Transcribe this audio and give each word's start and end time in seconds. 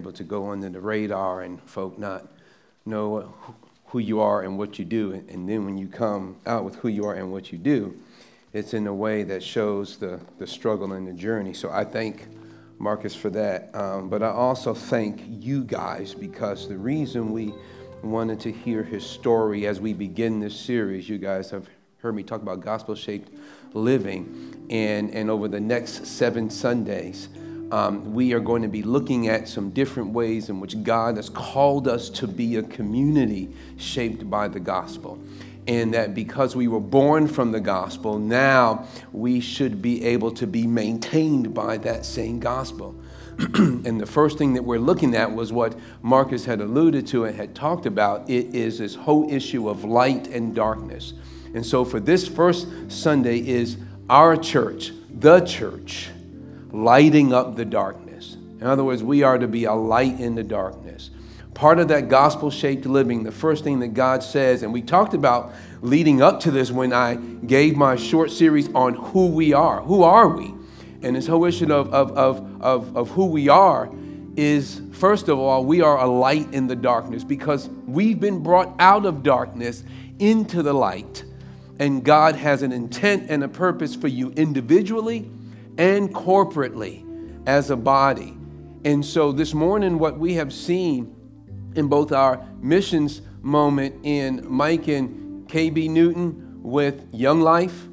able 0.00 0.12
to 0.12 0.24
go 0.24 0.50
under 0.50 0.70
the 0.70 0.80
radar 0.80 1.42
and 1.42 1.60
folk 1.62 1.98
not 1.98 2.26
know 2.86 3.34
who 3.86 3.98
you 3.98 4.20
are 4.20 4.42
and 4.42 4.56
what 4.56 4.78
you 4.78 4.84
do. 4.84 5.12
And 5.28 5.46
then 5.46 5.66
when 5.66 5.76
you 5.76 5.88
come 5.88 6.36
out 6.46 6.64
with 6.64 6.76
who 6.76 6.88
you 6.88 7.04
are 7.04 7.14
and 7.14 7.30
what 7.30 7.52
you 7.52 7.58
do, 7.58 7.94
it's 8.54 8.72
in 8.72 8.86
a 8.86 8.94
way 8.94 9.24
that 9.24 9.42
shows 9.42 9.98
the, 9.98 10.18
the 10.38 10.46
struggle 10.46 10.92
and 10.92 11.06
the 11.06 11.12
journey. 11.12 11.52
So 11.52 11.70
I 11.70 11.84
thank 11.84 12.26
Marcus 12.78 13.14
for 13.14 13.28
that. 13.30 13.74
Um, 13.74 14.08
but 14.08 14.22
I 14.22 14.28
also 14.30 14.72
thank 14.72 15.22
you 15.28 15.64
guys 15.64 16.14
because 16.14 16.66
the 16.66 16.78
reason 16.78 17.30
we 17.30 17.52
wanted 18.02 18.40
to 18.40 18.52
hear 18.52 18.82
his 18.82 19.04
story 19.04 19.66
as 19.66 19.80
we 19.80 19.92
begin 19.92 20.40
this 20.40 20.58
series, 20.58 21.08
you 21.08 21.18
guys 21.18 21.50
have 21.50 21.68
heard 21.98 22.14
me 22.14 22.22
talk 22.22 22.40
about 22.40 22.60
gospel 22.60 22.94
shaped 22.94 23.30
living. 23.74 24.66
And, 24.70 25.10
and 25.14 25.28
over 25.28 25.46
the 25.46 25.60
next 25.60 26.06
seven 26.06 26.48
Sundays, 26.48 27.28
um, 27.72 28.14
we 28.14 28.32
are 28.32 28.40
going 28.40 28.62
to 28.62 28.68
be 28.68 28.82
looking 28.82 29.28
at 29.28 29.48
some 29.48 29.70
different 29.70 30.10
ways 30.10 30.48
in 30.48 30.60
which 30.60 30.82
God 30.82 31.16
has 31.16 31.28
called 31.28 31.86
us 31.86 32.10
to 32.10 32.26
be 32.26 32.56
a 32.56 32.62
community 32.62 33.54
shaped 33.76 34.28
by 34.28 34.48
the 34.48 34.60
gospel. 34.60 35.18
And 35.66 35.94
that 35.94 36.14
because 36.14 36.56
we 36.56 36.66
were 36.66 36.80
born 36.80 37.28
from 37.28 37.52
the 37.52 37.60
gospel, 37.60 38.18
now 38.18 38.86
we 39.12 39.40
should 39.40 39.80
be 39.80 40.04
able 40.04 40.32
to 40.32 40.46
be 40.46 40.66
maintained 40.66 41.54
by 41.54 41.76
that 41.78 42.04
same 42.04 42.40
gospel. 42.40 42.96
and 43.38 44.00
the 44.00 44.06
first 44.06 44.36
thing 44.36 44.54
that 44.54 44.62
we're 44.62 44.80
looking 44.80 45.14
at 45.14 45.32
was 45.32 45.52
what 45.52 45.78
Marcus 46.02 46.44
had 46.44 46.60
alluded 46.60 47.06
to 47.08 47.24
and 47.24 47.36
had 47.36 47.54
talked 47.54 47.86
about. 47.86 48.28
It 48.28 48.54
is 48.54 48.78
this 48.78 48.94
whole 48.94 49.30
issue 49.32 49.68
of 49.68 49.84
light 49.84 50.26
and 50.28 50.54
darkness. 50.54 51.12
And 51.54 51.64
so 51.64 51.84
for 51.84 52.00
this 52.00 52.26
first 52.26 52.66
Sunday 52.88 53.38
is 53.38 53.76
our 54.08 54.36
church, 54.36 54.92
the 55.08 55.40
church 55.40 56.08
lighting 56.72 57.32
up 57.32 57.56
the 57.56 57.64
darkness. 57.64 58.36
In 58.60 58.66
other 58.66 58.84
words, 58.84 59.02
we 59.02 59.22
are 59.22 59.38
to 59.38 59.48
be 59.48 59.64
a 59.64 59.72
light 59.72 60.20
in 60.20 60.34
the 60.34 60.42
darkness. 60.42 61.10
Part 61.54 61.78
of 61.78 61.88
that 61.88 62.08
gospel 62.08 62.50
shaped 62.50 62.86
living, 62.86 63.22
the 63.22 63.32
first 63.32 63.64
thing 63.64 63.80
that 63.80 63.88
God 63.88 64.22
says, 64.22 64.62
and 64.62 64.72
we 64.72 64.82
talked 64.82 65.14
about 65.14 65.52
leading 65.82 66.22
up 66.22 66.40
to 66.40 66.50
this 66.50 66.70
when 66.70 66.92
I 66.92 67.16
gave 67.16 67.76
my 67.76 67.96
short 67.96 68.30
series 68.30 68.72
on 68.74 68.94
who 68.94 69.28
we 69.28 69.52
are. 69.52 69.80
Who 69.82 70.02
are 70.02 70.28
we? 70.28 70.54
And 71.02 71.16
this 71.16 71.26
whole 71.26 71.44
issue 71.44 71.72
of, 71.72 71.92
of, 71.92 72.12
of, 72.12 72.62
of, 72.62 72.96
of 72.96 73.10
who 73.10 73.26
we 73.26 73.48
are 73.48 73.90
is, 74.36 74.80
first 74.92 75.28
of 75.28 75.38
all, 75.38 75.64
we 75.64 75.80
are 75.80 75.98
a 75.98 76.06
light 76.06 76.52
in 76.54 76.66
the 76.66 76.76
darkness 76.76 77.24
because 77.24 77.68
we've 77.86 78.20
been 78.20 78.42
brought 78.42 78.74
out 78.78 79.04
of 79.04 79.22
darkness 79.22 79.82
into 80.18 80.62
the 80.62 80.72
light. 80.72 81.24
And 81.78 82.04
God 82.04 82.36
has 82.36 82.62
an 82.62 82.72
intent 82.72 83.30
and 83.30 83.42
a 83.42 83.48
purpose 83.48 83.94
for 83.94 84.08
you 84.08 84.30
individually 84.32 85.30
and 85.78 86.14
corporately 86.14 87.06
as 87.46 87.70
a 87.70 87.76
body. 87.76 88.36
And 88.84 89.04
so 89.04 89.32
this 89.32 89.54
morning, 89.54 89.98
what 89.98 90.18
we 90.18 90.34
have 90.34 90.52
seen 90.52 91.14
in 91.74 91.88
both 91.88 92.12
our 92.12 92.46
missions 92.60 93.22
moment 93.42 93.94
in 94.04 94.44
Mike 94.48 94.88
and 94.88 95.48
KB 95.48 95.88
Newton 95.90 96.62
with 96.62 97.06
Young 97.12 97.40
Life 97.40 97.88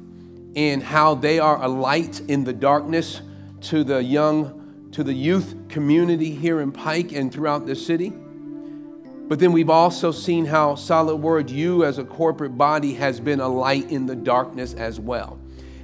and 0.56 0.82
how 0.82 1.14
they 1.14 1.38
are 1.38 1.62
a 1.62 1.68
light 1.68 2.20
in 2.20 2.44
the 2.44 2.52
darkness 2.52 3.20
to 3.60 3.84
the 3.84 4.02
young, 4.02 4.88
to 4.92 5.04
the 5.04 5.12
youth 5.12 5.54
community 5.68 6.34
here 6.34 6.60
in 6.60 6.72
Pike 6.72 7.12
and 7.12 7.32
throughout 7.32 7.66
the 7.66 7.74
city. 7.74 8.10
But 8.10 9.38
then 9.38 9.52
we've 9.52 9.70
also 9.70 10.10
seen 10.10 10.46
how 10.46 10.74
Solid 10.74 11.16
Word, 11.16 11.50
you 11.50 11.84
as 11.84 11.98
a 11.98 12.04
corporate 12.04 12.56
body, 12.56 12.94
has 12.94 13.20
been 13.20 13.40
a 13.40 13.48
light 13.48 13.90
in 13.90 14.06
the 14.06 14.16
darkness 14.16 14.72
as 14.74 14.98
well. 14.98 15.38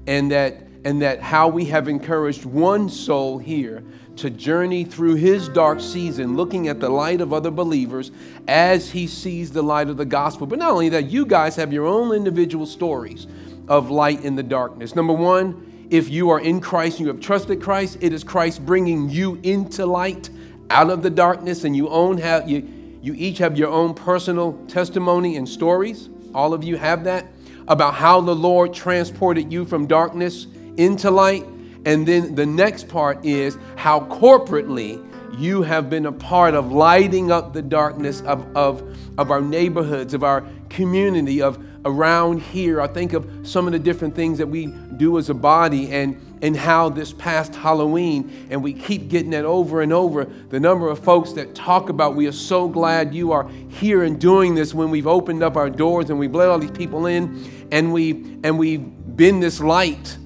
And 0.07 0.31
that 0.31 0.64
and 0.85 1.01
that 1.03 1.21
how 1.21 1.49
we 1.49 1.65
have 1.67 1.89
encouraged 1.89 2.45
one 2.45 2.89
soul 2.89 3.39
here 3.39 3.83
to 4.17 4.31
journey 4.31 4.85
through 4.85 5.15
his 5.15 5.49
dark 5.49 5.81
season, 5.81 6.37
looking 6.37 6.69
at 6.69 6.79
the 6.79 6.89
light 6.89 7.21
of 7.21 7.33
other 7.33 7.51
believers 7.51 8.13
as 8.47 8.91
he 8.91 9.07
sees 9.07 9.51
the 9.51 9.63
light 9.63 9.89
of 9.89 9.97
the 9.97 10.05
gospel. 10.05 10.47
But 10.47 10.59
not 10.59 10.73
only 10.73 10.89
that, 10.91 11.11
you 11.11 11.27
guys 11.27 11.57
have 11.57 11.73
your 11.73 11.87
own 11.87 12.15
individual 12.15 12.67
stories 12.67 13.27
of 13.67 13.91
light 13.91 14.25
in 14.25 14.37
the 14.37 14.43
darkness. 14.43 14.95
Number 14.95 15.13
one, 15.13 15.87
if 15.91 16.11
you 16.11 16.31
are 16.31 16.41
in 16.41 16.61
Christ 16.61 16.99
and 16.99 17.07
you 17.07 17.13
have 17.13 17.21
trusted 17.21 17.63
Christ, 17.63 17.99
it 18.01 18.13
is 18.13 18.23
Christ 18.23 18.65
bringing 18.65 19.11
you 19.11 19.41
into 19.43 19.87
light 19.87 20.31
out 20.71 20.91
of 20.91 21.03
the 21.03 21.11
darkness, 21.11 21.65
and 21.65 21.77
you 21.77 21.89
own 21.89 22.19
have 22.19 22.49
you 22.49 22.69
you 23.03 23.15
each 23.19 23.37
have 23.39 23.59
your 23.59 23.69
own 23.69 23.93
personal 23.93 24.55
testimony 24.67 25.37
and 25.37 25.47
stories. 25.47 26.09
All 26.35 26.55
of 26.55 26.65
you 26.65 26.79
have 26.79 27.05
that 27.05 27.27
about 27.69 27.95
how 27.95 28.21
the 28.23 28.35
Lord 28.35 28.73
transported 28.73 29.53
you 29.53 29.67
from 29.67 29.87
darkness 29.87 30.47
into 30.77 31.11
light. 31.11 31.47
And 31.87 32.07
then 32.07 32.35
the 32.35 32.47
next 32.47 32.89
part 32.89 33.25
is 33.25 33.59
how 33.77 34.01
corporately 34.01 35.05
you 35.39 35.63
have 35.63 35.91
been 35.91 36.07
a 36.07 36.13
part 36.13 36.55
of 36.55 36.73
lighting 36.73 37.31
up 37.31 37.53
the 37.53 37.63
darkness 37.63 38.21
of, 38.23 38.57
of, 38.57 38.97
of 39.19 39.31
our 39.31 39.41
neighborhoods, 39.41 40.15
of 40.15 40.23
our 40.23 40.45
community, 40.69 41.43
of 41.43 41.63
around 41.85 42.41
here. 42.41 42.81
I 42.81 42.87
think 42.87 43.13
of 43.13 43.29
some 43.43 43.67
of 43.67 43.73
the 43.73 43.79
different 43.79 44.15
things 44.15 44.39
that 44.39 44.47
we 44.47 44.67
do 44.97 45.19
as 45.19 45.29
a 45.29 45.35
body 45.35 45.93
and, 45.93 46.19
and 46.41 46.57
how 46.57 46.89
this 46.89 47.13
past 47.13 47.55
Halloween, 47.55 48.47
and 48.51 48.63
we 48.63 48.73
keep 48.73 49.09
getting 49.09 49.31
that 49.31 49.45
over 49.45 49.83
and 49.83 49.93
over. 49.93 50.25
The 50.25 50.61
number 50.61 50.89
of 50.89 50.99
folks 50.99 51.33
that 51.33 51.55
talk 51.55 51.91
about, 51.91 52.15
we 52.15 52.27
are 52.27 52.33
so 52.33 52.69
glad 52.69 53.15
you 53.15 53.33
are 53.33 53.49
here 53.69 54.05
and 54.05 54.19
doing 54.21 54.55
this 54.55 54.73
when 54.73 54.91
we've 54.91 55.07
opened 55.07 55.43
up 55.43 55.57
our 55.57 55.69
doors 55.69 56.11
and 56.11 56.19
we've 56.19 56.35
let 56.35 56.49
all 56.49 56.59
these 56.59 56.71
people 56.71 57.07
in 57.07 57.69
and 57.71 57.93
we 57.93 58.39
and 58.45 58.59
we've 58.59 58.85
been 59.17 59.41
this 59.41 59.61
light 59.61 60.17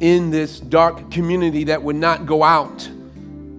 in 0.00 0.30
this 0.30 0.60
dark 0.60 1.10
community 1.10 1.64
that 1.64 1.82
would 1.82 1.96
not 1.96 2.26
go 2.26 2.42
out 2.42 2.88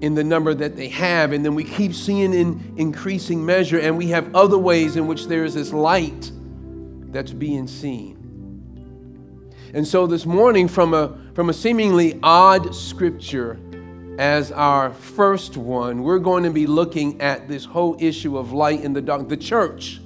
in 0.02 0.14
the 0.14 0.24
number 0.24 0.54
that 0.54 0.76
they 0.76 0.90
have. 0.90 1.32
And 1.32 1.44
then 1.44 1.56
we 1.56 1.64
keep 1.64 1.94
seeing 1.94 2.34
in 2.34 2.74
increasing 2.78 3.46
measure, 3.46 3.80
and 3.80 3.98
we 3.98 4.08
have 4.08 4.36
other 4.36 4.58
ways 4.58 4.96
in 4.96 5.08
which 5.08 5.28
there 5.28 5.46
is 5.46 5.54
this 5.54 5.74
light 5.74 6.32
that's 7.12 7.32
being 7.32 7.68
seen. 7.68 8.16
And 9.74 9.88
so 9.88 10.08
this 10.08 10.26
morning, 10.26 10.68
from 10.68 10.94
a, 10.94 11.18
from 11.34 11.50
a 11.50 11.54
seemingly 11.54 12.20
odd 12.24 12.76
scripture 12.76 13.60
as 14.18 14.52
our 14.52 14.94
first 14.94 15.58
one, 15.58 16.04
we're 16.04 16.20
going 16.20 16.44
to 16.44 16.52
be 16.52 16.68
looking 16.68 17.20
at 17.22 17.48
this 17.48 17.66
whole 17.66 17.98
issue 18.00 18.38
of 18.38 18.54
light 18.54 18.82
in 18.82 18.94
the 18.94 19.02
dark, 19.02 19.28
the 19.28 19.36
church, 19.36 20.00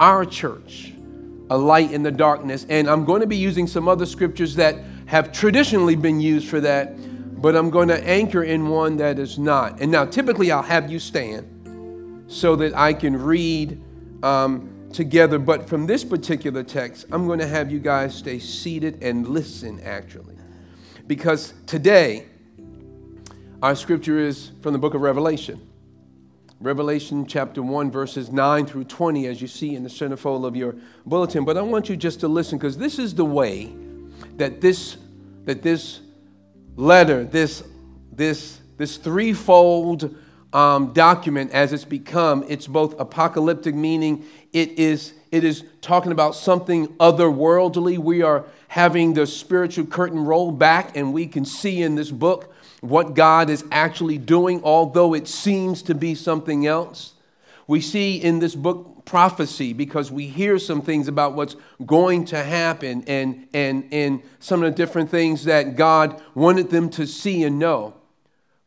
our 0.00 0.24
church, 0.24 0.92
a 1.50 1.58
light 1.58 1.92
in 1.92 2.02
the 2.02 2.10
darkness. 2.10 2.64
And 2.68 2.88
I'm 2.88 3.04
going 3.04 3.20
to 3.20 3.26
be 3.26 3.36
using 3.36 3.66
some 3.66 3.88
other 3.88 4.06
scriptures 4.06 4.54
that 4.56 4.76
have 5.12 5.30
traditionally 5.30 5.94
been 5.94 6.18
used 6.22 6.48
for 6.48 6.58
that, 6.58 6.94
but 7.42 7.54
I'm 7.54 7.68
going 7.68 7.88
to 7.88 8.08
anchor 8.08 8.44
in 8.44 8.70
one 8.70 8.96
that 8.96 9.18
is 9.18 9.38
not. 9.38 9.78
And 9.78 9.92
now, 9.92 10.06
typically, 10.06 10.50
I'll 10.50 10.62
have 10.62 10.90
you 10.90 10.98
stand 10.98 12.24
so 12.28 12.56
that 12.56 12.74
I 12.74 12.94
can 12.94 13.22
read 13.22 13.78
um, 14.22 14.88
together. 14.90 15.38
But 15.38 15.68
from 15.68 15.86
this 15.86 16.02
particular 16.02 16.62
text, 16.62 17.04
I'm 17.12 17.26
going 17.26 17.40
to 17.40 17.46
have 17.46 17.70
you 17.70 17.78
guys 17.78 18.14
stay 18.14 18.38
seated 18.38 19.02
and 19.02 19.28
listen, 19.28 19.80
actually. 19.80 20.34
Because 21.06 21.52
today, 21.66 22.24
our 23.62 23.76
scripture 23.76 24.18
is 24.18 24.52
from 24.62 24.72
the 24.72 24.78
book 24.78 24.94
of 24.94 25.02
Revelation. 25.02 25.60
Revelation 26.58 27.26
chapter 27.26 27.62
1, 27.62 27.90
verses 27.90 28.32
9 28.32 28.64
through 28.64 28.84
20, 28.84 29.26
as 29.26 29.42
you 29.42 29.48
see 29.48 29.74
in 29.74 29.82
the 29.82 29.90
centerfold 29.90 30.46
of 30.46 30.56
your 30.56 30.74
bulletin. 31.04 31.44
But 31.44 31.58
I 31.58 31.60
want 31.60 31.90
you 31.90 31.96
just 31.98 32.20
to 32.20 32.28
listen 32.28 32.56
because 32.56 32.78
this 32.78 32.98
is 32.98 33.14
the 33.14 33.26
way 33.26 33.74
that 34.36 34.60
this 34.62 34.96
that 35.44 35.62
this 35.62 36.00
letter, 36.76 37.24
this, 37.24 37.62
this, 38.12 38.60
this 38.76 38.96
threefold 38.96 40.14
um, 40.52 40.92
document, 40.92 41.50
as 41.52 41.72
it's 41.72 41.84
become, 41.84 42.44
it's 42.48 42.66
both 42.66 42.98
apocalyptic, 43.00 43.74
meaning 43.74 44.24
it 44.52 44.78
is, 44.78 45.14
it 45.30 45.44
is 45.44 45.64
talking 45.80 46.12
about 46.12 46.34
something 46.34 46.88
otherworldly. 46.98 47.98
We 47.98 48.22
are 48.22 48.44
having 48.68 49.14
the 49.14 49.26
spiritual 49.26 49.86
curtain 49.86 50.24
roll 50.24 50.52
back, 50.52 50.96
and 50.96 51.12
we 51.12 51.26
can 51.26 51.44
see 51.44 51.82
in 51.82 51.94
this 51.94 52.10
book 52.10 52.52
what 52.80 53.14
God 53.14 53.48
is 53.48 53.64
actually 53.70 54.18
doing, 54.18 54.62
although 54.64 55.14
it 55.14 55.28
seems 55.28 55.82
to 55.82 55.94
be 55.94 56.14
something 56.14 56.66
else. 56.66 57.14
We 57.66 57.80
see 57.80 58.16
in 58.16 58.40
this 58.40 58.54
book 58.54 58.91
prophecy 59.04 59.72
because 59.72 60.10
we 60.10 60.26
hear 60.26 60.58
some 60.58 60.82
things 60.82 61.08
about 61.08 61.34
what's 61.34 61.56
going 61.84 62.24
to 62.26 62.42
happen 62.42 63.04
and, 63.06 63.48
and, 63.52 63.88
and 63.92 64.22
some 64.38 64.62
of 64.62 64.70
the 64.70 64.76
different 64.76 65.10
things 65.10 65.44
that 65.44 65.76
God 65.76 66.22
wanted 66.34 66.70
them 66.70 66.88
to 66.90 67.06
see 67.06 67.44
and 67.44 67.58
know. 67.58 67.94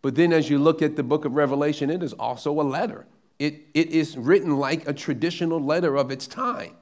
But 0.02 0.16
then, 0.16 0.34
as 0.34 0.50
you 0.50 0.60
look 0.60 0.82
at 0.84 0.96
the 0.96 1.04
book 1.04 1.26
of 1.26 1.34
Revelation, 1.34 1.90
it 1.90 2.04
is 2.04 2.14
also 2.14 2.52
a 2.60 2.62
letter. 2.62 3.08
It, 3.40 3.62
it 3.74 3.90
is 3.90 4.16
written 4.18 4.58
like 4.58 4.88
a 4.88 4.94
traditional 4.94 5.60
letter 5.60 5.96
of 5.96 6.12
its 6.12 6.28
time. 6.28 6.76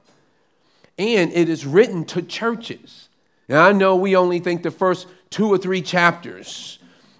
And 0.98 1.32
it 1.32 1.48
is 1.48 1.64
written 1.64 2.04
to 2.06 2.22
churches. 2.22 3.08
Now, 3.48 3.66
I 3.66 3.72
know 3.72 3.96
we 3.96 4.14
only 4.14 4.40
think 4.40 4.62
the 4.62 4.70
first 4.70 5.06
two 5.30 5.48
or 5.48 5.58
three 5.58 5.82
chapters 5.82 6.78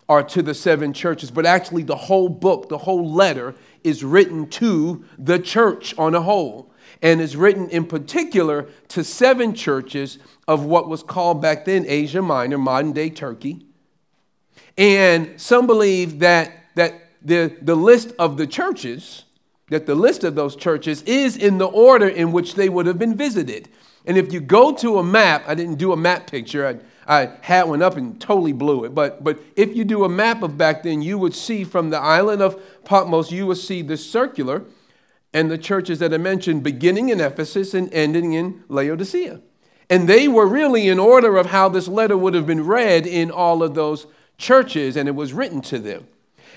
are 0.09 0.23
to 0.23 0.43
the 0.43 0.55
seven 0.55 0.93
churches, 0.93 1.31
but 1.31 1.47
actually, 1.47 1.83
the 1.83 1.97
whole 1.97 2.29
book, 2.29 2.69
the 2.69 2.79
whole 2.79 3.11
letter, 3.11 3.55
is 3.85 4.03
written 4.03 4.49
to 4.49 5.05
the 5.19 5.39
church 5.39 5.97
on 5.97 6.15
a 6.15 6.23
whole 6.23 6.73
and 7.03 7.21
is 7.21 7.37
written 7.37 7.69
in 7.69 7.85
particular 7.85 8.67
to 8.89 9.05
seven 9.05 9.55
churches 9.55 10.19
of 10.49 10.65
what 10.65 10.89
was 10.89 11.03
called 11.03 11.41
back 11.41 11.65
then 11.65 11.85
Asia 11.87 12.23
Minor, 12.23 12.59
modern 12.59 12.93
day 12.93 13.11
Turkey. 13.11 13.67
And 14.77 15.41
some 15.41 15.67
believe 15.67 16.21
that, 16.21 16.53
that 16.75 16.95
the, 17.23 17.57
the 17.63 17.75
list 17.75 18.13
of 18.19 18.37
the 18.37 18.47
churches, 18.47 19.25
that 19.69 19.87
the 19.87 19.95
list 19.95 20.25
of 20.25 20.35
those 20.35 20.57
churches 20.57 21.03
is 21.03 21.37
in 21.37 21.59
the 21.59 21.67
order 21.67 22.09
in 22.09 22.33
which 22.33 22.55
they 22.55 22.69
would 22.69 22.87
have 22.87 22.99
been 22.99 23.17
visited. 23.17 23.69
And 24.07 24.19
if 24.19 24.33
you 24.33 24.41
go 24.41 24.73
to 24.77 24.99
a 24.99 25.03
map, 25.03 25.45
I 25.47 25.55
didn't 25.55 25.77
do 25.77 25.93
a 25.93 25.97
map 25.97 26.31
picture, 26.31 26.67
I, 26.67 26.79
I 27.07 27.33
had 27.41 27.65
one 27.65 27.83
up 27.83 27.97
and 27.97 28.21
totally 28.21 28.53
blew 28.53 28.85
it. 28.85 28.95
But, 28.95 29.23
but 29.23 29.39
if 29.57 29.77
you 29.77 29.85
do 29.85 30.05
a 30.05 30.09
map 30.09 30.43
of 30.43 30.57
back 30.57 30.83
then, 30.83 31.03
you 31.03 31.19
would 31.19 31.35
see 31.35 31.65
from 31.65 31.91
the 31.91 31.99
island 31.99 32.43
of 32.43 32.61
Patmos, 32.85 33.31
you 33.31 33.47
would 33.47 33.59
see 33.59 33.83
the 33.83 33.97
circular 33.97 34.63
and 35.33 35.51
the 35.51 35.59
churches 35.59 35.99
that 35.99 36.15
I 36.15 36.19
mentioned 36.19 36.63
beginning 36.63 37.09
in 37.09 37.21
Ephesus 37.21 37.75
and 37.75 37.93
ending 37.93 38.33
in 38.33 38.65
Laodicea. 38.69 39.41
And 39.91 40.09
they 40.09 40.29
were 40.29 40.47
really 40.47 40.89
in 40.89 40.99
order 40.99 41.37
of 41.37 41.47
how 41.47 41.69
this 41.69 41.89
letter 41.89 42.17
would 42.17 42.35
have 42.35 42.47
been 42.47 42.65
read 42.65 43.07
in 43.07 43.31
all 43.31 43.63
of 43.63 43.75
those 43.75 44.07
churches, 44.39 44.97
and 44.97 45.09
it 45.09 45.15
was 45.15 45.33
written 45.33 45.61
to 45.63 45.79
them. 45.79 46.07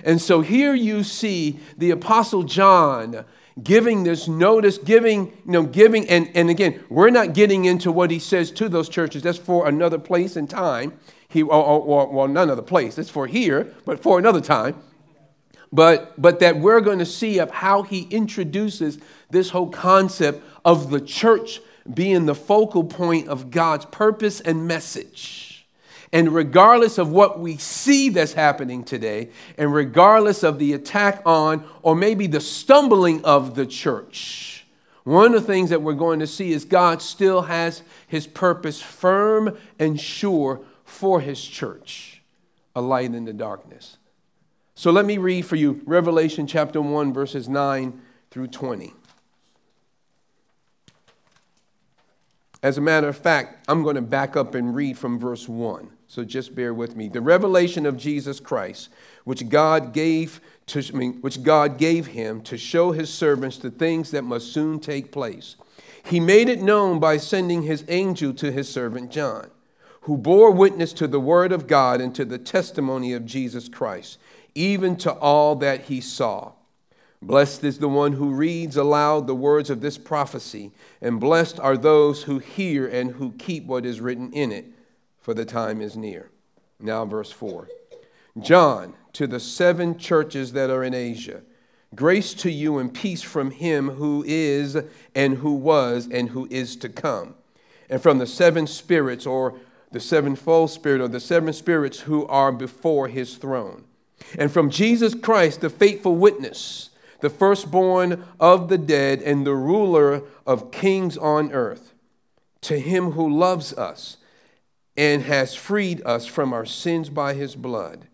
And 0.03 0.21
so 0.21 0.41
here 0.41 0.73
you 0.73 1.03
see 1.03 1.59
the 1.77 1.91
Apostle 1.91 2.43
John 2.43 3.25
giving 3.63 4.03
this 4.03 4.27
notice, 4.27 4.77
giving, 4.77 5.27
you 5.27 5.51
know, 5.51 5.63
giving, 5.63 6.07
and, 6.09 6.29
and 6.35 6.49
again, 6.49 6.83
we're 6.89 7.09
not 7.09 7.33
getting 7.33 7.65
into 7.65 7.91
what 7.91 8.11
he 8.11 8.19
says 8.19 8.51
to 8.51 8.69
those 8.69 8.89
churches. 8.89 9.23
That's 9.23 9.37
for 9.37 9.67
another 9.67 9.97
place 9.99 10.35
and 10.35 10.49
time. 10.49 10.97
He, 11.27 11.41
or, 11.41 11.51
or, 11.51 12.07
well, 12.07 12.27
none 12.27 12.49
other 12.49 12.61
place. 12.61 12.97
It's 12.97 13.09
for 13.09 13.27
here, 13.27 13.73
but 13.85 14.01
for 14.01 14.19
another 14.19 14.41
time. 14.41 14.75
But, 15.71 16.19
but 16.21 16.39
that 16.39 16.57
we're 16.57 16.79
going 16.81 16.99
to 16.99 17.05
see 17.05 17.39
of 17.39 17.51
how 17.51 17.83
he 17.83 18.03
introduces 18.03 18.99
this 19.29 19.49
whole 19.49 19.69
concept 19.69 20.41
of 20.63 20.89
the 20.89 21.01
church 21.01 21.59
being 21.93 22.25
the 22.25 22.35
focal 22.35 22.83
point 22.83 23.27
of 23.27 23.51
God's 23.51 23.85
purpose 23.85 24.39
and 24.39 24.67
message. 24.67 25.46
And 26.13 26.33
regardless 26.33 26.97
of 26.97 27.11
what 27.11 27.39
we 27.39 27.57
see 27.57 28.09
that's 28.09 28.33
happening 28.33 28.83
today, 28.83 29.29
and 29.57 29.73
regardless 29.73 30.43
of 30.43 30.57
the 30.57 30.73
attack 30.73 31.21
on 31.25 31.65
or 31.81 31.95
maybe 31.95 32.27
the 32.27 32.39
stumbling 32.39 33.23
of 33.25 33.55
the 33.55 33.65
church, 33.65 34.65
one 35.03 35.33
of 35.33 35.41
the 35.41 35.47
things 35.47 35.69
that 35.69 35.81
we're 35.81 35.93
going 35.93 36.19
to 36.19 36.27
see 36.27 36.51
is 36.51 36.65
God 36.65 37.01
still 37.01 37.43
has 37.43 37.81
his 38.07 38.27
purpose 38.27 38.81
firm 38.81 39.57
and 39.79 39.99
sure 39.99 40.61
for 40.83 41.21
his 41.21 41.41
church, 41.43 42.21
a 42.75 42.81
light 42.81 43.13
in 43.13 43.25
the 43.25 43.33
darkness. 43.33 43.97
So 44.75 44.91
let 44.91 45.05
me 45.05 45.17
read 45.17 45.45
for 45.45 45.55
you 45.55 45.81
Revelation 45.85 46.45
chapter 46.45 46.81
1, 46.81 47.13
verses 47.13 47.49
9 47.49 48.01
through 48.31 48.47
20. 48.47 48.93
As 52.63 52.77
a 52.77 52.81
matter 52.81 53.07
of 53.07 53.17
fact, 53.17 53.65
I'm 53.67 53.83
going 53.83 53.95
to 53.95 54.01
back 54.01 54.35
up 54.35 54.55
and 54.55 54.75
read 54.75 54.97
from 54.97 55.19
verse 55.19 55.47
1. 55.47 55.89
So 56.07 56.23
just 56.23 56.55
bear 56.55 56.73
with 56.73 56.95
me. 56.95 57.07
The 57.07 57.21
revelation 57.21 57.85
of 57.85 57.97
Jesus 57.97 58.39
Christ, 58.39 58.89
which 59.25 59.49
God 59.49 59.93
gave 59.93 60.41
to 60.67 60.83
I 60.93 60.97
mean, 60.97 61.13
which 61.21 61.43
God 61.43 61.77
gave 61.77 62.07
him 62.07 62.41
to 62.41 62.57
show 62.57 62.91
his 62.91 63.13
servants 63.13 63.57
the 63.57 63.71
things 63.71 64.11
that 64.11 64.23
must 64.23 64.51
soon 64.51 64.79
take 64.79 65.11
place. 65.11 65.55
He 66.03 66.19
made 66.19 66.49
it 66.49 66.61
known 66.61 66.99
by 66.99 67.17
sending 67.17 67.63
his 67.63 67.83
angel 67.87 68.33
to 68.35 68.51
his 68.51 68.69
servant 68.69 69.11
John, 69.11 69.49
who 70.01 70.17
bore 70.17 70.51
witness 70.51 70.93
to 70.93 71.07
the 71.07 71.19
word 71.19 71.51
of 71.51 71.67
God 71.67 72.01
and 72.01 72.15
to 72.15 72.25
the 72.25 72.37
testimony 72.37 73.13
of 73.13 73.25
Jesus 73.25 73.69
Christ, 73.69 74.17
even 74.55 74.95
to 74.97 75.11
all 75.11 75.55
that 75.57 75.85
he 75.85 76.01
saw. 76.01 76.53
Blessed 77.21 77.63
is 77.63 77.79
the 77.79 77.89
one 77.89 78.13
who 78.13 78.31
reads 78.31 78.77
aloud 78.77 79.25
the 79.25 79.35
words 79.35 79.69
of 79.69 79.81
this 79.81 79.97
prophecy, 79.97 80.71
and 81.01 81.19
blessed 81.19 81.59
are 81.59 81.77
those 81.77 82.23
who 82.23 82.39
hear 82.39 82.87
and 82.87 83.11
who 83.11 83.31
keep 83.33 83.65
what 83.65 83.85
is 83.85 83.99
written 83.99 84.31
in 84.33 84.51
it 84.51 84.65
for 85.19 85.33
the 85.33 85.45
time 85.45 85.81
is 85.81 85.97
near. 85.97 86.29
Now, 86.79 87.05
verse 87.05 87.31
4 87.31 87.67
John, 88.39 88.93
to 89.13 89.27
the 89.27 89.39
seven 89.39 89.97
churches 89.97 90.53
that 90.53 90.69
are 90.69 90.83
in 90.83 90.93
Asia, 90.93 91.41
grace 91.95 92.33
to 92.35 92.51
you 92.51 92.77
and 92.77 92.93
peace 92.93 93.23
from 93.23 93.51
him 93.51 93.89
who 93.89 94.23
is, 94.27 94.77
and 95.15 95.39
who 95.39 95.53
was, 95.53 96.07
and 96.09 96.29
who 96.29 96.47
is 96.51 96.75
to 96.77 96.87
come, 96.87 97.35
and 97.89 98.01
from 98.01 98.19
the 98.19 98.27
seven 98.27 98.67
spirits, 98.67 99.25
or 99.25 99.59
the 99.91 99.99
sevenfold 99.99 100.69
spirit, 100.69 101.01
or 101.01 101.07
the 101.07 101.19
seven 101.19 101.51
spirits 101.51 102.01
who 102.01 102.27
are 102.27 102.51
before 102.51 103.07
his 103.07 103.37
throne, 103.37 103.85
and 104.37 104.51
from 104.51 104.69
Jesus 104.69 105.15
Christ, 105.15 105.61
the 105.61 105.69
faithful 105.69 106.15
witness, 106.15 106.91
the 107.19 107.29
firstborn 107.29 108.23
of 108.39 108.69
the 108.69 108.77
dead, 108.77 109.21
and 109.21 109.45
the 109.45 109.55
ruler 109.55 110.23
of 110.45 110.71
kings 110.71 111.17
on 111.17 111.51
earth, 111.51 111.93
to 112.61 112.79
him 112.79 113.11
who 113.11 113.29
loves 113.29 113.73
us 113.73 114.17
and 114.95 115.23
has 115.23 115.53
freed 115.53 116.01
us 116.05 116.25
from 116.25 116.53
our 116.53 116.65
sins 116.65 117.09
by 117.09 117.33
his 117.33 117.55
blood 117.55 118.07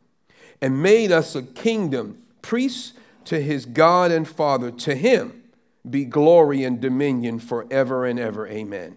and 0.63 0.81
made 0.81 1.11
us 1.11 1.35
a 1.35 1.43
kingdom, 1.43 2.23
priests 2.41 2.93
to 3.25 3.41
his 3.41 3.65
God 3.65 4.11
and 4.11 4.25
Father. 4.25 4.71
To 4.71 4.95
him 4.95 5.43
be 5.89 6.05
glory 6.05 6.63
and 6.63 6.79
dominion 6.79 7.39
forever 7.39 8.05
and 8.05 8.17
ever. 8.17 8.47
Amen. 8.47 8.95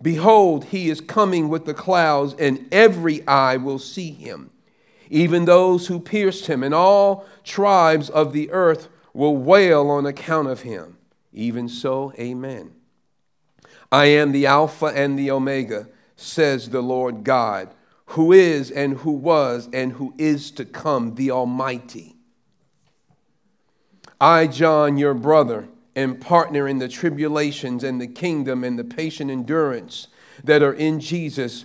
Behold, 0.00 0.66
he 0.66 0.88
is 0.88 1.00
coming 1.00 1.48
with 1.48 1.64
the 1.64 1.74
clouds, 1.74 2.34
and 2.38 2.68
every 2.70 3.26
eye 3.26 3.56
will 3.56 3.80
see 3.80 4.12
him, 4.12 4.50
even 5.10 5.44
those 5.44 5.86
who 5.86 6.00
pierced 6.00 6.46
him, 6.46 6.62
and 6.62 6.74
all 6.74 7.26
tribes 7.42 8.10
of 8.10 8.32
the 8.32 8.50
earth 8.50 8.88
will 9.12 9.36
wail 9.36 9.90
on 9.90 10.06
account 10.06 10.48
of 10.48 10.62
him. 10.62 10.98
Even 11.32 11.68
so, 11.68 12.12
amen. 12.18 12.72
I 13.90 14.06
am 14.06 14.32
the 14.32 14.46
Alpha 14.46 14.86
and 14.86 15.18
the 15.18 15.30
Omega 15.30 15.88
says 16.16 16.70
the 16.70 16.82
Lord 16.82 17.24
God, 17.24 17.74
who 18.06 18.32
is 18.32 18.70
and 18.70 18.98
who 18.98 19.12
was 19.12 19.68
and 19.72 19.92
who 19.92 20.14
is 20.18 20.50
to 20.52 20.64
come, 20.64 21.14
the 21.14 21.30
Almighty. 21.30 22.16
I, 24.20 24.46
John, 24.46 24.96
your 24.96 25.14
brother, 25.14 25.68
and 25.96 26.20
partner 26.20 26.66
in 26.66 26.78
the 26.78 26.88
tribulations 26.88 27.84
and 27.84 28.00
the 28.00 28.06
kingdom 28.06 28.64
and 28.64 28.78
the 28.78 28.84
patient 28.84 29.30
endurance 29.30 30.08
that 30.42 30.62
are 30.62 30.72
in 30.72 30.98
Jesus, 30.98 31.64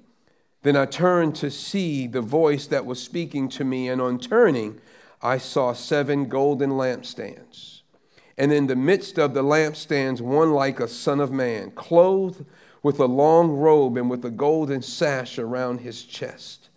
Then 0.63 0.75
I 0.75 0.85
turned 0.85 1.35
to 1.37 1.49
see 1.49 2.07
the 2.07 2.21
voice 2.21 2.67
that 2.67 2.85
was 2.85 3.01
speaking 3.01 3.49
to 3.49 3.63
me, 3.63 3.89
and 3.89 4.01
on 4.01 4.19
turning, 4.19 4.79
I 5.21 5.37
saw 5.37 5.73
seven 5.73 6.29
golden 6.29 6.71
lampstands 6.71 7.81
and 8.41 8.51
in 8.51 8.65
the 8.65 8.75
midst 8.75 9.19
of 9.19 9.35
the 9.35 9.43
lampstands, 9.43 10.19
one 10.19 10.51
like 10.51 10.79
a 10.79 10.87
son 10.87 11.19
of 11.19 11.31
man, 11.31 11.69
clothed 11.71 12.43
with 12.81 12.99
a 12.99 13.05
long 13.05 13.51
robe 13.51 13.97
and 13.97 14.09
with 14.09 14.25
a 14.25 14.31
golden 14.31 14.81
sash 14.81 15.37
around 15.37 15.81
his 15.81 16.03
chest. 16.03 16.69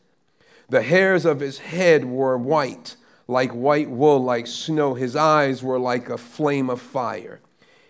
The 0.68 0.82
hairs 0.82 1.24
of 1.24 1.40
his 1.40 1.58
head 1.58 2.04
were 2.04 2.36
white, 2.36 2.96
like 3.28 3.52
white 3.52 3.88
wool, 3.88 4.22
like 4.22 4.46
snow. 4.46 4.92
His 4.92 5.16
eyes 5.16 5.62
were 5.62 5.78
like 5.78 6.10
a 6.10 6.18
flame 6.18 6.68
of 6.68 6.82
fire. 6.82 7.40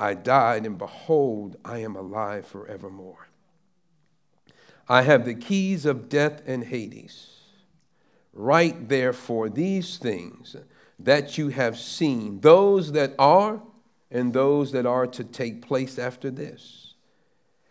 I 0.00 0.14
died, 0.14 0.64
and 0.64 0.78
behold, 0.78 1.56
I 1.62 1.78
am 1.78 1.94
alive 1.94 2.46
forevermore. 2.46 3.28
I 4.88 5.02
have 5.02 5.26
the 5.26 5.34
keys 5.34 5.84
of 5.84 6.08
death 6.08 6.42
and 6.46 6.64
Hades. 6.64 7.28
Write 8.32 8.88
therefore 8.88 9.50
these 9.50 9.98
things 9.98 10.56
that 10.98 11.36
you 11.36 11.48
have 11.48 11.78
seen, 11.78 12.40
those 12.40 12.92
that 12.92 13.14
are 13.18 13.62
and 14.10 14.32
those 14.32 14.72
that 14.72 14.86
are 14.86 15.06
to 15.06 15.22
take 15.22 15.60
place 15.62 15.98
after 15.98 16.30
this. 16.30 16.94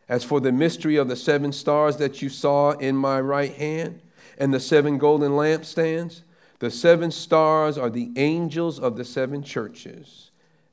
As 0.07 0.23
for 0.23 0.39
the 0.39 0.51
mystery 0.51 0.97
of 0.97 1.07
the 1.07 1.15
seven 1.15 1.51
stars 1.51 1.97
that 1.97 2.21
you 2.21 2.29
saw 2.29 2.71
in 2.71 2.95
my 2.95 3.19
right 3.19 3.53
hand 3.53 4.01
and 4.37 4.53
the 4.53 4.59
seven 4.59 4.97
golden 4.97 5.31
lampstands, 5.31 6.21
The 6.59 6.69
seven 6.69 7.09
stars 7.09 7.77
are 7.77 7.89
the 7.89 8.11
angels 8.17 8.79
of 8.79 8.97
the 8.97 9.05
seven 9.05 9.41
churches, 9.43 10.28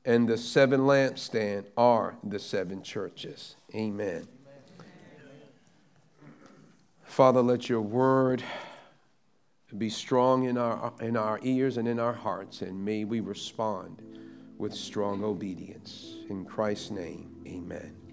and 0.07 0.27
the 0.27 0.37
seven 0.37 0.81
lampstand 0.81 1.65
are 1.75 2.15
the 2.23 2.39
seven 2.39 2.81
churches. 2.81 3.57
Amen. 3.75 4.25
Father, 7.03 7.41
let 7.41 7.67
your 7.67 7.81
word 7.81 8.41
be 9.77 9.89
strong 9.89 10.45
in 10.45 10.57
our, 10.57 10.93
in 11.01 11.17
our 11.17 11.39
ears 11.43 11.75
and 11.75 11.89
in 11.89 11.99
our 11.99 12.13
hearts, 12.13 12.61
and 12.61 12.85
may 12.85 13.03
we 13.03 13.19
respond 13.19 14.01
with 14.57 14.73
strong 14.73 15.25
obedience. 15.25 16.15
In 16.29 16.45
Christ's 16.45 16.91
name, 16.91 17.35
amen 17.45 18.06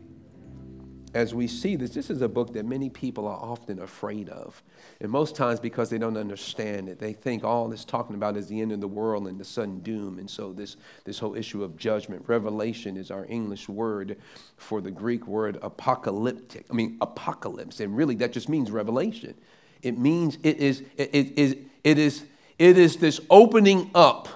as 1.14 1.32
we 1.32 1.46
see 1.46 1.76
this, 1.76 1.90
this 1.90 2.10
is 2.10 2.22
a 2.22 2.28
book 2.28 2.52
that 2.54 2.66
many 2.66 2.90
people 2.90 3.26
are 3.28 3.38
often 3.38 3.80
afraid 3.80 4.28
of. 4.28 4.60
And 5.00 5.10
most 5.10 5.36
times 5.36 5.60
because 5.60 5.88
they 5.88 5.98
don't 5.98 6.16
understand 6.16 6.88
it. 6.88 6.98
They 6.98 7.12
think 7.12 7.44
all 7.44 7.72
it's 7.72 7.84
talking 7.84 8.16
about 8.16 8.36
is 8.36 8.48
the 8.48 8.60
end 8.60 8.72
of 8.72 8.80
the 8.80 8.88
world 8.88 9.28
and 9.28 9.38
the 9.38 9.44
sudden 9.44 9.78
doom. 9.78 10.18
And 10.18 10.28
so 10.28 10.52
this, 10.52 10.76
this 11.04 11.20
whole 11.20 11.36
issue 11.36 11.62
of 11.62 11.76
judgment, 11.76 12.24
revelation 12.26 12.96
is 12.96 13.12
our 13.12 13.26
English 13.28 13.68
word 13.68 14.18
for 14.56 14.80
the 14.80 14.90
Greek 14.90 15.26
word 15.28 15.58
apocalyptic. 15.62 16.66
I 16.68 16.74
mean, 16.74 16.96
apocalypse. 17.00 17.78
And 17.78 17.96
really 17.96 18.16
that 18.16 18.32
just 18.32 18.48
means 18.48 18.72
revelation. 18.72 19.34
It 19.82 19.96
means 19.96 20.38
it 20.42 20.58
is, 20.58 20.82
it, 20.96 21.10
it, 21.12 21.38
it, 21.38 21.58
it 21.84 21.98
is, 21.98 22.24
it 22.58 22.76
is 22.76 22.96
this 22.96 23.20
opening 23.30 23.90
up 23.94 24.28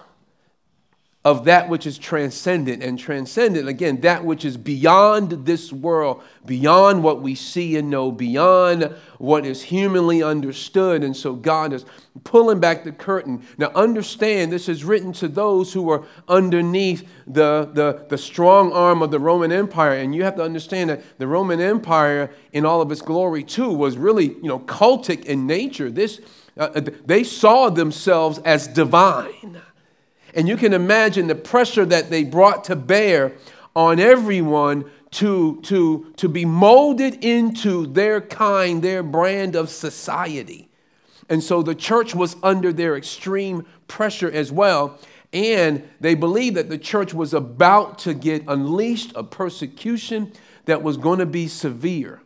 of 1.24 1.44
that 1.44 1.68
which 1.68 1.86
is 1.86 1.98
transcendent 1.98 2.82
and 2.82 2.98
transcendent 2.98 3.68
again 3.68 4.00
that 4.00 4.24
which 4.24 4.44
is 4.44 4.56
beyond 4.56 5.30
this 5.44 5.72
world 5.72 6.22
beyond 6.46 7.02
what 7.02 7.20
we 7.20 7.34
see 7.34 7.76
and 7.76 7.90
know 7.90 8.10
beyond 8.10 8.94
what 9.18 9.44
is 9.44 9.62
humanly 9.62 10.22
understood. 10.22 11.04
And 11.04 11.16
so 11.16 11.34
god 11.34 11.72
is 11.72 11.84
pulling 12.24 12.58
back 12.58 12.84
the 12.84 12.92
curtain. 12.92 13.44
Now 13.58 13.70
understand 13.74 14.50
this 14.50 14.68
is 14.68 14.84
written 14.84 15.12
to 15.14 15.28
those 15.28 15.72
who 15.72 15.90
are 15.90 16.04
underneath 16.26 17.08
the, 17.26 17.70
the, 17.72 18.06
the 18.08 18.18
strong 18.18 18.72
arm 18.72 19.02
of 19.02 19.10
the 19.10 19.20
roman 19.20 19.52
empire. 19.52 19.94
And 19.94 20.14
you 20.14 20.24
have 20.24 20.36
to 20.36 20.42
understand 20.42 20.90
that 20.90 21.18
the 21.18 21.26
roman 21.26 21.60
empire 21.60 22.30
in 22.52 22.64
all 22.64 22.80
of 22.80 22.90
its 22.90 23.02
glory 23.02 23.44
too 23.44 23.70
was 23.70 23.96
really 23.96 24.26
you 24.26 24.48
know 24.48 24.60
cultic 24.60 25.24
in 25.26 25.46
nature. 25.46 25.90
This 25.90 26.20
uh, 26.56 26.80
they 27.04 27.22
saw 27.22 27.70
themselves 27.70 28.38
as 28.38 28.66
divine 28.66 29.60
and 30.38 30.46
you 30.46 30.56
can 30.56 30.72
imagine 30.72 31.26
the 31.26 31.34
pressure 31.34 31.84
that 31.84 32.10
they 32.10 32.22
brought 32.22 32.62
to 32.62 32.76
bear 32.76 33.32
on 33.74 33.98
everyone 33.98 34.88
to, 35.10 35.60
to, 35.62 36.12
to 36.16 36.28
be 36.28 36.44
molded 36.44 37.24
into 37.24 37.88
their 37.88 38.20
kind, 38.20 38.80
their 38.80 39.02
brand 39.02 39.56
of 39.56 39.68
society. 39.68 40.68
And 41.28 41.42
so 41.42 41.64
the 41.64 41.74
church 41.74 42.14
was 42.14 42.36
under 42.40 42.72
their 42.72 42.96
extreme 42.96 43.66
pressure 43.88 44.30
as 44.30 44.52
well. 44.52 45.00
And 45.32 45.82
they 46.00 46.14
believed 46.14 46.54
that 46.54 46.68
the 46.68 46.78
church 46.78 47.12
was 47.12 47.34
about 47.34 47.98
to 48.00 48.14
get 48.14 48.44
unleashed 48.46 49.10
a 49.16 49.24
persecution 49.24 50.32
that 50.66 50.84
was 50.84 50.96
going 50.98 51.18
to 51.18 51.26
be 51.26 51.48
severe. 51.48 52.22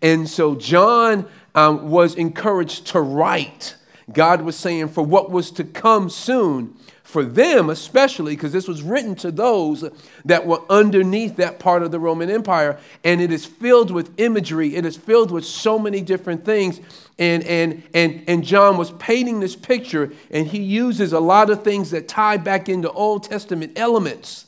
And 0.00 0.30
so 0.30 0.54
John 0.54 1.26
um, 1.54 1.90
was 1.90 2.14
encouraged 2.14 2.86
to 2.86 3.02
write. 3.02 3.76
God 4.10 4.40
was 4.40 4.56
saying, 4.56 4.88
for 4.88 5.04
what 5.04 5.30
was 5.30 5.50
to 5.52 5.64
come 5.64 6.08
soon, 6.08 6.78
for 7.14 7.24
them 7.24 7.70
especially, 7.70 8.34
because 8.34 8.50
this 8.50 8.66
was 8.66 8.82
written 8.82 9.14
to 9.14 9.30
those 9.30 9.88
that 10.24 10.44
were 10.44 10.60
underneath 10.68 11.36
that 11.36 11.60
part 11.60 11.84
of 11.84 11.92
the 11.92 12.00
Roman 12.00 12.28
Empire, 12.28 12.76
and 13.04 13.20
it 13.20 13.30
is 13.30 13.46
filled 13.46 13.92
with 13.92 14.10
imagery, 14.18 14.74
it 14.74 14.84
is 14.84 14.96
filled 14.96 15.30
with 15.30 15.44
so 15.44 15.78
many 15.78 16.00
different 16.00 16.44
things. 16.44 16.80
And, 17.16 17.44
and, 17.44 17.84
and, 17.94 18.24
and 18.26 18.42
John 18.42 18.76
was 18.76 18.90
painting 18.90 19.38
this 19.38 19.54
picture, 19.54 20.12
and 20.32 20.48
he 20.48 20.58
uses 20.58 21.12
a 21.12 21.20
lot 21.20 21.50
of 21.50 21.62
things 21.62 21.92
that 21.92 22.08
tie 22.08 22.36
back 22.36 22.68
into 22.68 22.90
Old 22.90 23.22
Testament 23.22 23.78
elements, 23.78 24.46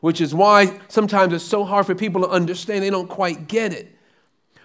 which 0.00 0.20
is 0.20 0.34
why 0.34 0.76
sometimes 0.88 1.32
it's 1.32 1.44
so 1.44 1.62
hard 1.62 1.86
for 1.86 1.94
people 1.94 2.22
to 2.22 2.28
understand. 2.28 2.82
They 2.82 2.90
don't 2.90 3.08
quite 3.08 3.46
get 3.46 3.72
it. 3.72 3.96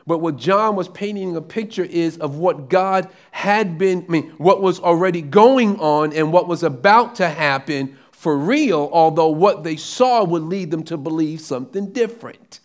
But 0.06 0.20
what 0.20 0.38
John 0.38 0.76
was 0.76 0.90
painting 0.90 1.36
a 1.36 1.42
picture 1.42 1.84
is 1.84 2.18
of 2.18 2.38
what 2.38 2.70
God 2.70 3.10
had 3.32 3.78
been, 3.78 4.06
I 4.08 4.12
mean, 4.12 4.30
what 4.38 4.62
was 4.62 4.80
already 4.80 5.22
going 5.22 5.80
on 5.80 6.14
and 6.14 6.34
what 6.34 6.48
was 6.48 6.64
about 6.64 7.16
to 7.16 7.30
happen 7.30 7.98
for 8.12 8.38
real, 8.38 8.90
although 8.92 9.30
what 9.30 9.64
they 9.64 9.76
saw 9.76 10.24
would 10.24 10.44
lead 10.44 10.72
them 10.72 10.84
to 10.84 10.98
believe 10.98 11.42
something 11.42 11.92
different. 11.92 12.60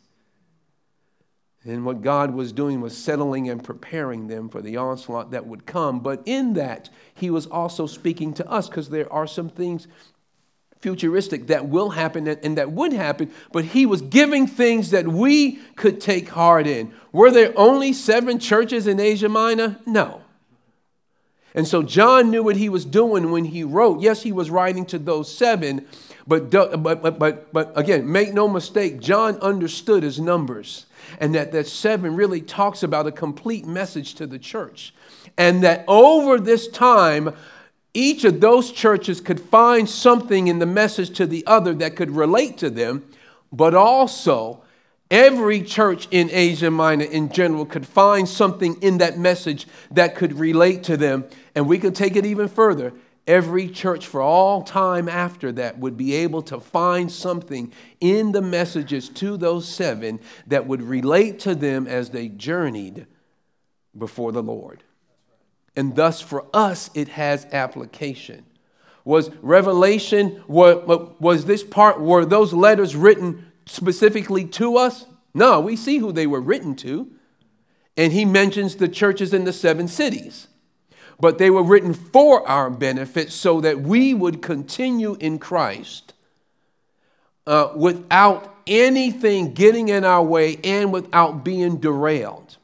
And 1.65 1.85
what 1.85 2.01
God 2.01 2.33
was 2.33 2.53
doing 2.53 2.81
was 2.81 2.97
settling 2.97 3.51
and 3.51 3.63
preparing 3.63 4.27
them 4.27 4.49
for 4.49 4.63
the 4.63 4.77
onslaught 4.77 5.33
that 5.33 5.47
would 5.47 5.67
come. 5.67 6.01
But 6.01 6.23
in 6.25 6.55
that, 6.55 6.89
He 7.15 7.29
was 7.29 7.47
also 7.47 7.87
speaking 7.87 8.33
to 8.35 8.49
us 8.49 8.69
because 8.69 8.89
there 8.89 9.13
are 9.13 9.27
some 9.27 9.49
things 9.49 9.87
futuristic 10.81 11.49
that 11.49 11.69
will 11.69 11.91
happen 11.91 12.29
and 12.29 12.57
that 12.59 12.73
would 12.73 12.93
happen, 12.93 13.31
but 13.53 13.65
he 13.65 13.87
was 13.87 14.03
giving 14.03 14.47
things 14.47 14.91
that 14.91 15.09
we 15.09 15.57
could 15.77 16.01
take 16.01 16.29
heart 16.29 16.67
in. 16.67 16.93
Were 17.13 17.31
there 17.31 17.53
only 17.57 17.93
seven 17.93 18.39
churches 18.39 18.87
in 18.87 19.01
Asia 19.01 19.29
Minor? 19.29 19.79
No. 19.87 20.23
And 21.55 21.67
so 21.67 21.83
John 21.83 22.31
knew 22.31 22.43
what 22.43 22.57
he 22.57 22.69
was 22.69 22.85
doing 22.85 23.31
when 23.31 23.45
he 23.45 23.65
wrote. 23.65 24.01
Yes, 24.01 24.23
he 24.23 24.33
was 24.33 24.51
writing 24.51 24.87
to 24.87 24.99
those 24.99 25.35
seven, 25.35 25.87
but, 26.27 26.51
but, 26.51 26.83
but, 26.83 27.19
but, 27.19 27.53
but 27.53 27.73
again, 27.77 28.11
make 28.11 28.33
no 28.33 28.47
mistake, 28.47 29.01
John 29.01 29.37
understood 29.39 30.03
his 30.03 30.21
numbers 30.21 30.87
and 31.21 31.35
that 31.35 31.53
that 31.53 31.67
seven 31.67 32.15
really 32.15 32.41
talks 32.41 32.83
about 32.83 33.07
a 33.07 33.13
complete 33.13 33.67
message 33.67 34.15
to 34.17 34.27
the 34.27 34.39
church. 34.39 34.95
And 35.37 35.63
that 35.63 35.85
over 35.89 36.39
this 36.39 36.69
time, 36.69 37.35
each 37.95 38.25
of 38.25 38.41
those 38.41 38.71
churches 38.71 39.21
could 39.21 39.41
find 39.41 39.89
something 39.89 40.49
in 40.49 40.59
the 40.59 40.67
message 40.67 41.17
to 41.17 41.27
the 41.27 41.47
other 41.47 41.75
that 41.75 41.97
could 41.97 42.11
relate 42.11 42.59
to 42.59 42.71
them, 42.71 43.09
but 43.53 43.75
also 43.75 44.63
every 45.11 45.63
church 45.63 46.07
in 46.11 46.29
Asia 46.31 46.71
Minor 46.71 47.07
in 47.07 47.31
general 47.31 47.65
could 47.65 47.87
find 47.87 48.29
something 48.29 48.81
in 48.83 48.99
that 48.99 49.19
message 49.19 49.67
that 49.91 50.15
could 50.15 50.39
relate 50.39 50.83
to 50.85 50.97
them. 50.97 51.25
And 51.55 51.67
we 51.67 51.79
could 51.79 51.95
take 51.95 52.15
it 52.15 52.27
even 52.27 52.49
further. 52.49 52.93
Every 53.27 53.69
church 53.69 54.07
for 54.07 54.23
all 54.23 54.63
time 54.63 55.09
after 55.09 55.53
that 55.53 55.79
would 55.79 55.97
be 55.97 56.15
able 56.15 56.43
to 56.43 56.61
find 56.61 57.11
something 57.13 57.73
in 58.01 58.33
the 58.33 58.41
messages 58.41 59.09
to 59.11 59.37
those 59.37 59.69
seven 59.69 60.21
that 60.47 60.67
would 60.67 60.83
relate 60.83 61.41
to 61.41 61.55
them 61.55 61.87
as 61.87 62.11
they 62.11 62.29
journeyed 62.29 63.07
before 63.97 64.33
the 64.33 64.43
Lord 64.43 64.83
and 65.79 65.95
thus 65.95 66.21
for 66.21 66.45
us 66.53 66.91
it 66.93 67.07
has 67.07 67.47
application. 67.53 68.45
Was 69.05 69.31
Revelation, 69.43 70.43
was 70.49 71.45
this 71.45 71.63
part, 71.63 72.01
were 72.01 72.25
those 72.25 72.53
letters 72.53 72.97
written 72.97 73.53
specifically 73.65 74.45
to 74.47 74.77
us? 74.77 75.07
No, 75.35 75.61
we 75.61 75.77
see 75.77 75.99
who 75.99 76.11
they 76.11 76.27
were 76.27 76.41
written 76.41 76.75
to. 76.77 77.09
And 77.97 78.13
he 78.13 78.25
mentions 78.25 78.75
the 78.75 78.89
churches 78.89 79.33
in 79.33 79.45
the 79.45 79.53
seven 79.53 79.87
cities. 79.87 80.49
But 81.21 81.39
they 81.39 81.49
were 81.49 81.63
written 81.63 81.95
for 81.95 82.47
our 82.49 82.71
benefit 82.71 83.31
so 83.31 83.61
that 83.61 83.81
we 83.81 84.13
would 84.15 84.43
continue 84.43 85.17
in 85.21 85.39
Christ 85.39 86.13
uh, 87.47 87.71
without 87.77 88.53
anything 88.67 89.55
getting 89.55 89.91
in 89.91 90.05
our 90.05 90.25
way 90.25 90.57
and 90.65 90.93
without 90.93 91.45
being 91.45 91.79
derailed. 91.79 92.58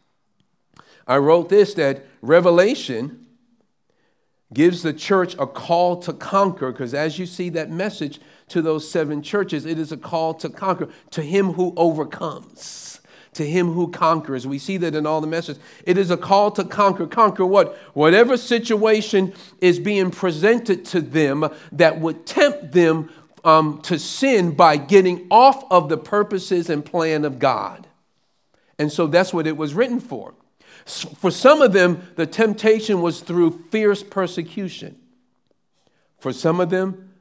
I 1.07 1.19
wrote 1.19 1.49
this 1.49 1.75
that 1.75 2.05
Revelation 2.23 3.27
gives 4.53 4.83
the 4.83 4.93
church 4.93 5.35
a 5.39 5.47
call 5.47 6.01
to 6.03 6.13
conquer, 6.13 6.71
because 6.71 6.95
as 6.95 7.19
you 7.19 7.27
see 7.27 7.49
that 7.51 7.71
message 7.71 8.21
to 8.49 8.63
those 8.63 8.89
seven 8.89 9.23
churches, 9.23 9.67
it 9.67 9.79
is 9.79 9.91
a 9.91 9.97
call 9.97 10.35
to 10.35 10.49
conquer, 10.49 10.89
to 11.11 11.23
him 11.23 11.55
who 11.55 11.75
overcomes, 11.77 13.01
to 13.33 13.45
him 13.45 13.73
who 13.73 13.89
conquers. 13.89 14.47
We 14.47 14.59
see 14.59 14.77
that 14.77 14.95
in 14.95 15.07
all 15.07 15.21
the 15.21 15.27
messages. 15.27 15.61
It 15.85 15.99
is 15.99 16.11
a 16.11 16.17
call 16.17 16.53
to 16.53 16.65
conquer. 16.65 17.07
Conquer 17.07 17.45
what? 17.45 17.77
Whatever 17.95 18.37
situation 18.37 19.35
is 19.61 19.81
being 19.81 20.11
presented 20.11 20.85
to 20.87 21.01
them 21.01 21.49
that 21.73 22.01
would 22.01 22.27
tempt 22.27 22.73
them 22.73 23.11
um, 23.43 23.81
to 23.83 23.99
sin 23.99 24.53
by 24.53 24.77
getting 24.77 25.27
off 25.31 25.65
of 25.71 25.89
the 25.89 25.99
purposes 25.99 26.71
and 26.71 26.85
plan 26.85 27.25
of 27.25 27.39
God. 27.39 27.89
And 28.79 28.93
so 28.93 29.07
that's 29.07 29.35
what 29.35 29.47
it 29.47 29.57
was 29.57 29.75
written 29.75 30.01
for. 30.01 30.35
For 30.87 31.31
some 31.31 31.63
of 31.63 31.73
them, 31.73 32.09
the 32.17 32.27
temptation 32.27 33.01
was 33.01 33.21
through 33.21 33.65
fierce 33.71 34.03
persecution. 34.03 34.97
For 36.19 36.33
some 36.33 36.61
of 36.61 36.71
them, 36.71 37.15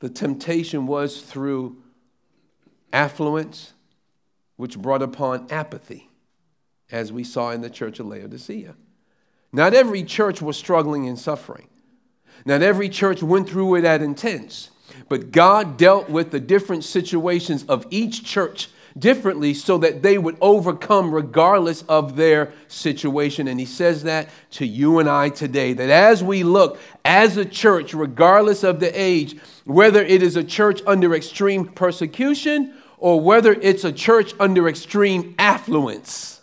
the 0.00 0.08
temptation 0.08 0.86
was 0.86 1.20
through 1.20 1.76
affluence, 2.92 3.74
which 4.56 4.78
brought 4.78 5.02
upon 5.02 5.46
apathy, 5.50 6.08
as 6.90 7.12
we 7.12 7.24
saw 7.24 7.50
in 7.50 7.60
the 7.60 7.70
church 7.70 8.00
of 8.00 8.06
Laodicea. 8.06 8.74
Not 9.52 9.74
every 9.74 10.02
church 10.02 10.40
was 10.40 10.56
struggling 10.56 11.06
and 11.06 11.18
suffering. 11.18 11.68
Not 12.44 12.62
every 12.62 12.88
church 12.88 13.22
went 13.22 13.48
through 13.48 13.76
it 13.76 13.84
at 13.84 14.00
intense. 14.00 14.70
But 15.08 15.30
God 15.30 15.76
dealt 15.76 16.08
with 16.08 16.30
the 16.30 16.40
different 16.40 16.84
situations 16.84 17.64
of 17.64 17.86
each 17.90 18.24
church 18.24 18.68
differently 18.98 19.54
so 19.54 19.78
that 19.78 20.02
they 20.02 20.18
would 20.18 20.36
overcome 20.40 21.12
regardless 21.12 21.82
of 21.82 22.16
their 22.16 22.52
situation. 22.68 23.48
And 23.48 23.58
he 23.60 23.66
says 23.66 24.02
that 24.04 24.28
to 24.52 24.66
you 24.66 24.98
and 24.98 25.08
I 25.08 25.28
today 25.28 25.72
that 25.72 25.90
as 25.90 26.22
we 26.22 26.42
look 26.42 26.78
as 27.04 27.36
a 27.36 27.44
church, 27.44 27.94
regardless 27.94 28.64
of 28.64 28.80
the 28.80 28.90
age, 29.00 29.38
whether 29.64 30.02
it 30.02 30.22
is 30.22 30.36
a 30.36 30.44
church 30.44 30.82
under 30.86 31.14
extreme 31.14 31.66
persecution 31.66 32.74
or 32.98 33.20
whether 33.20 33.52
it's 33.52 33.84
a 33.84 33.92
church 33.92 34.34
under 34.38 34.68
extreme 34.68 35.34
affluence, 35.38 36.40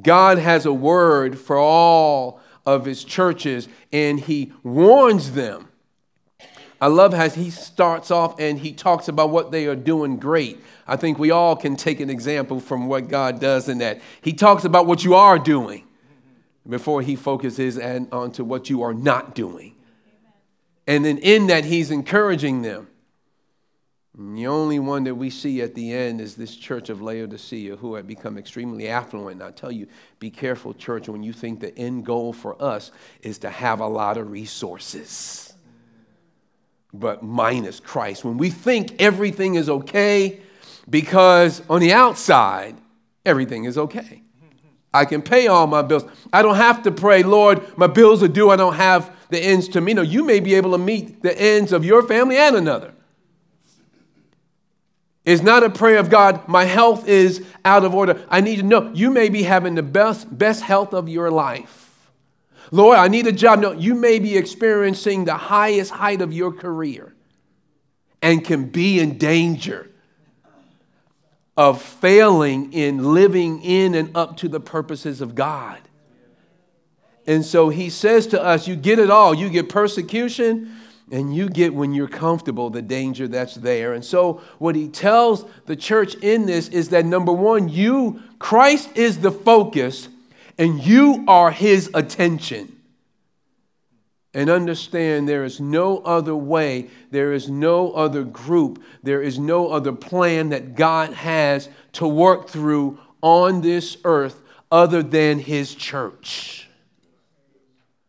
God 0.00 0.38
has 0.38 0.66
a 0.66 0.72
word 0.72 1.38
for 1.38 1.56
all 1.56 2.40
of 2.66 2.84
his 2.84 3.02
churches 3.02 3.68
and 3.92 4.20
he 4.20 4.52
warns 4.62 5.32
them 5.32 5.67
I 6.80 6.86
love 6.86 7.12
how 7.12 7.28
he 7.28 7.50
starts 7.50 8.10
off 8.10 8.38
and 8.38 8.58
he 8.58 8.72
talks 8.72 9.08
about 9.08 9.30
what 9.30 9.50
they 9.50 9.66
are 9.66 9.74
doing 9.74 10.16
great. 10.16 10.60
I 10.86 10.96
think 10.96 11.18
we 11.18 11.30
all 11.32 11.56
can 11.56 11.74
take 11.74 11.98
an 11.98 12.08
example 12.08 12.60
from 12.60 12.86
what 12.86 13.08
God 13.08 13.40
does 13.40 13.68
in 13.68 13.78
that. 13.78 14.00
He 14.22 14.32
talks 14.32 14.64
about 14.64 14.86
what 14.86 15.04
you 15.04 15.14
are 15.14 15.38
doing 15.38 15.84
before 16.68 17.02
he 17.02 17.16
focuses 17.16 17.78
and 17.78 18.06
onto 18.12 18.44
what 18.44 18.70
you 18.70 18.82
are 18.82 18.94
not 18.94 19.34
doing. 19.34 19.74
And 20.86 21.04
then 21.04 21.18
in 21.18 21.48
that, 21.48 21.64
he's 21.64 21.90
encouraging 21.90 22.62
them. 22.62 22.86
And 24.16 24.38
the 24.38 24.46
only 24.46 24.78
one 24.78 25.04
that 25.04 25.14
we 25.14 25.30
see 25.30 25.60
at 25.62 25.74
the 25.74 25.92
end 25.92 26.20
is 26.20 26.36
this 26.36 26.54
church 26.54 26.90
of 26.90 27.02
Laodicea 27.02 27.76
who 27.76 27.94
had 27.94 28.06
become 28.06 28.38
extremely 28.38 28.88
affluent. 28.88 29.40
And 29.40 29.42
I 29.42 29.50
tell 29.50 29.70
you, 29.70 29.88
be 30.18 30.30
careful, 30.30 30.74
church, 30.74 31.08
when 31.08 31.22
you 31.22 31.32
think 31.32 31.60
the 31.60 31.76
end 31.76 32.06
goal 32.06 32.32
for 32.32 32.60
us 32.62 32.92
is 33.22 33.38
to 33.38 33.50
have 33.50 33.80
a 33.80 33.86
lot 33.86 34.16
of 34.16 34.30
resources 34.30 35.47
but 36.92 37.22
minus 37.22 37.80
Christ. 37.80 38.24
When 38.24 38.38
we 38.38 38.50
think 38.50 39.00
everything 39.00 39.54
is 39.54 39.68
okay, 39.68 40.40
because 40.88 41.62
on 41.68 41.80
the 41.80 41.92
outside, 41.92 42.76
everything 43.26 43.64
is 43.64 43.76
okay. 43.76 44.22
I 44.92 45.04
can 45.04 45.20
pay 45.20 45.48
all 45.48 45.66
my 45.66 45.82
bills. 45.82 46.04
I 46.32 46.42
don't 46.42 46.56
have 46.56 46.82
to 46.84 46.90
pray, 46.90 47.22
Lord, 47.22 47.76
my 47.76 47.86
bills 47.86 48.22
are 48.22 48.28
due. 48.28 48.50
I 48.50 48.56
don't 48.56 48.74
have 48.74 49.14
the 49.28 49.38
ends 49.38 49.68
to 49.68 49.80
meet. 49.80 49.94
No, 49.94 50.02
you 50.02 50.24
may 50.24 50.40
be 50.40 50.54
able 50.54 50.72
to 50.72 50.78
meet 50.78 51.22
the 51.22 51.38
ends 51.38 51.72
of 51.72 51.84
your 51.84 52.02
family 52.02 52.36
and 52.36 52.56
another. 52.56 52.94
It's 55.26 55.42
not 55.42 55.62
a 55.62 55.68
prayer 55.68 55.98
of 55.98 56.08
God, 56.08 56.48
my 56.48 56.64
health 56.64 57.06
is 57.06 57.44
out 57.62 57.84
of 57.84 57.94
order. 57.94 58.24
I 58.30 58.40
need 58.40 58.56
to 58.56 58.62
know 58.62 58.90
you 58.94 59.10
may 59.10 59.28
be 59.28 59.42
having 59.42 59.74
the 59.74 59.82
best, 59.82 60.38
best 60.38 60.62
health 60.62 60.94
of 60.94 61.06
your 61.06 61.30
life. 61.30 61.87
Lord, 62.70 62.98
I 62.98 63.08
need 63.08 63.26
a 63.26 63.32
job. 63.32 63.60
No, 63.60 63.72
you 63.72 63.94
may 63.94 64.18
be 64.18 64.36
experiencing 64.36 65.24
the 65.24 65.34
highest 65.34 65.90
height 65.90 66.20
of 66.20 66.32
your 66.32 66.52
career 66.52 67.14
and 68.22 68.44
can 68.44 68.66
be 68.66 69.00
in 69.00 69.18
danger 69.18 69.90
of 71.56 71.82
failing 71.82 72.72
in 72.72 73.12
living 73.12 73.62
in 73.62 73.94
and 73.94 74.16
up 74.16 74.36
to 74.38 74.48
the 74.48 74.60
purposes 74.60 75.20
of 75.20 75.34
God. 75.34 75.80
And 77.26 77.44
so 77.44 77.68
he 77.68 77.90
says 77.90 78.28
to 78.28 78.42
us, 78.42 78.68
You 78.68 78.76
get 78.76 78.98
it 78.98 79.10
all. 79.10 79.34
You 79.34 79.50
get 79.50 79.68
persecution, 79.68 80.76
and 81.10 81.34
you 81.34 81.48
get 81.48 81.74
when 81.74 81.92
you're 81.92 82.08
comfortable 82.08 82.70
the 82.70 82.80
danger 82.80 83.28
that's 83.28 83.54
there. 83.54 83.92
And 83.92 84.04
so, 84.04 84.40
what 84.58 84.76
he 84.76 84.88
tells 84.88 85.44
the 85.66 85.76
church 85.76 86.14
in 86.16 86.46
this 86.46 86.68
is 86.68 86.90
that 86.90 87.04
number 87.04 87.32
one, 87.32 87.68
you, 87.68 88.22
Christ 88.38 88.96
is 88.96 89.18
the 89.18 89.30
focus 89.30 90.08
and 90.58 90.82
you 90.84 91.24
are 91.28 91.50
his 91.50 91.90
attention. 91.94 92.74
And 94.34 94.50
understand 94.50 95.28
there 95.28 95.44
is 95.44 95.60
no 95.60 95.98
other 95.98 96.34
way, 96.34 96.90
there 97.10 97.32
is 97.32 97.48
no 97.48 97.92
other 97.92 98.24
group, 98.24 98.82
there 99.02 99.22
is 99.22 99.38
no 99.38 99.70
other 99.70 99.92
plan 99.92 100.50
that 100.50 100.74
God 100.74 101.14
has 101.14 101.68
to 101.92 102.06
work 102.06 102.48
through 102.48 102.98
on 103.22 103.62
this 103.62 103.96
earth 104.04 104.40
other 104.70 105.02
than 105.02 105.38
his 105.38 105.74
church. 105.74 106.68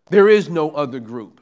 There 0.09 0.27
is 0.27 0.49
no 0.49 0.71
other 0.71 0.99
group. 0.99 1.38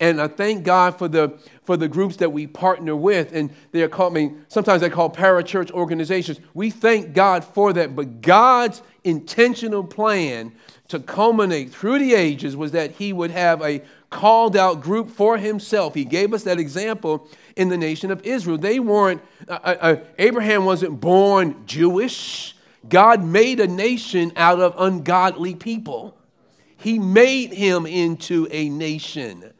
And 0.00 0.20
I 0.20 0.28
thank 0.28 0.64
God 0.64 0.98
for 0.98 1.08
the 1.08 1.38
for 1.62 1.76
the 1.76 1.88
groups 1.88 2.16
that 2.16 2.30
we 2.30 2.46
partner 2.46 2.94
with, 2.94 3.32
and 3.32 3.50
they're 3.72 3.88
called 3.88 4.12
I 4.12 4.14
mean, 4.16 4.44
sometimes 4.48 4.80
they 4.80 4.90
call 4.90 5.10
parachurch 5.10 5.70
organizations. 5.70 6.40
We 6.52 6.70
thank 6.70 7.14
God 7.14 7.44
for 7.44 7.72
that, 7.72 7.96
but 7.96 8.20
God's 8.20 8.82
intentional 9.04 9.84
plan 9.84 10.52
to 10.88 10.98
culminate 10.98 11.70
through 11.70 11.98
the 12.00 12.14
ages 12.14 12.56
was 12.56 12.72
that 12.72 12.92
He 12.92 13.12
would 13.12 13.30
have 13.30 13.62
a 13.62 13.82
called 14.10 14.56
out 14.56 14.80
group 14.82 15.10
for 15.10 15.38
Himself. 15.38 15.94
He 15.94 16.04
gave 16.04 16.34
us 16.34 16.42
that 16.44 16.58
example 16.58 17.28
in 17.56 17.68
the 17.68 17.78
nation 17.78 18.10
of 18.10 18.22
Israel. 18.22 18.58
They 18.58 18.80
weren't, 18.80 19.22
uh, 19.48 19.58
uh, 19.62 19.76
uh 19.80 19.96
Abraham 20.18 20.64
wasn't 20.64 21.00
born 21.00 21.64
Jewish. 21.66 22.54
God 22.88 23.24
made 23.24 23.60
a 23.60 23.66
nation 23.66 24.32
out 24.36 24.60
of 24.60 24.74
ungodly 24.78 25.54
people. 25.54 26.16
He 26.76 26.98
made 26.98 27.52
him 27.54 27.86
into 27.86 28.46
a 28.50 28.68
nation. 28.68 29.53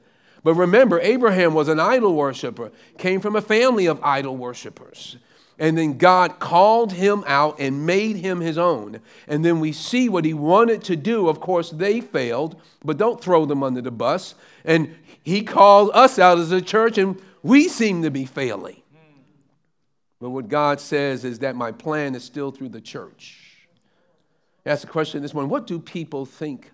But 0.45 0.55
remember, 0.55 1.01
Abraham 1.01 1.55
was 1.55 1.69
an 1.69 1.81
idol 1.81 2.15
worshiper, 2.15 2.71
came 2.99 3.21
from 3.21 3.35
a 3.35 3.41
family 3.41 3.87
of 3.87 3.99
idol 4.05 4.37
worshipers. 4.37 5.17
And 5.59 5.79
then 5.79 5.99
God 5.99 6.39
called 6.39 6.93
him 6.93 7.25
out 7.27 7.59
and 7.61 7.87
made 7.87 8.17
him 8.17 8.41
his 8.41 8.59
own. 8.59 9.01
And 9.27 9.45
then 9.45 9.59
we 9.61 9.73
see 9.73 10.09
what 10.09 10.25
he 10.25 10.35
wanted 10.35 10.83
to 10.85 10.97
do. 10.97 11.29
Of 11.29 11.41
course, 11.41 11.71
they 11.71 12.01
failed, 12.01 12.61
but 12.85 12.99
don't 12.99 13.21
throw 13.21 13.47
them 13.47 13.63
under 13.63 13.81
the 13.81 13.91
bus. 13.91 14.35
And 14.65 14.95
he 15.23 15.43
called 15.43 15.91
us 15.95 16.19
out 16.19 16.39
as 16.39 16.53
a 16.53 16.61
church, 16.61 16.99
and 16.99 17.21
we 17.43 17.69
seem 17.69 18.03
to 18.03 18.11
be 18.11 18.27
failing. 18.27 18.83
But 20.21 20.31
what 20.31 20.49
God 20.49 20.81
says 20.81 21.25
is 21.25 21.39
that 21.41 21.57
my 21.57 21.73
plan 21.73 22.15
is 22.15 22.25
still 22.25 22.51
through 22.51 22.71
the 22.71 22.81
church. 22.81 23.69
Ask 24.67 24.85
a 24.85 24.91
question 24.91 25.23
this 25.23 25.35
morning 25.35 25.51
What 25.51 25.67
do 25.67 25.79
people 25.79 26.27
think 26.27 26.71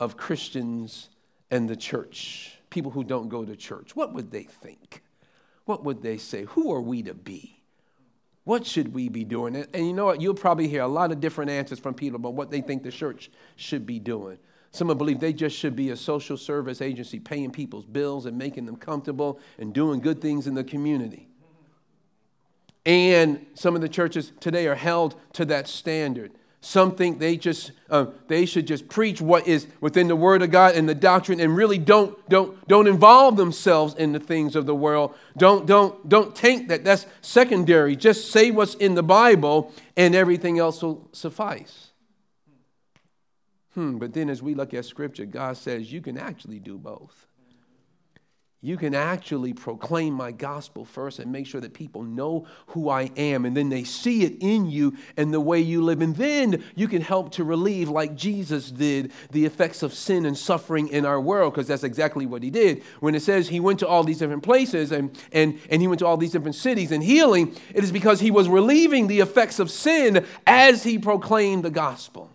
of 0.00 0.16
Christians 0.16 1.08
and 1.50 1.68
the 1.68 1.76
church? 1.76 2.51
People 2.72 2.90
who 2.90 3.04
don't 3.04 3.28
go 3.28 3.44
to 3.44 3.54
church, 3.54 3.94
what 3.94 4.12
would 4.14 4.32
they 4.32 4.42
think? 4.42 5.02
What 5.66 5.84
would 5.84 6.02
they 6.02 6.16
say? 6.16 6.44
Who 6.44 6.72
are 6.72 6.80
we 6.80 7.02
to 7.04 7.14
be? 7.14 7.62
What 8.44 8.66
should 8.66 8.92
we 8.92 9.08
be 9.08 9.22
doing? 9.22 9.54
And, 9.54 9.86
you 9.86 9.92
know 9.92 10.06
what? 10.06 10.20
You'll 10.20 10.34
probably 10.34 10.66
hear 10.66 10.82
a 10.82 10.88
lot 10.88 11.12
of 11.12 11.20
different 11.20 11.50
answers 11.50 11.78
from 11.78 11.94
people 11.94 12.16
about 12.16 12.34
what 12.34 12.50
they 12.50 12.60
think 12.60 12.82
the 12.82 12.90
church 12.90 13.30
should 13.54 13.86
be 13.86 14.00
doing. 14.00 14.38
Some 14.72 14.88
believe 14.88 15.20
they 15.20 15.34
just 15.34 15.56
should 15.56 15.76
be 15.76 15.90
a 15.90 15.96
social 15.96 16.36
service 16.36 16.80
agency 16.80 17.20
paying 17.20 17.52
people's 17.52 17.84
bills 17.84 18.26
and 18.26 18.36
making 18.36 18.64
them 18.66 18.76
comfortable 18.76 19.38
and 19.58 19.72
doing 19.72 20.00
good 20.00 20.20
things 20.20 20.46
in 20.46 20.54
the 20.54 20.64
community. 20.64 21.28
And 22.84 23.46
some 23.54 23.76
of 23.76 23.82
the 23.82 23.88
churches 23.88 24.32
today 24.40 24.66
are 24.66 24.74
held 24.74 25.14
to 25.34 25.44
that 25.44 25.68
standard. 25.68 26.32
Some 26.64 26.94
think 26.94 27.18
they 27.18 27.36
just 27.36 27.72
uh, 27.90 28.06
they 28.28 28.46
should 28.46 28.68
just 28.68 28.88
preach 28.88 29.20
what 29.20 29.48
is 29.48 29.66
within 29.80 30.06
the 30.06 30.14
Word 30.14 30.42
of 30.42 30.52
God 30.52 30.76
and 30.76 30.88
the 30.88 30.94
doctrine, 30.94 31.40
and 31.40 31.56
really 31.56 31.76
don't 31.76 32.16
don't 32.28 32.66
don't 32.68 32.86
involve 32.86 33.36
themselves 33.36 33.94
in 33.94 34.12
the 34.12 34.20
things 34.20 34.54
of 34.54 34.64
the 34.64 34.74
world. 34.74 35.12
Don't 35.36 35.66
don't 35.66 36.08
don't 36.08 36.38
think 36.38 36.68
that 36.68 36.84
that's 36.84 37.04
secondary. 37.20 37.96
Just 37.96 38.30
say 38.30 38.52
what's 38.52 38.74
in 38.74 38.94
the 38.94 39.02
Bible, 39.02 39.72
and 39.96 40.14
everything 40.14 40.60
else 40.60 40.80
will 40.82 41.08
suffice. 41.10 41.90
Hmm. 43.74 43.98
But 43.98 44.14
then, 44.14 44.30
as 44.30 44.40
we 44.40 44.54
look 44.54 44.72
at 44.72 44.84
Scripture, 44.84 45.26
God 45.26 45.56
says 45.56 45.92
you 45.92 46.00
can 46.00 46.16
actually 46.16 46.60
do 46.60 46.78
both 46.78 47.26
you 48.64 48.76
can 48.76 48.94
actually 48.94 49.52
proclaim 49.52 50.14
my 50.14 50.30
gospel 50.30 50.84
first 50.84 51.18
and 51.18 51.32
make 51.32 51.48
sure 51.48 51.60
that 51.60 51.74
people 51.74 52.04
know 52.04 52.46
who 52.68 52.88
I 52.88 53.10
am. 53.16 53.44
And 53.44 53.56
then 53.56 53.68
they 53.68 53.82
see 53.82 54.22
it 54.22 54.36
in 54.38 54.70
you 54.70 54.96
and 55.16 55.34
the 55.34 55.40
way 55.40 55.58
you 55.58 55.82
live. 55.82 56.00
And 56.00 56.14
then 56.14 56.62
you 56.76 56.86
can 56.86 57.02
help 57.02 57.32
to 57.32 57.44
relieve, 57.44 57.88
like 57.88 58.14
Jesus 58.14 58.70
did, 58.70 59.10
the 59.32 59.44
effects 59.44 59.82
of 59.82 59.92
sin 59.92 60.24
and 60.26 60.38
suffering 60.38 60.86
in 60.88 61.04
our 61.04 61.20
world, 61.20 61.52
because 61.52 61.66
that's 61.66 61.82
exactly 61.82 62.24
what 62.24 62.44
he 62.44 62.50
did. 62.50 62.84
When 63.00 63.16
it 63.16 63.22
says 63.22 63.48
he 63.48 63.58
went 63.58 63.80
to 63.80 63.88
all 63.88 64.04
these 64.04 64.18
different 64.18 64.44
places 64.44 64.92
and, 64.92 65.18
and, 65.32 65.58
and 65.68 65.82
he 65.82 65.88
went 65.88 65.98
to 65.98 66.06
all 66.06 66.16
these 66.16 66.30
different 66.30 66.54
cities 66.54 66.92
and 66.92 67.02
healing, 67.02 67.56
it 67.74 67.82
is 67.82 67.90
because 67.90 68.20
he 68.20 68.30
was 68.30 68.48
relieving 68.48 69.08
the 69.08 69.18
effects 69.18 69.58
of 69.58 69.72
sin 69.72 70.24
as 70.46 70.84
he 70.84 71.00
proclaimed 71.00 71.64
the 71.64 71.70
gospel. 71.70 72.30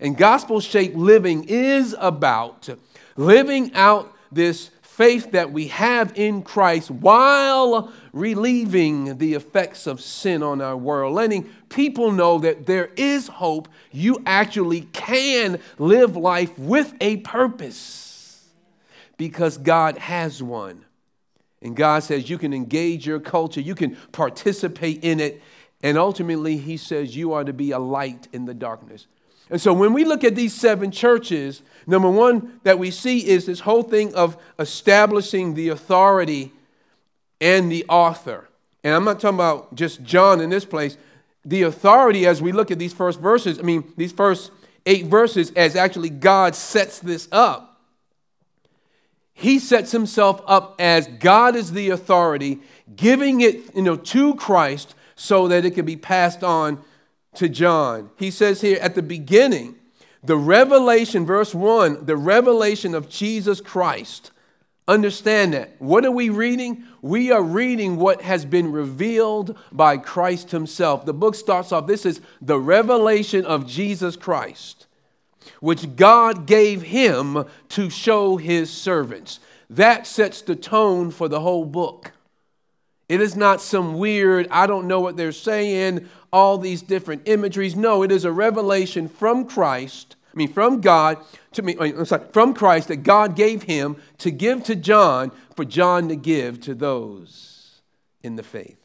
And 0.00 0.16
gospel 0.16 0.58
shaped 0.58 0.96
living 0.96 1.44
is 1.44 1.94
about 2.00 2.68
living 3.16 3.72
out 3.74 4.12
this 4.32 4.70
faith 4.96 5.32
that 5.32 5.52
we 5.52 5.66
have 5.68 6.10
in 6.16 6.40
Christ 6.40 6.90
while 6.90 7.92
relieving 8.14 9.18
the 9.18 9.34
effects 9.34 9.86
of 9.86 10.00
sin 10.00 10.42
on 10.42 10.62
our 10.62 10.76
world, 10.76 11.14
letting 11.14 11.50
people 11.68 12.10
know 12.12 12.38
that 12.38 12.64
there 12.64 12.88
is 12.96 13.28
hope. 13.28 13.68
You 13.92 14.22
actually 14.24 14.82
can 14.92 15.60
live 15.78 16.16
life 16.16 16.58
with 16.58 16.94
a 17.02 17.18
purpose 17.18 18.42
because 19.18 19.58
God 19.58 19.98
has 19.98 20.42
one. 20.42 20.82
And 21.60 21.76
God 21.76 22.02
says 22.02 22.30
you 22.30 22.38
can 22.38 22.54
engage 22.54 23.06
your 23.06 23.20
culture, 23.20 23.60
you 23.60 23.74
can 23.74 23.96
participate 24.12 25.04
in 25.04 25.20
it, 25.20 25.42
and 25.82 25.98
ultimately, 25.98 26.56
He 26.56 26.78
says 26.78 27.14
you 27.14 27.34
are 27.34 27.44
to 27.44 27.52
be 27.52 27.72
a 27.72 27.78
light 27.78 28.28
in 28.32 28.46
the 28.46 28.54
darkness. 28.54 29.06
And 29.50 29.60
so 29.60 29.72
when 29.72 29.92
we 29.92 30.04
look 30.04 30.24
at 30.24 30.34
these 30.34 30.54
seven 30.54 30.90
churches, 30.90 31.62
number 31.86 32.10
one 32.10 32.60
that 32.64 32.78
we 32.78 32.90
see 32.90 33.26
is 33.26 33.46
this 33.46 33.60
whole 33.60 33.82
thing 33.82 34.14
of 34.14 34.36
establishing 34.58 35.54
the 35.54 35.68
authority 35.68 36.52
and 37.40 37.70
the 37.70 37.84
author. 37.88 38.48
and 38.82 38.94
I'm 38.94 39.04
not 39.04 39.20
talking 39.20 39.36
about 39.36 39.74
just 39.74 40.02
John 40.02 40.40
in 40.40 40.50
this 40.50 40.64
place, 40.64 40.96
the 41.44 41.62
authority 41.62 42.26
as 42.26 42.42
we 42.42 42.50
look 42.50 42.70
at 42.70 42.78
these 42.78 42.92
first 42.92 43.20
verses, 43.20 43.58
I 43.58 43.62
mean, 43.62 43.92
these 43.96 44.12
first 44.12 44.50
eight 44.84 45.06
verses, 45.06 45.52
as 45.54 45.76
actually 45.76 46.10
God 46.10 46.54
sets 46.54 46.98
this 46.98 47.28
up. 47.30 47.80
He 49.32 49.58
sets 49.58 49.92
himself 49.92 50.40
up 50.46 50.76
as 50.80 51.06
God 51.06 51.56
is 51.56 51.72
the 51.72 51.90
authority, 51.90 52.60
giving 52.96 53.42
it 53.42 53.76
you 53.76 53.82
know, 53.82 53.96
to 53.96 54.34
Christ 54.34 54.94
so 55.14 55.48
that 55.48 55.64
it 55.64 55.72
can 55.72 55.84
be 55.84 55.96
passed 55.96 56.42
on 56.42 56.82
to 57.36 57.48
John. 57.48 58.10
He 58.16 58.30
says 58.30 58.60
here 58.60 58.78
at 58.80 58.94
the 58.94 59.02
beginning, 59.02 59.76
the 60.22 60.36
revelation, 60.36 61.24
verse 61.24 61.54
1, 61.54 62.06
the 62.06 62.16
revelation 62.16 62.94
of 62.94 63.08
Jesus 63.08 63.60
Christ. 63.60 64.32
Understand 64.88 65.54
that. 65.54 65.80
What 65.80 66.04
are 66.04 66.12
we 66.12 66.28
reading? 66.30 66.84
We 67.02 67.32
are 67.32 67.42
reading 67.42 67.96
what 67.96 68.22
has 68.22 68.44
been 68.44 68.70
revealed 68.70 69.56
by 69.72 69.96
Christ 69.98 70.52
Himself. 70.52 71.04
The 71.04 71.14
book 71.14 71.34
starts 71.34 71.72
off 71.72 71.86
this 71.86 72.06
is 72.06 72.20
the 72.40 72.58
revelation 72.58 73.44
of 73.44 73.66
Jesus 73.66 74.16
Christ, 74.16 74.86
which 75.60 75.96
God 75.96 76.46
gave 76.46 76.82
Him 76.82 77.44
to 77.70 77.90
show 77.90 78.36
His 78.36 78.70
servants. 78.70 79.40
That 79.70 80.06
sets 80.06 80.42
the 80.42 80.56
tone 80.56 81.10
for 81.10 81.28
the 81.28 81.40
whole 81.40 81.64
book. 81.64 82.12
It 83.08 83.20
is 83.20 83.36
not 83.36 83.60
some 83.60 83.98
weird, 83.98 84.48
I 84.50 84.66
don't 84.66 84.88
know 84.88 85.00
what 85.00 85.16
they're 85.16 85.32
saying, 85.32 86.08
all 86.36 86.58
these 86.58 86.82
different 86.82 87.22
imageries. 87.24 87.74
No, 87.74 88.02
it 88.02 88.12
is 88.12 88.24
a 88.24 88.32
revelation 88.32 89.08
from 89.08 89.46
Christ 89.46 90.16
I 90.36 90.38
mean, 90.38 90.52
from 90.52 90.82
God 90.82 91.16
to 91.52 91.62
me, 91.62 91.76
I'm 91.80 92.04
sorry, 92.04 92.24
from 92.30 92.52
Christ 92.52 92.88
that 92.88 92.96
God 92.98 93.36
gave 93.36 93.62
him 93.62 93.96
to 94.18 94.30
give 94.30 94.64
to 94.64 94.76
John 94.76 95.32
for 95.54 95.64
John 95.64 96.10
to 96.10 96.16
give 96.16 96.60
to 96.62 96.74
those 96.74 97.80
in 98.22 98.36
the 98.36 98.42
faith. 98.42 98.76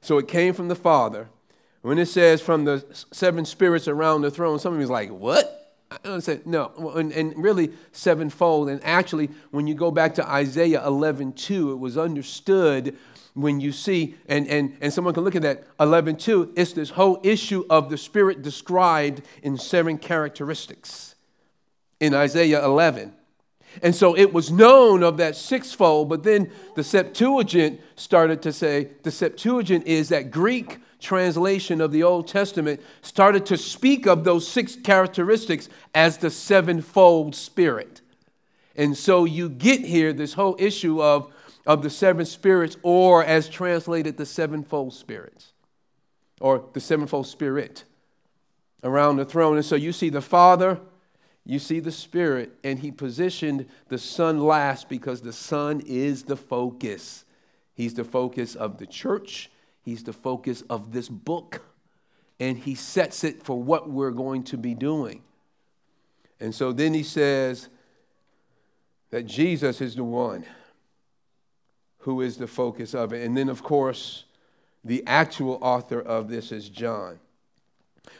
So 0.00 0.18
it 0.18 0.28
came 0.28 0.54
from 0.54 0.68
the 0.68 0.76
Father. 0.76 1.28
When 1.82 1.98
it 1.98 2.06
says 2.06 2.40
from 2.40 2.64
the 2.64 2.84
seven 3.12 3.44
spirits 3.44 3.88
around 3.88 4.22
the 4.22 4.30
throne, 4.30 4.60
some 4.60 4.74
of 4.74 4.78
you 4.78 4.84
is 4.84 4.90
like, 4.90 5.10
what? 5.10 5.76
I 6.04 6.20
say 6.20 6.40
no, 6.44 6.92
and, 6.94 7.10
and, 7.12 7.34
really 7.42 7.72
sevenfold. 7.92 8.68
And 8.68 8.80
actually, 8.84 9.30
when 9.50 9.66
you 9.66 9.74
go 9.74 9.90
back 9.90 10.14
to 10.16 10.28
Isaiah 10.28 10.86
11 10.86 11.32
2, 11.32 11.72
it 11.72 11.76
was 11.76 11.96
understood 11.96 12.96
when 13.40 13.60
you 13.60 13.72
see, 13.72 14.16
and, 14.26 14.46
and, 14.48 14.76
and 14.80 14.92
someone 14.92 15.14
can 15.14 15.24
look 15.24 15.36
at 15.36 15.42
that 15.42 15.76
11.2, 15.78 16.52
it's 16.56 16.72
this 16.72 16.90
whole 16.90 17.20
issue 17.22 17.64
of 17.70 17.90
the 17.90 17.98
Spirit 17.98 18.42
described 18.42 19.22
in 19.42 19.56
seven 19.56 19.98
characteristics 19.98 21.14
in 22.00 22.14
Isaiah 22.14 22.64
11. 22.64 23.12
And 23.82 23.94
so 23.94 24.16
it 24.16 24.32
was 24.32 24.50
known 24.50 25.02
of 25.02 25.18
that 25.18 25.36
sixfold, 25.36 26.08
but 26.08 26.22
then 26.22 26.50
the 26.74 26.82
Septuagint 26.82 27.80
started 27.96 28.42
to 28.42 28.52
say, 28.52 28.90
the 29.02 29.10
Septuagint 29.10 29.86
is 29.86 30.08
that 30.08 30.30
Greek 30.30 30.78
translation 31.00 31.80
of 31.80 31.92
the 31.92 32.02
Old 32.02 32.26
Testament 32.26 32.80
started 33.02 33.46
to 33.46 33.56
speak 33.56 34.06
of 34.06 34.24
those 34.24 34.48
six 34.48 34.74
characteristics 34.74 35.68
as 35.94 36.18
the 36.18 36.30
sevenfold 36.30 37.34
Spirit. 37.34 38.00
And 38.74 38.96
so 38.96 39.24
you 39.24 39.48
get 39.48 39.80
here 39.80 40.12
this 40.12 40.34
whole 40.34 40.56
issue 40.58 41.02
of 41.02 41.32
of 41.68 41.82
the 41.82 41.90
seven 41.90 42.24
spirits, 42.24 42.78
or 42.82 43.22
as 43.22 43.46
translated, 43.46 44.16
the 44.16 44.24
sevenfold 44.24 44.94
spirits, 44.94 45.52
or 46.40 46.64
the 46.72 46.80
sevenfold 46.80 47.26
spirit 47.26 47.84
around 48.82 49.16
the 49.16 49.24
throne. 49.24 49.56
And 49.56 49.64
so 49.64 49.76
you 49.76 49.92
see 49.92 50.08
the 50.08 50.22
Father, 50.22 50.80
you 51.44 51.58
see 51.58 51.78
the 51.80 51.92
Spirit, 51.92 52.52
and 52.64 52.78
He 52.78 52.90
positioned 52.90 53.66
the 53.88 53.98
Son 53.98 54.40
last 54.40 54.88
because 54.88 55.20
the 55.20 55.32
Son 55.32 55.82
is 55.86 56.22
the 56.22 56.36
focus. 56.36 57.26
He's 57.74 57.94
the 57.94 58.04
focus 58.04 58.54
of 58.54 58.78
the 58.78 58.86
church, 58.86 59.50
He's 59.82 60.02
the 60.02 60.12
focus 60.14 60.62
of 60.70 60.92
this 60.92 61.10
book, 61.10 61.62
and 62.40 62.56
He 62.56 62.74
sets 62.74 63.24
it 63.24 63.42
for 63.42 63.62
what 63.62 63.90
we're 63.90 64.10
going 64.10 64.42
to 64.44 64.56
be 64.56 64.74
doing. 64.74 65.22
And 66.40 66.54
so 66.54 66.72
then 66.72 66.94
He 66.94 67.02
says 67.02 67.68
that 69.10 69.26
Jesus 69.26 69.82
is 69.82 69.96
the 69.96 70.04
one 70.04 70.46
who 71.98 72.20
is 72.20 72.36
the 72.36 72.46
focus 72.46 72.94
of 72.94 73.12
it. 73.12 73.24
And 73.24 73.36
then, 73.36 73.48
of 73.48 73.62
course, 73.62 74.24
the 74.84 75.02
actual 75.06 75.58
author 75.60 76.00
of 76.00 76.28
this 76.28 76.52
is 76.52 76.68
John. 76.68 77.18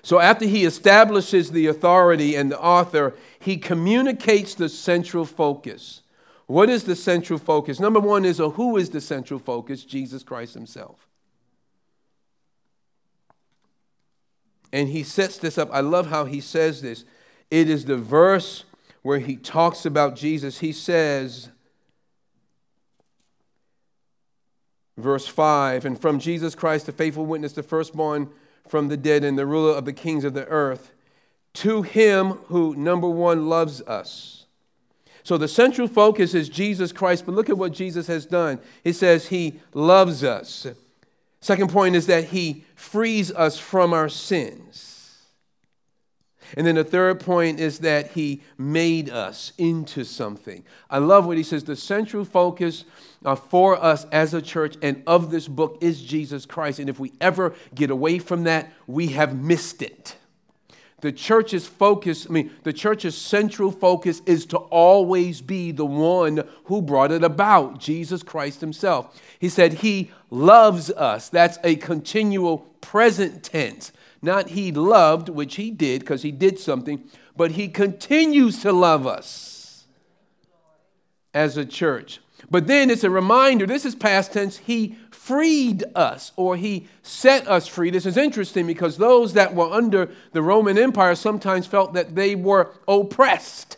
So, 0.03 0.21
after 0.21 0.47
he 0.47 0.65
establishes 0.65 1.51
the 1.51 1.67
authority 1.67 2.35
and 2.35 2.51
the 2.51 2.61
author, 2.61 3.15
he 3.39 3.57
communicates 3.57 4.55
the 4.55 4.69
central 4.69 5.25
focus. 5.25 6.03
What 6.47 6.71
is 6.71 6.85
the 6.85 6.97
central 6.97 7.39
focus? 7.39 7.79
Number 7.79 8.01
one 8.01 8.25
is 8.25 8.41
a 8.41 8.51
who 8.51 8.77
is 8.77 8.91
the 8.91 9.01
central 9.01 9.39
focus? 9.39 9.85
Jesus 9.85 10.23
Christ 10.23 10.55
himself. 10.55 11.07
And 14.73 14.89
he 14.89 15.03
sets 15.03 15.39
this 15.39 15.59
up. 15.59 15.69
I 15.73 15.81
love 15.81 16.09
how 16.09 16.25
he 16.25 16.41
says 16.41 16.83
this. 16.83 17.05
It 17.51 17.69
is 17.71 17.85
the 17.85 17.97
verse 17.97 18.65
where 19.03 19.19
he 19.19 19.37
talks 19.37 19.87
about 19.87 20.17
Jesus. 20.17 20.59
He 20.59 20.73
says, 20.73 21.49
verse 24.99 25.27
5 25.27 25.85
And 25.85 26.01
from 26.01 26.19
Jesus 26.19 26.55
Christ, 26.55 26.87
the 26.87 26.93
faithful 26.93 27.27
witness, 27.27 27.53
the 27.53 27.63
firstborn 27.63 28.31
from 28.69 28.89
the 28.89 28.97
dead, 28.97 29.25
and 29.25 29.39
the 29.39 29.47
ruler 29.47 29.75
of 29.75 29.85
the 29.85 29.93
kings 29.93 30.25
of 30.25 30.35
the 30.35 30.47
earth, 30.47 30.93
to 31.55 31.83
him 31.83 32.33
who, 32.49 32.77
number 32.77 33.09
one, 33.09 33.49
loves 33.49 33.81
us. 33.83 34.47
So 35.23 35.37
the 35.37 35.49
central 35.49 35.89
focus 35.89 36.35
is 36.35 36.49
Jesus 36.49 36.93
Christ, 36.93 37.27
but 37.27 37.35
look 37.35 37.51
at 37.51 37.59
what 37.59 37.73
Jesus 37.73 38.07
has 38.07 38.27
done. 38.27 38.61
He 38.85 38.93
says 38.93 39.29
he 39.29 39.61
loves 39.75 40.25
us. 40.25 40.67
Second 41.41 41.71
point 41.71 41.97
is 41.97 42.07
that 42.07 42.25
he 42.25 42.65
frees 42.75 43.31
us 43.33 43.59
from 43.59 43.93
our 43.93 44.09
sins. 44.09 44.88
And 46.57 46.67
then 46.67 46.77
the 46.77 46.85
third 46.85 47.21
point 47.21 47.61
is 47.61 47.81
that 47.81 48.13
he 48.13 48.43
made 48.57 49.11
us 49.11 49.53
into 49.59 50.05
something. 50.05 50.65
I 50.89 50.99
love 50.99 51.27
what 51.27 51.37
he 51.37 51.43
says. 51.43 51.65
The 51.65 51.77
central 51.77 52.25
focus 52.25 52.85
uh, 53.25 53.35
for 53.35 53.83
us 53.83 54.07
as 54.07 54.35
a 54.35 54.43
church 54.43 54.77
and 54.83 55.03
of 55.07 55.31
this 55.31 55.49
book 55.49 55.79
is 55.81 56.03
Jesus 56.03 56.47
Christ. 56.47 56.79
And 56.79 56.89
if 56.89 56.99
we 56.99 57.13
ever 57.21 57.55
get 57.75 57.91
away 57.91 58.19
from 58.19 58.45
that, 58.45 58.73
we 58.87 59.09
have 59.09 59.37
missed 59.37 59.83
it. 59.83 60.17
The 61.01 61.13
church's 61.13 61.65
focus, 61.65 62.27
I 62.29 62.33
mean, 62.33 62.51
the 62.65 62.73
church's 62.73 63.17
central 63.17 63.71
focus 63.71 64.21
is 64.27 64.47
to 64.47 64.57
always 64.57 65.41
be 65.41 65.71
the 65.71 65.87
one 65.87 66.43
who 66.65 66.83
brought 66.83 67.13
it 67.13 67.23
about, 67.23 67.79
Jesus 67.79 68.25
Christ 68.25 68.61
Himself. 68.61 69.21
He 69.39 69.49
said, 69.49 69.75
He 69.75 70.11
loves 70.29 70.91
us. 70.91 71.29
That's 71.29 71.57
a 71.63 71.77
continual 71.77 72.59
present 72.81 73.45
tense. 73.45 73.93
Not 74.21 74.51
He 74.51 74.73
loved, 74.73 75.29
which 75.29 75.57
He 75.57 75.71
did 75.71 76.01
because 76.01 76.23
He 76.23 76.33
did 76.33 76.59
something, 76.59 77.05
but 77.37 77.53
He 77.53 77.69
continues 77.69 78.61
to 78.63 78.73
love 78.73 79.07
us 79.07 79.87
as 81.35 81.57
a 81.57 81.65
church. 81.65 82.21
But 82.51 82.67
then 82.67 82.91
it's 82.91 83.05
a 83.05 83.11
reminder 83.11 83.67
this 83.67 83.85
is 83.85 83.95
past 83.95 84.33
tense. 84.33 84.59
He 84.59 84.97
freed 85.11 85.85
us 85.95 86.33
or 86.37 86.57
he 86.57 86.87
set 87.03 87.47
us 87.47 87.67
free. 87.67 87.91
This 87.91 88.07
is 88.07 88.17
interesting 88.17 88.67
because 88.67 88.97
those 88.97 89.35
that 89.35 89.55
were 89.55 89.71
under 89.71 90.11
the 90.33 90.41
Roman 90.41 90.79
Empire 90.79 91.15
sometimes 91.15 91.67
felt 91.67 91.93
that 91.95 92.15
they 92.15 92.35
were 92.35 92.73
oppressed. 92.87 93.77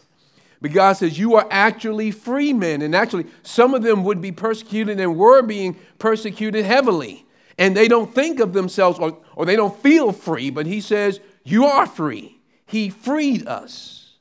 But 0.61 0.73
God 0.73 0.93
says, 0.93 1.19
You 1.19 1.35
are 1.37 1.49
actually 1.51 2.11
free 2.11 2.53
men. 2.53 2.83
And 2.83 2.95
actually, 2.95 3.27
some 3.43 3.75
of 3.75 3.83
them 3.83 4.05
would 4.05 4.21
be 4.21 4.31
persecuted 4.31 5.01
and 5.01 5.17
were 5.17 5.43
being 5.43 5.77
persecuted 5.99 6.65
heavily. 6.65 7.27
And 7.61 7.77
they 7.77 7.87
don't 7.87 8.13
think 8.13 8.41
of 8.41 8.55
themselves 8.55 8.99
or, 8.99 9.19
or 9.37 9.45
they 9.47 9.55
don't 9.55 9.79
feel 9.81 10.11
free, 10.11 10.51
but 10.51 10.67
He 10.67 10.81
says, 10.81 11.21
You 11.45 11.67
are 11.67 11.87
free. 11.87 12.41
He 12.67 12.91
freed 12.91 13.47
us. 13.47 14.17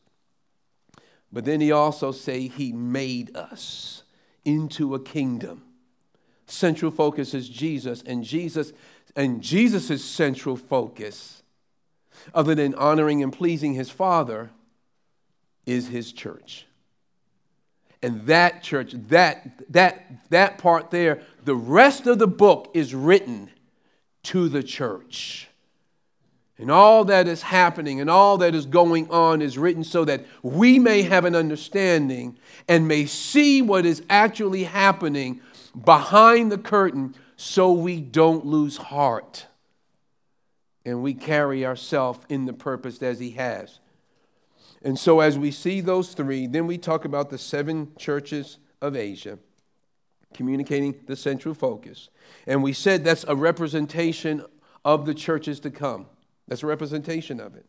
But 1.32 1.45
then 1.45 1.62
He 1.62 1.71
also 1.71 2.12
say 2.12 2.47
He 2.47 2.71
made 2.71 3.36
us 3.36 4.04
into 4.45 4.93
a 4.93 4.99
kingdom. 4.99 5.63
Central 6.45 6.91
focus 6.91 7.34
is 7.34 7.47
Jesus, 7.47 8.04
and 8.06 8.23
Jesus 8.23 8.73
and 9.15 9.41
Jesus' 9.41 10.04
central 10.04 10.56
focus, 10.56 11.43
other 12.34 12.56
than 12.56 12.75
honoring 12.75 13.23
and 13.23 13.34
pleasing 13.34 13.73
his 13.73 13.89
Father, 13.89 14.52
is 15.65 15.88
his 15.88 16.12
church. 16.12 16.65
And 18.02 18.26
that 18.28 18.64
church, 18.64 18.94
that 19.10 19.72
that 19.72 20.30
that 20.30 20.58
part 20.58 20.90
there, 20.92 21.22
the 21.44 21.56
rest 21.56 22.08
of 22.08 22.20
the 22.20 22.28
book 22.28 22.72
is 22.74 22.96
written 22.96 23.50
to 24.24 24.48
the 24.48 24.64
church. 24.64 25.50
And 26.58 26.70
all 26.70 27.06
that 27.06 27.28
is 27.28 27.42
happening 27.42 28.02
and 28.02 28.10
all 28.10 28.38
that 28.40 28.54
is 28.54 28.66
going 28.66 29.10
on 29.10 29.42
is 29.42 29.58
written 29.58 29.84
so 29.86 30.04
that 30.04 30.26
we 30.44 30.78
may 30.78 31.04
have 31.04 31.24
an 31.24 31.34
understanding 31.34 32.38
and 32.68 32.86
may 32.86 33.06
see 33.06 33.62
what 33.62 33.86
is 33.86 34.04
actually 34.10 34.66
happening 34.66 35.40
behind 35.86 36.52
the 36.52 36.58
curtain 36.58 37.16
so 37.38 37.72
we 37.72 38.02
don't 38.02 38.46
lose 38.46 38.76
heart 38.76 39.46
and 40.86 41.02
we 41.02 41.14
carry 41.14 41.66
ourselves 41.66 42.20
in 42.28 42.46
the 42.46 42.54
purpose 42.54 43.02
as 43.02 43.20
He 43.20 43.32
has. 43.32 43.80
And 44.84 44.98
so, 44.98 45.20
as 45.20 45.38
we 45.38 45.52
see 45.52 45.82
those 45.82 46.13
three, 46.13 46.48
then 46.48 46.65
we 46.68 46.78
talk 46.78 47.06
about 47.06 47.30
the 47.30 47.38
seven 47.38 47.92
churches 47.98 48.58
of 48.82 48.96
Asia. 48.96 49.38
communicating 50.34 50.96
the 51.08 51.15
central 51.15 51.56
focus. 51.56 52.10
And 52.46 52.62
we 52.62 52.74
said 52.74 53.04
that's 53.04 53.26
a 53.28 53.36
representation 53.36 54.46
of 54.86 55.06
the 55.06 55.13
churches 55.13 55.60
to 55.62 55.72
come. 55.72 56.06
That's 56.48 56.63
a 56.63 56.68
representation 56.68 57.39
of 57.39 57.56
it. 57.56 57.65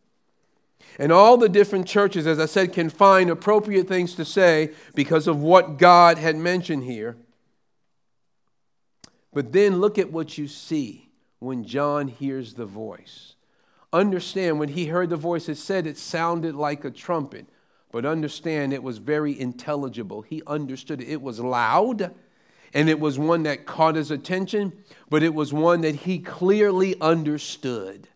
And 0.99 1.11
all 1.11 1.37
the 1.37 1.49
different 1.49 1.87
churches, 1.87 2.25
as 2.25 2.39
I 2.39 2.45
said, 2.45 2.73
can 2.73 2.89
find 2.89 3.29
appropriate 3.29 3.87
things 3.87 4.15
to 4.15 4.25
say 4.25 4.71
because 4.95 5.27
of 5.27 5.41
what 5.41 5.77
God 5.77 6.17
had 6.17 6.35
mentioned 6.35 6.83
here. 6.83 7.17
But 9.33 9.51
then 9.51 9.79
look 9.79 9.97
at 9.97 10.11
what 10.11 10.37
you 10.37 10.47
see 10.47 11.09
when 11.39 11.63
John 11.63 12.07
hears 12.07 12.53
the 12.53 12.65
voice. 12.65 13.35
Understand, 13.93 14.57
when 14.59 14.69
he 14.69 14.85
heard 14.85 15.09
the 15.09 15.17
voice, 15.17 15.49
it 15.49 15.57
said 15.57 15.85
it 15.85 15.97
sounded 15.97 16.55
like 16.55 16.85
a 16.85 16.91
trumpet. 16.91 17.45
But 17.91 18.05
understand, 18.05 18.71
it 18.71 18.83
was 18.83 18.99
very 18.99 19.37
intelligible. 19.37 20.21
He 20.21 20.41
understood 20.47 21.01
it. 21.01 21.09
It 21.09 21.21
was 21.21 21.41
loud, 21.41 22.13
and 22.73 22.89
it 22.89 23.01
was 23.01 23.19
one 23.19 23.43
that 23.43 23.65
caught 23.65 23.95
his 23.95 24.09
attention, 24.09 24.71
but 25.09 25.23
it 25.23 25.33
was 25.33 25.51
one 25.51 25.81
that 25.81 25.95
he 25.95 26.19
clearly 26.19 26.95
understood. 27.01 28.07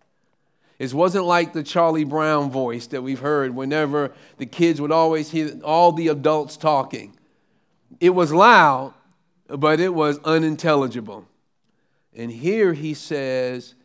It 0.80 0.94
wasn't 0.94 1.26
like 1.26 1.52
the 1.52 1.64
Charlie 1.64 2.06
Brown 2.06 2.52
voice 2.52 2.88
that 2.88 3.02
we've 3.02 3.20
heard 3.20 3.54
whenever 3.54 4.14
the 4.38 4.46
kids 4.46 4.80
would 4.80 4.92
always 4.92 5.30
hear 5.32 5.60
all 5.64 5.92
the 5.92 6.08
adults 6.08 6.56
talking. 6.56 7.18
It 8.00 8.12
was 8.12 8.32
loud, 8.32 8.94
but 9.48 9.82
it 9.82 9.94
was 9.94 10.20
unintelligible. 10.24 11.28
And 12.16 12.32
here 12.32 12.74
he 12.74 12.94
says 12.94 13.76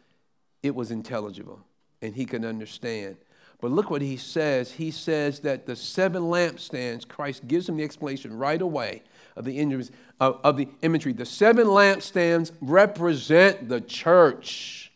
it 0.62 0.74
was 0.74 0.92
intelligible 0.92 1.64
and 2.02 2.14
he 2.14 2.24
can 2.24 2.44
understand. 2.44 3.16
But 3.60 3.70
look 3.70 3.90
what 3.90 4.02
he 4.02 4.16
says. 4.16 4.72
He 4.72 4.90
says 4.90 5.40
that 5.40 5.66
the 5.66 5.76
seven 5.76 6.22
lampstands, 6.22 7.06
Christ 7.06 7.46
gives 7.46 7.68
him 7.68 7.76
the 7.76 7.84
explanation 7.84 8.36
right 8.36 8.60
away 8.60 9.02
of 9.36 9.44
the 9.44 9.58
imagery. 9.58 9.94
Of 10.18 10.56
the 10.56 10.68
imagery. 10.82 11.12
The 11.12 11.26
seven 11.26 11.66
lampstands 11.66 12.52
represent 12.60 13.68
the 13.68 13.80
church. 13.80 14.92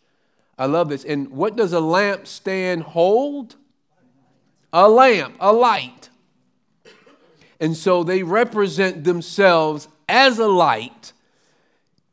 I 0.59 0.67
love 0.67 0.89
this. 0.89 1.05
And 1.05 1.31
what 1.31 1.57
does 1.57 1.73
a 1.73 1.81
lamp 1.81 2.27
stand 2.27 2.83
hold? 2.83 3.57
A 4.73 4.89
lamp, 4.89 5.37
a 5.41 5.53
light. 5.53 6.11
And 7.61 7.77
so 7.77 8.03
they 8.03 8.23
represent 8.23 9.05
themselves 9.05 9.89
as 10.09 10.39
a 10.39 10.49
light 10.49 11.13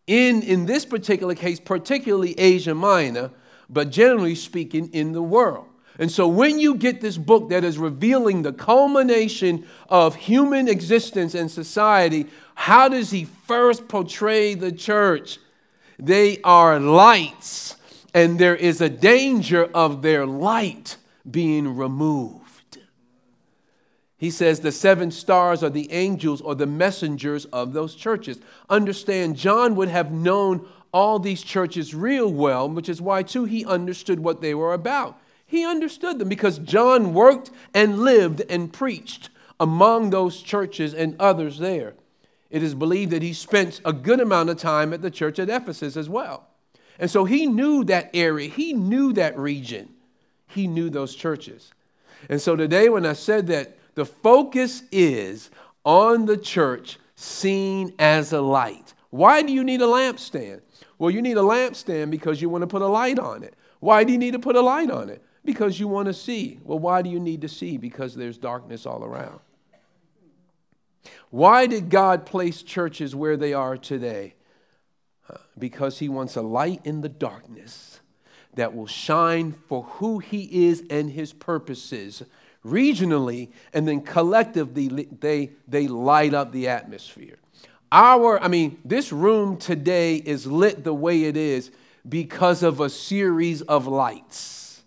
in, 0.08 0.42
in 0.44 0.66
this 0.66 0.86
particular 0.86 1.36
case, 1.36 1.60
particularly 1.60 2.38
Asia 2.40 2.76
Minor, 2.76 3.32
but 3.72 3.90
generally 3.90 4.36
speaking, 4.36 4.90
in 4.94 5.14
the 5.14 5.22
world. 5.22 5.66
And 6.00 6.12
so 6.12 6.28
when 6.28 6.60
you 6.60 6.76
get 6.76 7.02
this 7.02 7.18
book 7.18 7.50
that 7.50 7.64
is 7.64 7.78
revealing 7.78 8.42
the 8.42 8.54
culmination 8.54 9.66
of 9.90 10.16
human 10.16 10.68
existence 10.68 11.36
and 11.36 11.50
society, 11.50 12.28
how 12.56 12.88
does 12.88 13.12
he 13.12 13.26
first 13.26 13.88
portray 13.88 14.56
the 14.56 14.72
church? 14.72 15.38
They 16.00 16.40
are 16.44 16.80
lights 16.80 17.76
and 18.14 18.40
there 18.40 18.56
is 18.56 18.82
a 18.82 18.90
danger 18.90 19.66
of 19.74 20.02
their 20.02 20.26
light 20.26 20.98
being 21.30 21.76
removed. 21.76 22.80
He 24.18 24.30
says 24.30 24.60
the 24.60 24.72
seven 24.72 25.12
stars 25.12 25.64
are 25.64 25.70
the 25.70 25.92
angels 25.92 26.42
or 26.42 26.54
the 26.56 26.68
messengers 26.68 27.46
of 27.46 27.74
those 27.74 27.96
churches. 27.96 28.40
Understand, 28.70 29.36
John 29.36 29.76
would 29.76 29.90
have 29.90 30.12
known 30.12 30.68
all 30.94 31.20
these 31.20 31.42
churches 31.42 31.96
real 31.96 32.32
well, 32.32 32.70
which 32.70 32.90
is 32.90 33.02
why, 33.02 33.24
too, 33.24 33.46
he 33.46 33.66
understood 33.66 34.20
what 34.20 34.42
they 34.42 34.54
were 34.54 34.74
about. 34.74 35.20
He 35.46 35.66
understood 35.66 36.20
them 36.20 36.30
because 36.30 36.60
John 36.60 37.14
worked 37.14 37.52
and 37.74 38.00
lived 38.00 38.42
and 38.50 38.72
preached 38.72 39.30
among 39.60 40.10
those 40.10 40.42
churches 40.42 40.94
and 40.94 41.16
others 41.20 41.60
there. 41.60 41.94
It 42.50 42.64
is 42.64 42.76
believed 42.76 43.12
that 43.12 43.22
he 43.22 43.34
spent 43.34 43.80
a 43.86 43.94
good 43.94 44.20
amount 44.20 44.50
of 44.50 44.58
time 44.58 44.94
at 44.94 45.02
the 45.02 45.12
church 45.12 45.40
at 45.40 45.50
Ephesus 45.50 45.96
as 45.96 46.10
well. 46.10 46.48
And 47.00 47.10
so 47.10 47.26
he 47.26 47.48
knew 47.48 47.84
that 47.86 48.10
area, 48.14 48.50
he 48.50 48.74
knew 48.74 49.14
that 49.14 49.38
region, 49.38 49.90
he 50.48 50.68
knew 50.68 50.90
those 50.90 51.16
churches. 51.16 51.72
And 52.30 52.42
so 52.42 52.56
today, 52.56 52.90
when 52.90 53.06
I 53.06 53.14
said 53.14 53.48
that 53.48 53.78
the 53.96 54.06
focus 54.06 54.84
is 54.92 55.50
on 55.84 56.26
the 56.26 56.38
church 56.38 57.00
seen 57.16 57.94
as 57.98 58.34
a 58.34 58.42
light, 58.42 58.94
why 59.10 59.42
do 59.42 59.52
you 59.52 59.64
need 59.64 59.82
a 59.82 59.86
lampstand? 59.86 60.62
Well, 61.02 61.10
you 61.10 61.24
need 61.24 61.38
a 61.38 61.42
lampstand 61.42 62.12
because 62.12 62.44
you 62.44 62.48
want 62.48 62.62
to 62.62 62.68
put 62.68 62.84
a 62.84 62.88
light 62.88 63.18
on 63.18 63.42
it. 63.42 63.56
Why 63.80 64.04
do 64.04 64.12
you 64.12 64.20
need 64.20 64.34
to 64.34 64.40
put 64.40 64.56
a 64.56 64.62
light 64.62 64.92
on 64.92 65.10
it? 65.10 65.24
Because 65.44 65.80
you 65.80 65.88
want 65.88 66.06
to 66.06 66.14
see. 66.14 66.60
Well, 66.64 66.78
why 66.78 67.02
do 67.02 67.10
you 67.10 67.20
need 67.20 67.42
to 67.42 67.50
see? 67.50 67.78
Because 67.78 68.14
there's 68.14 68.38
darkness 68.38 68.86
all 68.86 69.04
around. 69.04 69.40
Why 71.32 71.66
did 71.66 71.90
God 71.90 72.28
place 72.28 72.62
churches 72.62 73.16
where 73.16 73.36
they 73.36 73.52
are 73.52 73.78
today? 73.78 74.36
because 75.58 76.00
he 76.00 76.10
wants 76.10 76.36
a 76.36 76.42
light 76.42 76.82
in 76.84 77.02
the 77.02 77.10
darkness 77.10 78.02
that 78.56 78.76
will 78.76 78.88
shine 78.88 79.54
for 79.54 79.84
who 79.84 80.20
he 80.20 80.68
is 80.68 80.84
and 80.90 81.10
his 81.10 81.32
purposes 81.32 82.22
regionally 82.66 83.50
and 83.74 83.88
then 83.88 84.02
collectively 84.02 85.08
they, 85.22 85.52
they 85.68 85.88
light 85.88 86.34
up 86.34 86.52
the 86.52 86.68
atmosphere 86.68 87.38
our 87.92 88.42
i 88.42 88.48
mean 88.48 88.78
this 88.86 89.12
room 89.12 89.58
today 89.58 90.16
is 90.16 90.48
lit 90.48 90.84
the 90.84 90.94
way 90.94 91.24
it 91.24 91.38
is 91.38 91.72
because 92.08 92.64
of 92.64 92.80
a 92.80 92.90
series 92.90 93.62
of 93.64 93.88
lights 93.88 94.82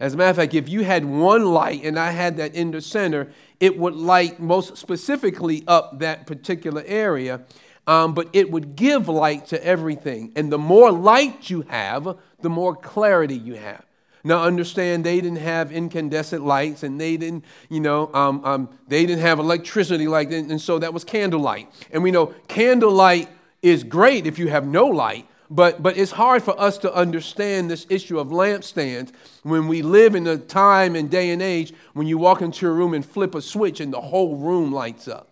as 0.00 0.14
a 0.14 0.16
matter 0.16 0.30
of 0.30 0.36
fact 0.36 0.54
if 0.54 0.68
you 0.68 0.84
had 0.84 1.04
one 1.04 1.44
light 1.46 1.82
and 1.84 1.98
i 1.98 2.10
had 2.10 2.36
that 2.36 2.54
in 2.54 2.70
the 2.70 2.80
center 2.80 3.30
it 3.60 3.78
would 3.78 3.94
light 3.94 4.40
most 4.40 4.76
specifically 4.76 5.64
up 5.66 5.98
that 5.98 6.26
particular 6.26 6.82
area 6.86 7.40
um, 7.86 8.14
but 8.14 8.28
it 8.32 8.50
would 8.50 8.76
give 8.76 9.08
light 9.08 9.46
to 9.48 9.64
everything. 9.64 10.32
And 10.36 10.50
the 10.50 10.58
more 10.58 10.90
light 10.90 11.50
you 11.50 11.62
have, 11.62 12.16
the 12.40 12.50
more 12.50 12.74
clarity 12.74 13.36
you 13.36 13.54
have. 13.54 13.84
Now, 14.26 14.42
understand 14.42 15.04
they 15.04 15.20
didn't 15.20 15.38
have 15.38 15.70
incandescent 15.70 16.44
lights 16.44 16.82
and 16.82 16.98
they 16.98 17.18
didn't, 17.18 17.44
you 17.68 17.80
know, 17.80 18.10
um, 18.14 18.42
um, 18.42 18.68
they 18.88 19.04
didn't 19.04 19.20
have 19.20 19.38
electricity 19.38 20.08
like 20.08 20.30
that. 20.30 20.46
And 20.46 20.60
so 20.60 20.78
that 20.78 20.94
was 20.94 21.04
candlelight. 21.04 21.70
And 21.92 22.02
we 22.02 22.10
know 22.10 22.34
candlelight 22.48 23.28
is 23.60 23.84
great 23.84 24.26
if 24.26 24.38
you 24.38 24.48
have 24.48 24.66
no 24.66 24.86
light, 24.86 25.28
but, 25.50 25.82
but 25.82 25.98
it's 25.98 26.12
hard 26.12 26.42
for 26.42 26.58
us 26.58 26.78
to 26.78 26.94
understand 26.94 27.70
this 27.70 27.86
issue 27.90 28.18
of 28.18 28.28
lampstands 28.28 29.12
when 29.42 29.68
we 29.68 29.82
live 29.82 30.14
in 30.14 30.26
a 30.26 30.38
time 30.38 30.96
and 30.96 31.10
day 31.10 31.30
and 31.30 31.42
age 31.42 31.74
when 31.92 32.06
you 32.06 32.16
walk 32.16 32.40
into 32.40 32.66
a 32.66 32.72
room 32.72 32.94
and 32.94 33.04
flip 33.04 33.34
a 33.34 33.42
switch 33.42 33.78
and 33.78 33.92
the 33.92 34.00
whole 34.00 34.36
room 34.36 34.72
lights 34.72 35.06
up 35.06 35.28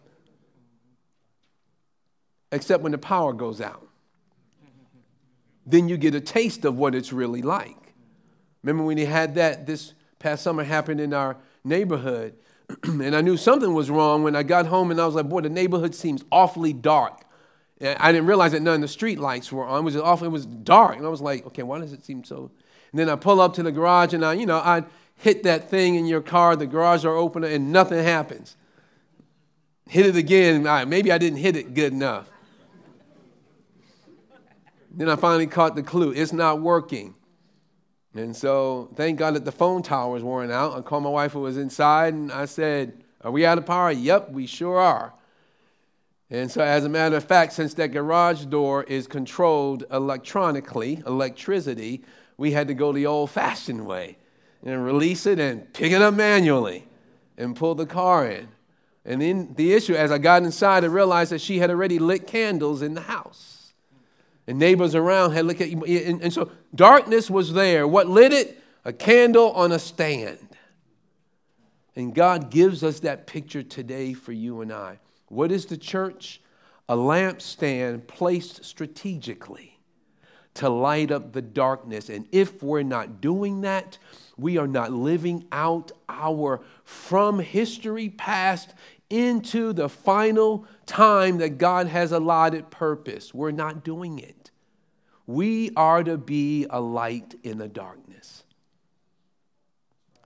except 2.52 2.82
when 2.82 2.92
the 2.92 2.98
power 2.98 3.32
goes 3.32 3.60
out. 3.60 3.88
Then 5.64 5.88
you 5.88 5.96
get 5.96 6.14
a 6.14 6.20
taste 6.20 6.64
of 6.66 6.76
what 6.76 6.94
it's 6.94 7.12
really 7.12 7.40
like. 7.40 7.81
Remember 8.62 8.84
when 8.84 8.98
he 8.98 9.04
had 9.04 9.34
that 9.34 9.66
this 9.66 9.94
past 10.18 10.42
summer 10.42 10.64
happened 10.64 11.00
in 11.00 11.12
our 11.12 11.36
neighborhood, 11.64 12.34
and 12.84 13.14
I 13.14 13.20
knew 13.20 13.36
something 13.36 13.74
was 13.74 13.90
wrong 13.90 14.22
when 14.22 14.36
I 14.36 14.42
got 14.42 14.66
home 14.66 14.90
and 14.90 15.00
I 15.00 15.06
was 15.06 15.14
like, 15.14 15.28
boy, 15.28 15.40
the 15.40 15.50
neighborhood 15.50 15.94
seems 15.94 16.24
awfully 16.30 16.72
dark. 16.72 17.24
I 17.80 18.12
didn't 18.12 18.28
realize 18.28 18.52
that 18.52 18.62
none 18.62 18.76
of 18.76 18.80
the 18.80 18.88
street 18.88 19.18
lights 19.18 19.50
were 19.50 19.64
on. 19.64 19.80
It 19.80 19.84
was 19.84 19.96
awful, 19.96 20.26
it 20.26 20.30
was 20.30 20.46
dark. 20.46 20.96
And 20.96 21.04
I 21.04 21.08
was 21.08 21.20
like, 21.20 21.44
okay, 21.46 21.64
why 21.64 21.80
does 21.80 21.92
it 21.92 22.04
seem 22.04 22.22
so? 22.22 22.50
And 22.92 22.98
then 23.00 23.08
I 23.08 23.16
pull 23.16 23.40
up 23.40 23.54
to 23.54 23.62
the 23.62 23.72
garage 23.72 24.14
and 24.14 24.24
I, 24.24 24.34
you 24.34 24.46
know, 24.46 24.58
I 24.58 24.84
hit 25.16 25.42
that 25.42 25.68
thing 25.68 25.96
in 25.96 26.06
your 26.06 26.20
car, 26.20 26.54
the 26.54 26.66
garage 26.66 27.02
door 27.02 27.16
opener, 27.16 27.48
and 27.48 27.72
nothing 27.72 28.02
happens. 28.02 28.56
Hit 29.88 30.06
it 30.06 30.16
again. 30.16 30.62
Maybe 30.88 31.10
I 31.10 31.18
didn't 31.18 31.38
hit 31.38 31.56
it 31.56 31.74
good 31.74 31.92
enough. 31.92 32.28
Then 34.94 35.08
I 35.08 35.16
finally 35.16 35.46
caught 35.46 35.74
the 35.74 35.82
clue 35.82 36.12
it's 36.12 36.32
not 36.32 36.60
working. 36.60 37.14
And 38.14 38.36
so, 38.36 38.90
thank 38.94 39.18
God 39.18 39.34
that 39.34 39.44
the 39.46 39.52
phone 39.52 39.82
tower 39.82 40.12
was 40.12 40.22
worn 40.22 40.50
out. 40.50 40.76
I 40.76 40.82
called 40.82 41.04
my 41.04 41.10
wife 41.10 41.32
who 41.32 41.40
was 41.40 41.56
inside 41.56 42.12
and 42.12 42.30
I 42.30 42.44
said, 42.44 43.02
Are 43.22 43.30
we 43.30 43.46
out 43.46 43.56
of 43.56 43.64
power? 43.64 43.90
Yep, 43.90 44.30
we 44.30 44.46
sure 44.46 44.78
are. 44.78 45.14
And 46.28 46.50
so, 46.50 46.62
as 46.62 46.84
a 46.84 46.90
matter 46.90 47.16
of 47.16 47.24
fact, 47.24 47.54
since 47.54 47.72
that 47.74 47.88
garage 47.88 48.44
door 48.46 48.84
is 48.84 49.06
controlled 49.06 49.84
electronically, 49.90 51.02
electricity, 51.06 52.04
we 52.36 52.52
had 52.52 52.68
to 52.68 52.74
go 52.74 52.92
the 52.92 53.06
old 53.06 53.30
fashioned 53.30 53.86
way 53.86 54.18
and 54.62 54.84
release 54.84 55.24
it 55.24 55.38
and 55.38 55.72
pick 55.72 55.92
it 55.92 56.02
up 56.02 56.12
manually 56.12 56.86
and 57.38 57.56
pull 57.56 57.74
the 57.74 57.86
car 57.86 58.26
in. 58.28 58.48
And 59.06 59.22
then 59.22 59.54
the 59.56 59.72
issue, 59.72 59.94
as 59.94 60.12
I 60.12 60.18
got 60.18 60.42
inside, 60.42 60.84
I 60.84 60.88
realized 60.88 61.32
that 61.32 61.40
she 61.40 61.58
had 61.58 61.70
already 61.70 61.98
lit 61.98 62.26
candles 62.26 62.82
in 62.82 62.94
the 62.94 63.00
house 63.00 63.61
and 64.46 64.58
neighbors 64.58 64.94
around 64.94 65.32
had 65.32 65.46
looked 65.46 65.60
at 65.60 65.70
you. 65.70 65.84
And, 65.84 66.22
and 66.22 66.32
so 66.32 66.50
darkness 66.74 67.30
was 67.30 67.52
there. 67.52 67.86
What 67.86 68.08
lit 68.08 68.32
it? 68.32 68.62
A 68.84 68.92
candle 68.92 69.52
on 69.52 69.72
a 69.72 69.78
stand. 69.78 70.38
And 71.94 72.14
God 72.14 72.50
gives 72.50 72.82
us 72.82 73.00
that 73.00 73.26
picture 73.26 73.62
today 73.62 74.12
for 74.14 74.32
you 74.32 74.60
and 74.62 74.72
I. 74.72 74.98
What 75.28 75.52
is 75.52 75.66
the 75.66 75.76
church? 75.76 76.40
A 76.88 76.96
lampstand 76.96 78.06
placed 78.06 78.64
strategically 78.64 79.78
to 80.54 80.68
light 80.68 81.10
up 81.10 81.32
the 81.32 81.42
darkness. 81.42 82.08
And 82.08 82.26
if 82.32 82.62
we're 82.62 82.82
not 82.82 83.20
doing 83.20 83.62
that, 83.62 83.98
we 84.36 84.58
are 84.58 84.66
not 84.66 84.92
living 84.92 85.46
out 85.52 85.92
our 86.08 86.60
from 86.84 87.38
history 87.38 88.08
past 88.10 88.74
into 89.12 89.74
the 89.74 89.90
final 89.90 90.66
time 90.86 91.36
that 91.38 91.58
God 91.58 91.86
has 91.86 92.12
allotted 92.12 92.70
purpose. 92.70 93.34
We're 93.34 93.50
not 93.50 93.84
doing 93.84 94.18
it. 94.18 94.50
We 95.26 95.70
are 95.76 96.02
to 96.02 96.16
be 96.16 96.66
a 96.70 96.80
light 96.80 97.34
in 97.42 97.58
the 97.58 97.68
darkness. 97.68 98.44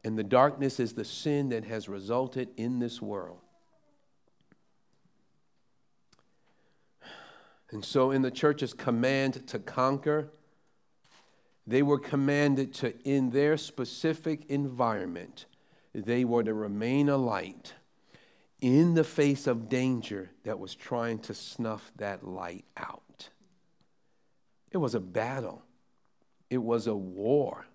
And 0.05 0.17
the 0.17 0.25
darkness 0.25 0.79
is 0.79 0.93
the 0.93 1.05
sin 1.05 1.49
that 1.49 1.65
has 1.65 1.89
resulted 1.89 2.49
in 2.57 2.79
this 2.79 3.03
world. 3.03 3.41
And 7.73 7.85
so, 7.85 8.13
in 8.13 8.23
the 8.23 8.31
church's 8.31 8.73
command 8.73 9.49
to 9.49 9.59
conquer, 9.59 10.31
they 11.67 11.83
were 11.83 11.99
commanded 11.99 12.73
to, 12.75 12.95
in 13.03 13.31
their 13.31 13.57
specific 13.57 14.49
environment, 14.49 15.47
they 15.93 16.25
were 16.25 16.45
to 16.45 16.55
remain 16.55 17.09
a 17.09 17.17
light 17.17 17.75
in 18.61 18.95
the 18.95 19.05
face 19.05 19.47
of 19.47 19.69
danger 19.69 20.31
that 20.45 20.59
was 20.59 20.75
trying 20.75 21.19
to 21.21 21.35
snuff 21.35 21.93
that 21.97 22.27
light 22.27 22.65
out. 22.77 23.29
It 24.71 24.79
was 24.79 24.95
a 24.95 25.01
battle, 25.01 25.63
it 26.51 26.59
was 26.59 26.87
a 26.87 26.95
war. 26.95 27.67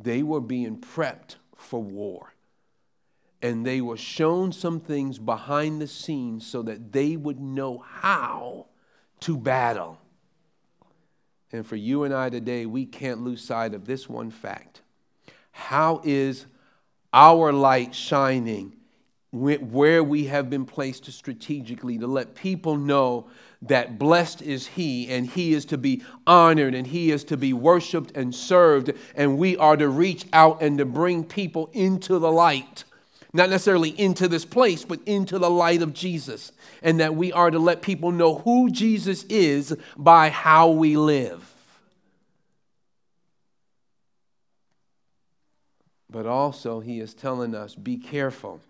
They 0.00 0.22
were 0.22 0.40
being 0.40 0.78
prepped 0.78 1.36
for 1.56 1.82
war. 1.82 2.32
And 3.42 3.66
they 3.66 3.80
were 3.80 3.96
shown 3.96 4.52
some 4.52 4.80
things 4.80 5.18
behind 5.18 5.80
the 5.80 5.88
scenes 5.88 6.46
so 6.46 6.62
that 6.62 6.92
they 6.92 7.16
would 7.16 7.40
know 7.40 7.78
how 7.78 8.66
to 9.20 9.36
battle. 9.36 10.00
And 11.52 11.66
for 11.66 11.76
you 11.76 12.04
and 12.04 12.14
I 12.14 12.30
today, 12.30 12.66
we 12.66 12.84
can't 12.86 13.22
lose 13.22 13.42
sight 13.42 13.74
of 13.74 13.86
this 13.86 14.08
one 14.08 14.30
fact. 14.30 14.82
How 15.50 16.00
is 16.04 16.46
our 17.12 17.52
light 17.52 17.94
shining 17.94 18.77
where 19.30 20.02
we 20.02 20.24
have 20.24 20.48
been 20.48 20.64
placed 20.64 21.10
strategically 21.12 21.98
to 21.98 22.06
let 22.06 22.34
people 22.34 22.76
know 22.76 23.26
that 23.62 23.98
blessed 23.98 24.40
is 24.40 24.66
He 24.66 25.08
and 25.10 25.26
He 25.26 25.52
is 25.52 25.66
to 25.66 25.78
be 25.78 26.02
honored 26.26 26.74
and 26.74 26.86
He 26.86 27.10
is 27.10 27.24
to 27.24 27.36
be 27.36 27.52
worshiped 27.52 28.16
and 28.16 28.34
served, 28.34 28.92
and 29.14 29.36
we 29.36 29.56
are 29.56 29.76
to 29.76 29.88
reach 29.88 30.26
out 30.32 30.62
and 30.62 30.78
to 30.78 30.84
bring 30.84 31.24
people 31.24 31.68
into 31.72 32.18
the 32.18 32.32
light? 32.32 32.84
Not 33.34 33.50
necessarily 33.50 33.90
into 33.90 34.28
this 34.28 34.46
place, 34.46 34.84
but 34.84 35.00
into 35.04 35.38
the 35.38 35.50
light 35.50 35.82
of 35.82 35.92
Jesus. 35.92 36.50
And 36.82 36.98
that 37.00 37.14
we 37.14 37.30
are 37.32 37.50
to 37.50 37.58
let 37.58 37.82
people 37.82 38.10
know 38.10 38.36
who 38.36 38.70
Jesus 38.70 39.24
is 39.24 39.76
by 39.96 40.30
how 40.30 40.70
we 40.70 40.96
live. 40.96 41.54
But 46.10 46.24
also, 46.24 46.80
he 46.80 47.00
is 47.00 47.12
telling 47.12 47.54
us 47.54 47.74
be 47.74 47.98
careful 47.98 48.60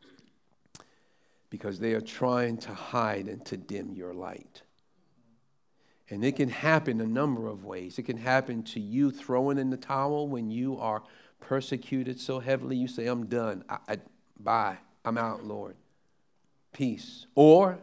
because 1.50 1.78
they 1.78 1.92
are 1.92 2.00
trying 2.00 2.56
to 2.58 2.74
hide 2.74 3.26
and 3.26 3.44
to 3.46 3.56
dim 3.56 3.94
your 3.94 4.14
light. 4.14 4.62
And 6.10 6.24
it 6.24 6.36
can 6.36 6.48
happen 6.48 7.00
a 7.00 7.06
number 7.06 7.48
of 7.48 7.64
ways. 7.64 7.98
It 7.98 8.04
can 8.04 8.16
happen 8.16 8.62
to 8.64 8.80
you 8.80 9.10
throwing 9.10 9.58
in 9.58 9.70
the 9.70 9.76
towel 9.76 10.28
when 10.28 10.50
you 10.50 10.78
are 10.78 11.02
persecuted 11.40 12.18
so 12.18 12.40
heavily, 12.40 12.76
you 12.76 12.88
say, 12.88 13.06
I'm 13.06 13.26
done. 13.26 13.64
I, 13.68 13.78
I, 13.88 13.96
Bye. 14.38 14.78
I'm 15.04 15.18
out, 15.18 15.44
Lord. 15.44 15.76
Peace. 16.72 17.26
Or 17.34 17.78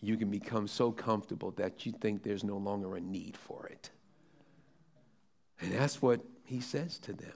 you 0.00 0.16
can 0.16 0.30
become 0.30 0.66
so 0.66 0.92
comfortable 0.92 1.50
that 1.52 1.84
you 1.84 1.92
think 1.92 2.22
there's 2.22 2.44
no 2.44 2.56
longer 2.56 2.96
a 2.96 3.00
need 3.00 3.36
for 3.36 3.66
it. 3.66 3.90
And 5.60 5.72
that's 5.72 6.00
what 6.00 6.20
he 6.44 6.60
says 6.60 6.98
to 7.00 7.12
them. 7.12 7.32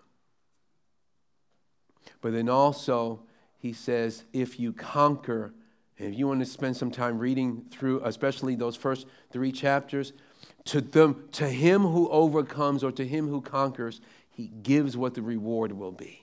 But 2.21 2.33
then 2.33 2.49
also, 2.49 3.21
he 3.63 3.73
says, 3.73 4.25
if 4.33 4.59
you 4.59 4.73
conquer, 4.73 5.55
if 5.97 6.19
you 6.19 6.27
want 6.27 6.41
to 6.41 6.47
spend 6.47 6.77
some 6.77 6.91
time 6.91 7.17
reading 7.17 7.65
through, 7.71 8.03
especially 8.05 8.57
those 8.57 8.75
first 8.75 9.07
three 9.31 9.53
chapters, 9.53 10.13
to 10.65 10.81
them, 10.81 11.29
to 11.31 11.49
him 11.49 11.83
who 11.83 12.09
overcomes 12.09 12.83
or 12.83 12.91
to 12.91 13.07
him 13.07 13.29
who 13.29 13.41
conquers, 13.41 14.01
he 14.31 14.49
gives 14.49 14.97
what 14.97 15.15
the 15.15 15.23
reward 15.23 15.71
will 15.71 15.93
be. 15.93 16.23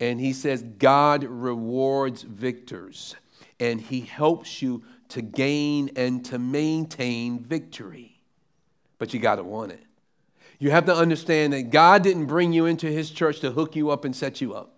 And 0.00 0.18
he 0.18 0.32
says, 0.32 0.62
God 0.62 1.24
rewards 1.24 2.22
victors, 2.22 3.16
and 3.60 3.78
he 3.78 4.00
helps 4.00 4.62
you 4.62 4.82
to 5.10 5.20
gain 5.20 5.90
and 5.94 6.24
to 6.24 6.38
maintain 6.38 7.38
victory. 7.38 8.18
But 8.96 9.12
you 9.12 9.20
got 9.20 9.36
to 9.36 9.44
want 9.44 9.72
it. 9.72 9.82
You 10.58 10.70
have 10.70 10.86
to 10.86 10.94
understand 10.94 11.52
that 11.52 11.68
God 11.68 12.02
didn't 12.02 12.26
bring 12.26 12.54
you 12.54 12.64
into 12.64 12.86
his 12.86 13.10
church 13.10 13.40
to 13.40 13.50
hook 13.50 13.76
you 13.76 13.90
up 13.90 14.06
and 14.06 14.16
set 14.16 14.40
you 14.40 14.54
up. 14.54 14.73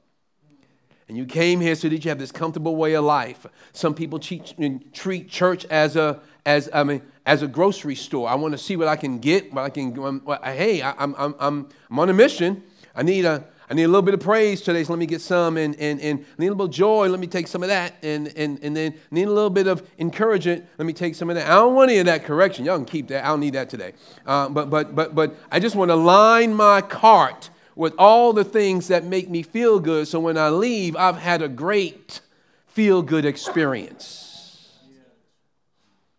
And 1.08 1.16
you 1.16 1.24
came 1.24 1.60
here 1.60 1.74
so 1.76 1.88
that 1.88 2.04
you 2.04 2.08
have 2.08 2.18
this 2.18 2.32
comfortable 2.32 2.74
way 2.74 2.94
of 2.94 3.04
life. 3.04 3.46
Some 3.72 3.94
people 3.94 4.18
treat, 4.18 5.28
church 5.30 5.64
as 5.66 5.94
a, 5.94 6.20
as, 6.44 6.68
I 6.74 6.82
mean, 6.82 7.02
as 7.24 7.42
a 7.42 7.46
grocery 7.46 7.94
store. 7.94 8.28
I 8.28 8.34
want 8.34 8.52
to 8.52 8.58
see 8.58 8.76
what 8.76 8.88
I 8.88 8.96
can 8.96 9.18
get, 9.18 9.52
what 9.52 9.62
I 9.62 9.70
can, 9.70 9.96
um, 9.98 10.22
hey, 10.42 10.82
I, 10.82 10.94
I'm, 10.98 11.14
I'm, 11.16 11.34
I'm 11.88 11.98
on 11.98 12.10
a 12.10 12.12
mission. 12.12 12.62
I 12.94 13.02
need 13.02 13.24
a, 13.24 13.44
I 13.68 13.74
need 13.74 13.82
a 13.82 13.88
little 13.88 14.02
bit 14.02 14.14
of 14.14 14.20
praise 14.20 14.62
today, 14.62 14.84
so 14.84 14.92
let 14.92 14.98
me 14.98 15.06
get 15.06 15.20
some, 15.20 15.56
and, 15.56 15.74
and, 15.80 16.00
and 16.00 16.24
need 16.38 16.46
a 16.46 16.50
little 16.50 16.68
joy, 16.68 17.08
let 17.08 17.18
me 17.18 17.26
take 17.26 17.48
some 17.48 17.64
of 17.64 17.68
that, 17.68 17.94
and, 18.00 18.32
and, 18.36 18.60
and 18.62 18.76
then 18.76 18.94
need 19.10 19.24
a 19.24 19.30
little 19.30 19.50
bit 19.50 19.66
of 19.66 19.88
encouragement, 19.98 20.64
let 20.78 20.86
me 20.86 20.92
take 20.92 21.16
some 21.16 21.28
of 21.30 21.36
that. 21.36 21.46
I 21.46 21.54
don't 21.56 21.74
want 21.74 21.90
any 21.90 21.98
of 21.98 22.06
that 22.06 22.24
correction. 22.24 22.64
Y'all 22.64 22.76
can 22.76 22.84
keep 22.84 23.08
that. 23.08 23.24
I 23.24 23.28
don't 23.28 23.40
need 23.40 23.54
that 23.54 23.68
today. 23.68 23.92
Uh, 24.24 24.48
but, 24.48 24.70
but, 24.70 24.94
but, 24.94 25.16
but 25.16 25.34
I 25.50 25.58
just 25.58 25.74
want 25.74 25.90
to 25.90 25.96
line 25.96 26.54
my 26.54 26.80
cart 26.80 27.50
with 27.76 27.94
all 27.98 28.32
the 28.32 28.42
things 28.42 28.88
that 28.88 29.04
make 29.04 29.28
me 29.28 29.42
feel 29.42 29.78
good, 29.78 30.08
so 30.08 30.18
when 30.18 30.38
I 30.38 30.48
leave, 30.48 30.96
I've 30.96 31.18
had 31.18 31.42
a 31.42 31.48
great 31.48 32.20
feel 32.66 33.02
good 33.02 33.26
experience. 33.26 34.72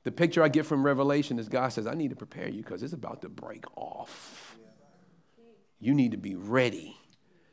The 0.04 0.12
picture 0.12 0.42
I 0.42 0.48
get 0.48 0.66
from 0.66 0.86
Revelation 0.86 1.38
is 1.38 1.50
God 1.50 1.70
says, 1.70 1.86
I 1.86 1.96
need 1.96 2.12
to 2.12 2.16
prepare 2.16 2.48
you 2.48 2.64
because 2.64 2.82
it's 2.84 2.94
about 2.94 3.24
to 3.24 3.30
break 3.30 3.66
off. 3.76 4.56
You 5.80 5.94
need 5.94 6.12
to 6.12 6.18
be 6.18 6.36
ready 6.36 6.96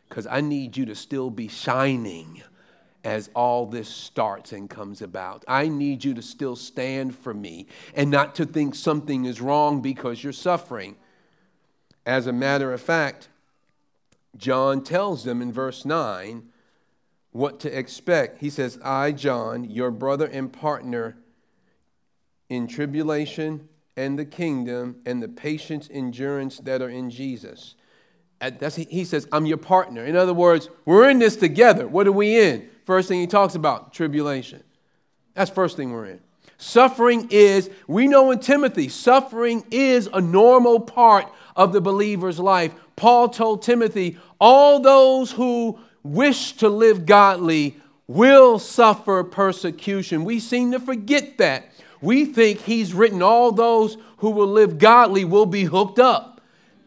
because 0.09 0.27
I 0.27 0.41
need 0.41 0.77
you 0.77 0.87
to 0.87 0.95
still 0.95 1.31
be 1.31 1.49
shining 1.49 2.43
as 3.03 3.29
all 3.35 3.67
this 3.67 3.89
starts 3.89 4.53
and 4.53 4.71
comes 4.71 5.03
about. 5.03 5.45
I 5.49 5.69
need 5.69 6.05
you 6.05 6.15
to 6.15 6.23
still 6.23 6.57
stand 6.57 7.17
for 7.17 7.35
me 7.35 7.67
and 7.95 8.11
not 8.11 8.35
to 8.37 8.47
think 8.47 8.75
something 8.75 9.25
is 9.25 9.41
wrong 9.41 9.83
because 9.83 10.23
you're 10.23 10.33
suffering. 10.33 10.97
As 12.07 12.27
a 12.27 12.33
matter 12.33 12.73
of 12.73 12.81
fact, 12.81 13.29
John 14.37 14.83
tells 14.83 15.25
them 15.25 15.41
in 15.43 15.53
verse 15.53 15.85
9 15.85 16.49
what 17.31 17.61
to 17.61 17.79
expect. 17.79 18.41
He 18.41 18.51
says, 18.51 18.79
I, 18.83 19.13
John, 19.13 19.65
your 19.65 19.91
brother 19.91 20.27
and 20.27 20.53
partner 20.53 21.17
in 22.49 22.67
tribulation 22.67 23.69
and 23.97 24.19
the 24.19 24.25
kingdom 24.25 24.97
and 25.07 25.23
the 25.23 25.29
patience, 25.29 25.89
endurance 25.93 26.59
that 26.59 26.83
are 26.83 26.89
in 26.89 27.11
Jesus 27.11 27.75
that's, 28.51 28.77
he 28.77 29.05
says, 29.05 29.27
I'm 29.33 29.47
your 29.47 29.57
partner. 29.57 30.05
In 30.05 30.17
other 30.17 30.35
words, 30.35 30.69
we're 30.85 31.09
in 31.09 31.19
this 31.19 31.37
together. 31.37 31.87
What 31.87 32.07
are 32.07 32.13
we 32.13 32.39
in? 32.39 32.69
First 32.85 33.09
thing 33.09 33.21
he 33.21 33.27
talks 33.27 33.55
about, 33.55 33.93
tribulation. 33.93 34.63
That's 35.35 35.51
first 35.51 35.77
thing 35.77 35.93
we're 35.93 36.07
in. 36.07 36.21
Suffering 36.59 37.29
is, 37.31 37.71
we 37.87 38.07
know 38.07 38.31
in 38.31 38.39
Timothy, 38.39 38.89
suffering 38.89 39.65
is 39.71 40.09
a 40.13 40.21
normal 40.21 40.81
part 40.81 41.27
of 41.57 41.73
the 41.73 41.81
believer's 41.81 42.39
life. 42.39 42.75
Paul 42.97 43.29
told 43.29 43.63
Timothy, 43.63 44.19
all 44.41 44.81
those 44.81 45.33
who 45.33 45.79
wish 46.03 46.53
to 46.55 46.69
live 46.69 47.07
godly 47.07 47.77
will 48.07 48.59
suffer 48.59 49.25
persecution. 49.25 50.25
We 50.25 50.39
seem 50.41 50.73
to 50.73 50.81
forget 50.81 51.39
that. 51.39 51.71
We 52.01 52.27
think 52.27 52.61
he's 52.61 52.93
written 52.93 53.23
all 53.23 53.51
those 53.51 53.97
who 54.19 54.31
will 54.31 54.49
live 54.49 54.79
godly 54.79 55.25
will 55.25 55.47
be 55.47 55.65
hooked 55.65 55.99
up. 55.99 56.41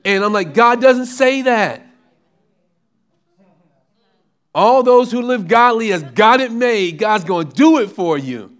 And 0.06 0.24
I'm 0.24 0.34
like, 0.34 0.54
God 0.54 0.82
doesn't 0.82 1.08
say 1.08 1.42
that. 1.44 1.84
All 4.54 4.82
those 4.84 5.12
who 5.12 5.22
live 5.22 5.48
godly 5.48 5.92
as 5.92 6.02
God 6.04 6.42
it 6.42 6.52
made, 6.52 6.98
God's 6.98 7.24
going 7.24 7.48
to 7.48 7.54
do 7.54 7.80
it 7.80 7.90
for 7.90 8.18
you. 8.18 8.56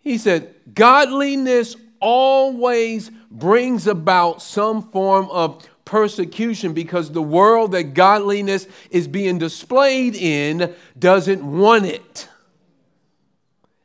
He 0.00 0.18
said, 0.18 0.54
Godliness 0.72 1.76
always 2.00 3.10
brings 3.38 3.86
about 3.86 4.42
some 4.42 4.90
form 4.90 5.28
of 5.30 5.66
persecution 5.84 6.72
because 6.72 7.12
the 7.12 7.22
world 7.22 7.72
that 7.72 7.94
godliness 7.94 8.66
is 8.90 9.08
being 9.08 9.38
displayed 9.38 10.14
in 10.14 10.74
doesn't 10.98 11.42
want 11.42 11.86
it. 11.86 12.28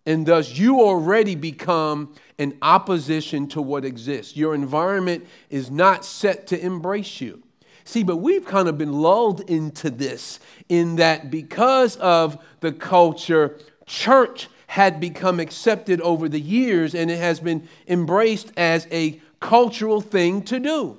And 0.06 0.26
thus, 0.26 0.58
you 0.58 0.82
already 0.82 1.36
become 1.36 2.16
in 2.38 2.58
opposition 2.62 3.48
to 3.50 3.62
what 3.62 3.86
exists. 3.86 4.36
Your 4.36 4.56
environment 4.56 5.28
is 5.50 5.70
not 5.70 6.04
set 6.04 6.48
to 6.48 6.60
embrace 6.60 7.22
you. 7.22 7.44
See, 7.84 8.04
but 8.04 8.18
we've 8.18 8.46
kind 8.46 8.68
of 8.68 8.78
been 8.78 8.94
lulled 8.94 9.42
into 9.50 9.90
this 9.90 10.40
in 10.70 10.96
that 10.96 11.30
because 11.30 11.98
of 11.98 12.44
the 12.62 12.72
culture, 12.72 13.60
church 13.86 14.50
had 14.68 15.00
become 15.00 15.40
accepted 15.40 16.00
over 16.02 16.30
the 16.30 16.40
years 16.40 16.96
and 16.96 17.12
it 17.12 17.18
has 17.18 17.40
been 17.40 17.68
embraced 17.88 18.52
as 18.56 18.88
a 18.92 19.22
cultural 19.42 20.00
thing 20.00 20.42
to 20.44 20.60
do. 20.60 20.98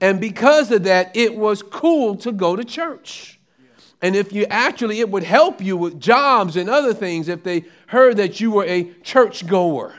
And 0.00 0.20
because 0.20 0.70
of 0.70 0.84
that, 0.84 1.16
it 1.16 1.34
was 1.34 1.60
cool 1.62 2.14
to 2.18 2.30
go 2.30 2.54
to 2.54 2.64
church. 2.64 3.40
And 4.00 4.14
if 4.14 4.32
you 4.32 4.46
actually, 4.48 5.00
it 5.00 5.10
would 5.10 5.24
help 5.24 5.60
you 5.60 5.76
with 5.76 5.98
jobs 5.98 6.56
and 6.56 6.70
other 6.70 6.94
things 6.94 7.26
if 7.26 7.42
they 7.42 7.64
heard 7.88 8.16
that 8.18 8.40
you 8.40 8.52
were 8.52 8.64
a 8.64 8.92
churchgoer. 9.02 9.92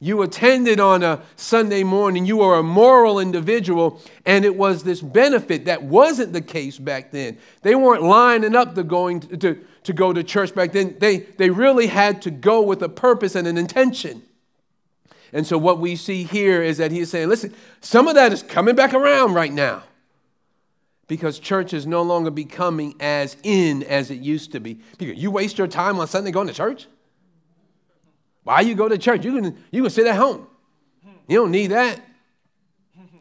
You 0.00 0.22
attended 0.22 0.78
on 0.78 1.02
a 1.02 1.22
Sunday 1.34 1.82
morning, 1.82 2.24
you 2.26 2.36
were 2.36 2.58
a 2.58 2.62
moral 2.62 3.18
individual, 3.18 4.00
and 4.26 4.44
it 4.44 4.54
was 4.54 4.84
this 4.84 5.00
benefit 5.00 5.64
that 5.64 5.82
wasn't 5.82 6.32
the 6.32 6.40
case 6.40 6.78
back 6.78 7.10
then. 7.10 7.38
They 7.62 7.74
weren't 7.74 8.02
lining 8.02 8.54
up 8.54 8.74
to, 8.76 8.84
going 8.84 9.20
to, 9.20 9.36
to, 9.38 9.64
to 9.84 9.92
go 9.92 10.12
to 10.12 10.22
church 10.22 10.54
back 10.54 10.72
then. 10.72 10.96
They, 11.00 11.18
they 11.38 11.50
really 11.50 11.88
had 11.88 12.22
to 12.22 12.30
go 12.30 12.60
with 12.60 12.82
a 12.82 12.88
purpose 12.88 13.34
and 13.34 13.48
an 13.48 13.58
intention. 13.58 14.22
And 15.32 15.46
so, 15.46 15.58
what 15.58 15.78
we 15.78 15.96
see 15.96 16.24
here 16.24 16.62
is 16.62 16.78
that 16.78 16.90
he's 16.90 17.10
saying, 17.10 17.28
listen, 17.28 17.54
some 17.80 18.08
of 18.08 18.14
that 18.14 18.32
is 18.32 18.42
coming 18.42 18.74
back 18.74 18.94
around 18.94 19.34
right 19.34 19.52
now 19.52 19.82
because 21.06 21.38
church 21.38 21.72
is 21.72 21.86
no 21.86 22.02
longer 22.02 22.30
becoming 22.30 22.94
as 23.00 23.36
in 23.42 23.82
as 23.82 24.10
it 24.10 24.20
used 24.20 24.52
to 24.52 24.60
be. 24.60 24.78
You 25.00 25.30
waste 25.30 25.58
your 25.58 25.66
time 25.66 25.98
on 25.98 26.06
Sunday 26.06 26.30
going 26.30 26.46
to 26.46 26.54
church? 26.54 26.86
Why 28.44 28.60
you 28.60 28.74
go 28.74 28.88
to 28.88 28.96
church? 28.96 29.24
You 29.24 29.40
can, 29.40 29.64
you 29.70 29.82
can 29.82 29.90
sit 29.90 30.06
at 30.06 30.16
home. 30.16 30.46
You 31.26 31.38
don't 31.38 31.50
need 31.50 31.68
that. 31.68 32.00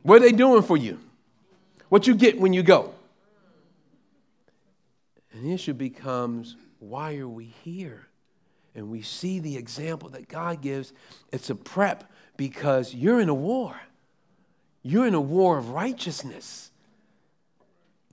What 0.04 0.18
are 0.18 0.26
they 0.26 0.32
doing 0.32 0.64
for 0.64 0.78
you? 0.78 1.00
What 1.90 2.08
you 2.08 2.16
get 2.16 2.40
when 2.40 2.54
you 2.54 2.64
go? 2.64 2.94
And 5.34 5.46
the 5.46 5.54
issue 5.54 5.74
becomes 5.74 6.56
why 6.80 7.18
are 7.18 7.28
we 7.28 7.46
here? 7.64 8.07
And 8.78 8.92
we 8.92 9.02
see 9.02 9.40
the 9.40 9.58
example 9.58 10.10
that 10.10 10.30
God 10.30 10.62
gives. 10.62 10.94
It's 11.32 11.50
a 11.50 11.56
prep 11.56 12.10
because 12.38 12.94
you're 12.94 13.20
in 13.20 13.28
a 13.28 13.34
war. 13.34 13.76
You're 14.84 15.08
in 15.08 15.16
a 15.16 15.22
war 15.22 15.58
of 15.58 15.72
righteousness. 15.72 16.70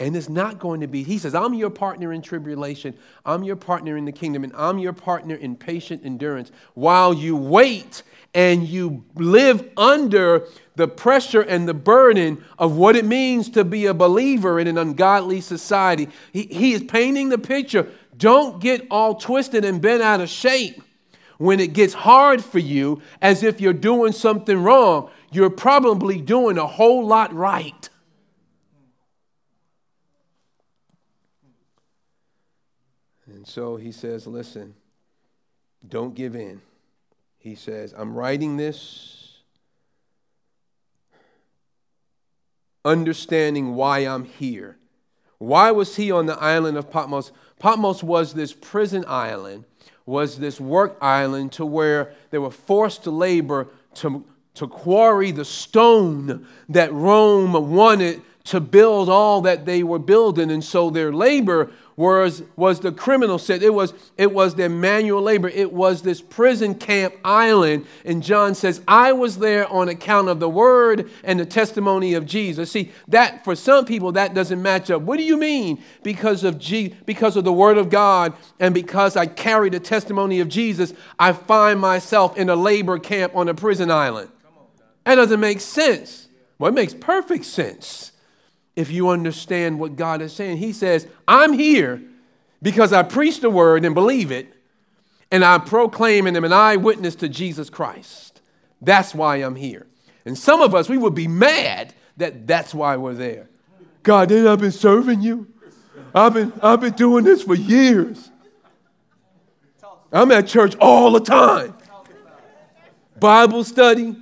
And 0.00 0.16
it's 0.16 0.28
not 0.28 0.58
going 0.58 0.80
to 0.80 0.88
be, 0.88 1.04
he 1.04 1.18
says, 1.18 1.34
I'm 1.34 1.54
your 1.54 1.70
partner 1.70 2.12
in 2.12 2.20
tribulation, 2.20 2.96
I'm 3.24 3.44
your 3.44 3.54
partner 3.54 3.96
in 3.96 4.06
the 4.06 4.12
kingdom, 4.12 4.42
and 4.42 4.52
I'm 4.56 4.78
your 4.78 4.92
partner 4.92 5.36
in 5.36 5.54
patient 5.54 6.02
endurance 6.04 6.50
while 6.72 7.14
you 7.14 7.36
wait 7.36 8.02
and 8.34 8.66
you 8.66 9.04
live 9.14 9.68
under 9.76 10.48
the 10.74 10.88
pressure 10.88 11.42
and 11.42 11.68
the 11.68 11.74
burden 11.74 12.42
of 12.58 12.76
what 12.76 12.96
it 12.96 13.04
means 13.04 13.50
to 13.50 13.64
be 13.64 13.86
a 13.86 13.94
believer 13.94 14.58
in 14.58 14.66
an 14.66 14.78
ungodly 14.78 15.40
society. 15.40 16.08
He, 16.32 16.42
he 16.42 16.72
is 16.72 16.82
painting 16.82 17.28
the 17.28 17.38
picture. 17.38 17.86
Don't 18.16 18.60
get 18.60 18.86
all 18.90 19.14
twisted 19.14 19.64
and 19.64 19.80
bent 19.80 20.02
out 20.02 20.20
of 20.20 20.28
shape 20.28 20.82
when 21.38 21.60
it 21.60 21.72
gets 21.72 21.94
hard 21.94 22.44
for 22.44 22.58
you 22.58 23.02
as 23.20 23.42
if 23.42 23.60
you're 23.60 23.72
doing 23.72 24.12
something 24.12 24.62
wrong. 24.62 25.10
You're 25.32 25.50
probably 25.50 26.20
doing 26.20 26.58
a 26.58 26.66
whole 26.66 27.06
lot 27.06 27.32
right. 27.34 27.88
And 33.26 33.46
so 33.46 33.76
he 33.76 33.90
says, 33.90 34.26
Listen, 34.26 34.74
don't 35.88 36.14
give 36.14 36.36
in. 36.36 36.60
He 37.38 37.54
says, 37.54 37.94
I'm 37.96 38.14
writing 38.14 38.56
this 38.56 39.24
understanding 42.84 43.74
why 43.74 44.00
I'm 44.00 44.24
here. 44.24 44.76
Why 45.38 45.70
was 45.70 45.96
he 45.96 46.10
on 46.10 46.26
the 46.26 46.38
island 46.38 46.76
of 46.76 46.90
Patmos? 46.90 47.32
Patmos 47.58 48.02
was 48.02 48.34
this 48.34 48.52
prison 48.52 49.04
island, 49.06 49.64
was 50.06 50.38
this 50.38 50.60
work 50.60 50.98
island 51.00 51.52
to 51.52 51.64
where 51.64 52.12
they 52.30 52.38
were 52.38 52.50
forced 52.50 53.04
to 53.04 53.10
labor 53.10 53.68
to, 53.94 54.24
to 54.54 54.66
quarry 54.66 55.30
the 55.30 55.44
stone 55.44 56.46
that 56.68 56.92
Rome 56.92 57.74
wanted 57.74 58.22
to 58.44 58.60
build 58.60 59.08
all 59.08 59.40
that 59.42 59.64
they 59.64 59.82
were 59.82 59.98
building. 59.98 60.50
And 60.50 60.62
so 60.62 60.90
their 60.90 61.12
labor 61.12 61.70
was, 61.96 62.42
was 62.56 62.80
the 62.80 62.90
criminal 62.90 63.38
set. 63.38 63.62
It 63.62 63.72
was, 63.72 63.94
it 64.18 64.32
was 64.32 64.54
their 64.56 64.68
manual 64.68 65.22
labor. 65.22 65.48
It 65.48 65.72
was 65.72 66.02
this 66.02 66.20
prison 66.20 66.74
camp 66.74 67.14
island. 67.24 67.86
And 68.04 68.22
John 68.22 68.54
says, 68.54 68.80
I 68.88 69.12
was 69.12 69.38
there 69.38 69.68
on 69.68 69.88
account 69.88 70.28
of 70.28 70.40
the 70.40 70.48
word 70.48 71.08
and 71.22 71.38
the 71.38 71.46
testimony 71.46 72.14
of 72.14 72.26
Jesus. 72.26 72.72
See, 72.72 72.90
that 73.08 73.44
for 73.44 73.54
some 73.54 73.84
people 73.84 74.12
that 74.12 74.34
doesn't 74.34 74.60
match 74.60 74.90
up. 74.90 75.02
What 75.02 75.18
do 75.18 75.24
you 75.24 75.36
mean? 75.36 75.82
Because 76.02 76.42
of 76.42 76.58
G, 76.58 76.94
because 77.06 77.36
of 77.36 77.44
the 77.44 77.52
word 77.52 77.78
of 77.78 77.90
God 77.90 78.34
and 78.58 78.74
because 78.74 79.16
I 79.16 79.26
carry 79.26 79.70
the 79.70 79.80
testimony 79.80 80.40
of 80.40 80.48
Jesus, 80.48 80.92
I 81.18 81.32
find 81.32 81.78
myself 81.78 82.36
in 82.36 82.50
a 82.50 82.56
labor 82.56 82.98
camp 82.98 83.36
on 83.36 83.48
a 83.48 83.54
prison 83.54 83.90
island. 83.90 84.30
That 85.04 85.16
doesn't 85.16 85.40
make 85.40 85.60
sense. 85.60 86.28
Well, 86.58 86.70
it 86.70 86.74
makes 86.74 86.94
perfect 86.94 87.44
sense 87.44 88.12
if 88.76 88.90
you 88.90 89.08
understand 89.08 89.78
what 89.78 89.96
God 89.96 90.20
is 90.22 90.32
saying. 90.32 90.58
He 90.58 90.72
says, 90.72 91.06
I'm 91.28 91.52
here 91.52 92.02
because 92.62 92.92
I 92.92 93.02
preach 93.02 93.40
the 93.40 93.50
word 93.50 93.84
and 93.84 93.94
believe 93.94 94.30
it, 94.30 94.52
and 95.30 95.44
I 95.44 95.58
proclaim 95.58 96.26
and 96.26 96.36
am 96.36 96.44
an 96.44 96.52
eyewitness 96.52 97.14
to 97.16 97.28
Jesus 97.28 97.70
Christ. 97.70 98.40
That's 98.80 99.14
why 99.14 99.36
I'm 99.36 99.56
here. 99.56 99.86
And 100.24 100.36
some 100.36 100.60
of 100.60 100.74
us, 100.74 100.88
we 100.88 100.96
would 100.96 101.14
be 101.14 101.28
mad 101.28 101.94
that 102.16 102.46
that's 102.46 102.74
why 102.74 102.96
we're 102.96 103.14
there. 103.14 103.48
God, 104.02 104.28
then 104.28 104.46
I've 104.46 104.60
been 104.60 104.72
serving 104.72 105.22
you. 105.22 105.48
I've 106.14 106.34
been, 106.34 106.52
I've 106.62 106.80
been 106.80 106.92
doing 106.92 107.24
this 107.24 107.42
for 107.42 107.54
years. 107.54 108.30
I'm 110.12 110.30
at 110.30 110.46
church 110.46 110.76
all 110.76 111.10
the 111.10 111.20
time. 111.20 111.74
Bible 113.18 113.64
study. 113.64 114.16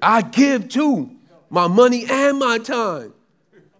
I 0.00 0.22
give 0.22 0.68
too, 0.68 1.10
my 1.50 1.68
money 1.68 2.06
and 2.08 2.38
my 2.38 2.58
time. 2.58 3.12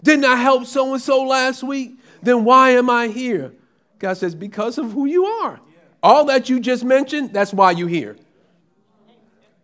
Didn't 0.02 0.24
I 0.24 0.36
help 0.36 0.66
so 0.66 0.92
and 0.92 1.02
so 1.02 1.22
last 1.22 1.62
week? 1.62 1.98
Then 2.22 2.44
why 2.44 2.70
am 2.70 2.90
I 2.90 3.08
here? 3.08 3.52
God 3.98 4.14
says, 4.14 4.34
Because 4.34 4.78
of 4.78 4.92
who 4.92 5.06
you 5.06 5.24
are. 5.24 5.60
All 6.02 6.26
that 6.26 6.48
you 6.48 6.60
just 6.60 6.84
mentioned, 6.84 7.32
that's 7.32 7.52
why 7.52 7.72
you're 7.72 7.88
here. 7.88 8.16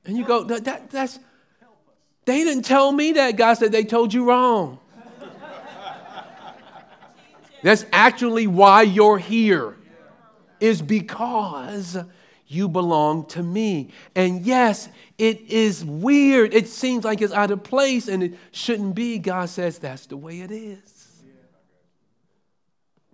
And 0.05 0.17
you 0.17 0.25
go, 0.25 0.43
that, 0.45 0.65
that, 0.65 0.91
that's, 0.91 1.19
they 2.25 2.45
didn't 2.45 2.65
tell 2.65 2.91
me 2.91 3.13
that. 3.13 3.37
God 3.37 3.55
said, 3.55 3.73
they 3.73 3.85
told 3.85 4.13
you 4.13 4.25
wrong. 4.25 4.79
That's 7.63 7.87
actually 7.93 8.49
why 8.49 8.83
you're 8.83 9.19
here, 9.19 9.77
is 10.59 10.83
because 10.83 11.97
you 12.53 12.69
belong 12.69 13.27
to 13.27 13.43
me. 13.43 13.91
And 14.15 14.43
yes, 14.43 14.89
it 15.19 15.41
is 15.43 15.85
weird. 15.85 16.55
It 16.55 16.69
seems 16.69 17.05
like 17.05 17.23
it's 17.23 17.33
out 17.33 17.51
of 17.51 17.63
place 17.63 18.09
and 18.09 18.23
it 18.23 18.35
shouldn't 18.51 18.95
be. 18.95 19.19
God 19.19 19.49
says 19.49 19.79
that's 19.79 20.07
the 20.07 20.17
way 20.17 20.41
it 20.41 20.51
is. 20.51 21.09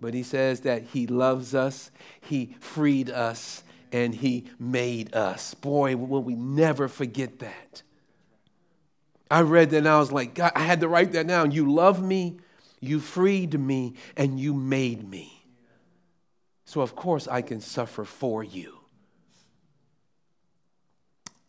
But 0.01 0.13
He 0.13 0.23
says 0.23 0.61
that 0.61 0.83
He 0.83 1.07
loves 1.07 1.53
us, 1.53 1.91
He 2.21 2.55
freed 2.59 3.09
us, 3.09 3.63
and 3.91 4.13
He 4.15 4.45
made 4.57 5.13
us. 5.13 5.53
Boy, 5.53 5.95
will 5.95 6.23
we 6.23 6.35
never 6.35 6.87
forget 6.87 7.39
that. 7.39 7.83
I 9.31 9.41
read 9.41 9.69
that 9.71 9.77
and 9.77 9.87
I 9.87 9.99
was 9.99 10.11
like, 10.11 10.33
God, 10.33 10.51
I 10.55 10.61
had 10.61 10.79
to 10.81 10.87
write 10.87 11.11
that 11.11 11.27
down. 11.27 11.51
You 11.51 11.71
love 11.71 12.01
me, 12.01 12.39
you 12.79 12.99
freed 12.99 13.59
me, 13.59 13.95
and 14.17 14.39
you 14.39 14.53
made 14.53 15.07
me. 15.07 15.43
So, 16.65 16.81
of 16.81 16.95
course, 16.95 17.27
I 17.27 17.41
can 17.41 17.61
suffer 17.61 18.05
for 18.05 18.43
you. 18.43 18.78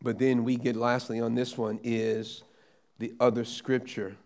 But 0.03 0.19
then 0.19 0.45
we 0.45 0.57
get 0.57 0.77
lastly 0.77 1.21
on 1.21 1.35
this 1.35 1.59
one 1.59 1.79
is 1.83 2.43
the 2.99 3.13
other 3.21 3.45
scripture 3.45 4.17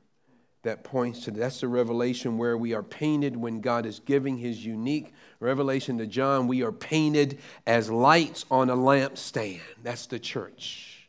that 0.63 0.83
points 0.83 1.25
to 1.25 1.31
that's 1.31 1.61
the 1.61 1.69
revelation 1.69 2.39
where 2.39 2.57
we 2.57 2.73
are 2.73 2.83
painted 2.83 3.37
when 3.37 3.61
God 3.61 3.85
is 3.85 4.01
giving 4.01 4.39
his 4.39 4.65
unique 4.65 5.13
revelation 5.39 5.99
to 5.99 6.07
John. 6.07 6.49
We 6.49 6.63
are 6.63 6.73
painted 6.73 7.39
as 7.67 7.91
lights 7.91 8.47
on 8.51 8.71
a 8.71 8.77
lampstand. 8.77 9.61
That's 9.83 10.07
the 10.07 10.19
church. 10.19 11.09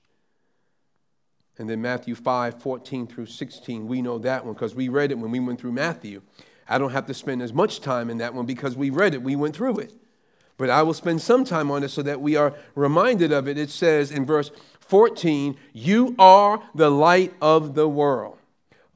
And 1.57 1.69
then 1.69 1.81
Matthew 1.81 2.15
5 2.15 2.61
14 2.61 3.07
through 3.07 3.27
16, 3.27 3.87
we 3.87 4.01
know 4.01 4.17
that 4.19 4.43
one 4.43 4.55
because 4.55 4.75
we 4.75 4.89
read 4.89 5.11
it 5.11 5.17
when 5.17 5.31
we 5.31 5.39
went 5.39 5.61
through 5.61 5.71
Matthew. 5.71 6.21
I 6.67 6.77
don't 6.77 6.91
have 6.91 7.05
to 7.05 7.13
spend 7.13 7.41
as 7.41 7.53
much 7.53 7.79
time 7.79 8.09
in 8.09 8.17
that 8.17 8.33
one 8.33 8.45
because 8.45 8.75
we 8.75 8.89
read 8.89 9.13
it, 9.13 9.21
we 9.21 9.37
went 9.37 9.55
through 9.55 9.77
it 9.77 9.93
but 10.57 10.69
I 10.69 10.83
will 10.83 10.93
spend 10.93 11.21
some 11.21 11.43
time 11.43 11.69
on 11.69 11.83
it 11.83 11.89
so 11.89 12.01
that 12.01 12.21
we 12.21 12.35
are 12.35 12.53
reminded 12.75 13.31
of 13.31 13.47
it. 13.47 13.57
It 13.57 13.69
says 13.69 14.11
in 14.11 14.25
verse 14.25 14.51
14, 14.79 15.57
You 15.73 16.15
are 16.17 16.61
the 16.73 16.89
light 16.89 17.33
of 17.41 17.75
the 17.75 17.87
world. 17.87 18.37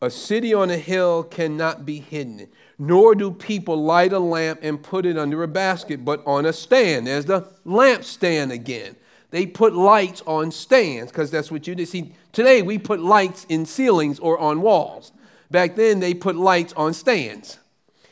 A 0.01 0.09
city 0.09 0.53
on 0.53 0.69
a 0.69 0.77
hill 0.77 1.23
cannot 1.23 1.85
be 1.85 1.99
hidden, 1.99 2.47
nor 2.77 3.13
do 3.15 3.31
people 3.31 3.83
light 3.83 4.13
a 4.13 4.19
lamp 4.19 4.59
and 4.61 4.81
put 4.81 5.05
it 5.05 5.17
under 5.17 5.43
a 5.43 5.47
basket, 5.47 6.05
but 6.05 6.23
on 6.25 6.45
a 6.45 6.53
stand. 6.53 7.05
There's 7.05 7.25
the 7.25 7.51
lamp 7.65 8.05
stand 8.05 8.53
again. 8.53 8.95
They 9.31 9.45
put 9.45 9.75
lights 9.75 10.23
on 10.25 10.51
stands 10.51 11.11
because 11.11 11.29
that's 11.29 11.51
what 11.51 11.67
you 11.67 11.75
did. 11.75 11.87
See, 11.87 12.13
today 12.31 12.61
we 12.61 12.77
put 12.77 13.01
lights 13.01 13.45
in 13.49 13.65
ceilings 13.65 14.19
or 14.19 14.39
on 14.39 14.61
walls. 14.61 15.11
Back 15.51 15.75
then 15.75 15.99
they 15.99 16.13
put 16.13 16.35
lights 16.35 16.73
on 16.73 16.93
stands. 16.93 17.59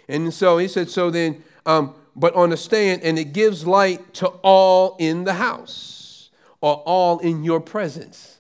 And 0.10 0.34
so 0.34 0.58
he 0.58 0.68
said, 0.68 0.90
so 0.90 1.10
then 1.10 1.44
um, 1.66 1.96
but 2.18 2.34
on 2.36 2.52
a 2.52 2.58
stand, 2.58 3.04
and 3.04 3.18
it 3.18 3.32
gives 3.32 3.66
light 3.66 4.14
to 4.16 4.28
all 4.28 4.98
in 5.00 5.24
the 5.24 5.36
house 5.36 6.30
or 6.60 6.76
all 6.78 7.20
in 7.20 7.44
your 7.44 7.62
presence. 7.62 8.40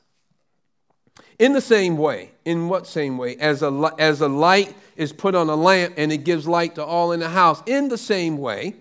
In 1.39 1.53
the 1.53 1.61
same 1.61 1.97
way, 1.97 2.31
in 2.45 2.67
what 2.67 2.87
same 2.87 3.17
way? 3.19 3.35
As 3.37 3.61
a, 3.61 3.91
as 3.99 4.21
a 4.21 4.27
light 4.27 4.75
is 4.95 5.13
put 5.13 5.35
on 5.35 5.49
a 5.49 5.55
lamp 5.55 5.93
and 5.97 6.11
it 6.11 6.23
gives 6.23 6.47
light 6.47 6.75
to 6.75 6.83
all 6.83 7.11
in 7.11 7.19
the 7.19 7.29
house, 7.29 7.61
in 7.67 7.89
the 7.89 7.97
same 7.97 8.39
way, 8.39 8.73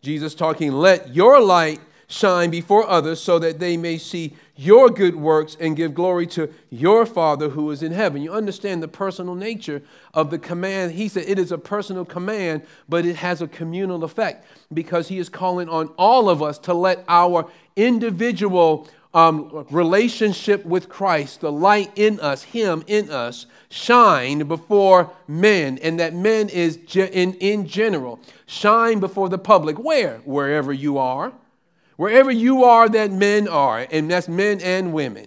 Jesus 0.00 0.36
talking, 0.36 0.70
let 0.70 1.14
your 1.14 1.40
light 1.40 1.80
shine 2.08 2.50
before 2.50 2.88
others 2.88 3.20
so 3.20 3.38
that 3.38 3.58
they 3.58 3.76
may 3.76 3.98
see 3.98 4.34
your 4.56 4.88
good 4.88 5.14
works 5.14 5.56
and 5.60 5.76
give 5.76 5.94
glory 5.94 6.26
to 6.26 6.52
your 6.70 7.06
Father 7.06 7.50
who 7.50 7.70
is 7.70 7.82
in 7.82 7.92
heaven. 7.92 8.22
You 8.22 8.32
understand 8.32 8.82
the 8.82 8.88
personal 8.88 9.34
nature 9.34 9.82
of 10.14 10.30
the 10.30 10.38
command. 10.38 10.92
He 10.92 11.06
said 11.08 11.24
it 11.28 11.38
is 11.38 11.52
a 11.52 11.58
personal 11.58 12.04
command, 12.04 12.62
but 12.88 13.04
it 13.04 13.16
has 13.16 13.40
a 13.40 13.46
communal 13.46 14.02
effect 14.02 14.46
because 14.72 15.08
he 15.08 15.18
is 15.18 15.28
calling 15.28 15.68
on 15.68 15.88
all 15.98 16.28
of 16.28 16.42
us 16.42 16.58
to 16.60 16.74
let 16.74 17.04
our 17.08 17.48
individual 17.76 18.88
um, 19.14 19.66
relationship 19.70 20.64
with 20.64 20.88
Christ, 20.88 21.40
the 21.40 21.50
light 21.50 21.90
in 21.96 22.20
us, 22.20 22.42
Him 22.42 22.84
in 22.86 23.10
us, 23.10 23.46
shine 23.70 24.46
before 24.46 25.10
men, 25.26 25.78
and 25.78 25.98
that 25.98 26.14
men 26.14 26.48
is 26.50 26.76
ge- 26.76 26.96
in, 26.98 27.34
in 27.34 27.66
general 27.66 28.20
shine 28.46 29.00
before 29.00 29.28
the 29.28 29.38
public. 29.38 29.78
Where? 29.78 30.18
Wherever 30.24 30.72
you 30.72 30.98
are. 30.98 31.32
Wherever 31.98 32.30
you 32.30 32.62
are, 32.62 32.88
that 32.88 33.10
men 33.10 33.48
are, 33.48 33.84
and 33.90 34.08
that's 34.08 34.28
men 34.28 34.60
and 34.60 34.92
women. 34.92 35.26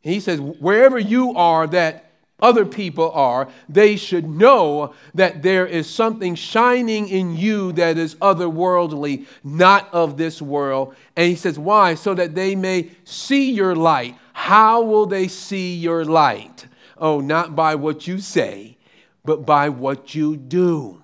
He 0.00 0.20
says, 0.20 0.40
wherever 0.40 0.98
you 0.98 1.34
are, 1.36 1.66
that 1.66 2.12
other 2.40 2.64
people 2.64 3.10
are, 3.10 3.50
they 3.68 3.96
should 3.96 4.26
know 4.26 4.94
that 5.12 5.42
there 5.42 5.66
is 5.66 5.86
something 5.86 6.34
shining 6.34 7.08
in 7.08 7.36
you 7.36 7.72
that 7.72 7.98
is 7.98 8.14
otherworldly, 8.14 9.26
not 9.44 9.92
of 9.92 10.16
this 10.16 10.40
world. 10.40 10.96
And 11.14 11.28
he 11.28 11.36
says, 11.36 11.58
Why? 11.58 11.94
So 11.94 12.14
that 12.14 12.34
they 12.34 12.54
may 12.54 12.90
see 13.04 13.50
your 13.50 13.76
light. 13.76 14.16
How 14.32 14.80
will 14.80 15.04
they 15.04 15.28
see 15.28 15.76
your 15.76 16.06
light? 16.06 16.68
Oh, 16.96 17.20
not 17.20 17.54
by 17.54 17.74
what 17.74 18.06
you 18.06 18.18
say, 18.18 18.78
but 19.26 19.44
by 19.44 19.68
what 19.68 20.14
you 20.14 20.38
do 20.38 21.02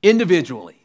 individually. 0.00 0.81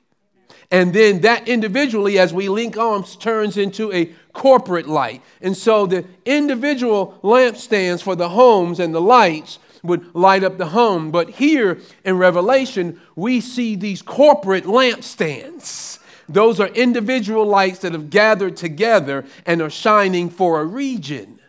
And 0.70 0.93
then 0.93 1.22
that 1.22 1.47
individually, 1.47 2.20
as 2.20 2.34
we 2.34 2.49
link 2.49 2.78
arms, 2.78 3.15
turns 3.15 3.57
into 3.57 3.91
a 3.93 4.13
corporate 4.34 4.88
light. 4.88 5.22
And 5.41 5.55
so 5.55 5.86
the 5.86 6.05
individual 6.26 7.18
lampstands 7.24 8.03
for 8.03 8.15
the 8.15 8.30
homes 8.30 8.80
and 8.80 8.93
the 8.93 9.01
lights 9.01 9.59
would 9.84 10.13
light 10.13 10.43
up 10.43 10.57
the 10.57 10.68
home. 10.68 11.11
But 11.11 11.30
here 11.30 11.80
in 12.03 12.18
Revelation, 12.18 12.99
we 13.15 13.39
see 13.39 13.76
these 13.76 14.01
corporate 14.01 14.65
lampstands. 14.65 15.99
Those 16.28 16.59
are 16.59 16.68
individual 16.68 17.45
lights 17.45 17.80
that 17.80 17.93
have 17.93 18.09
gathered 18.09 18.57
together 18.57 19.26
and 19.45 19.61
are 19.61 19.70
shining 19.70 20.30
for 20.30 20.59
a 20.59 20.65
region. 20.65 21.39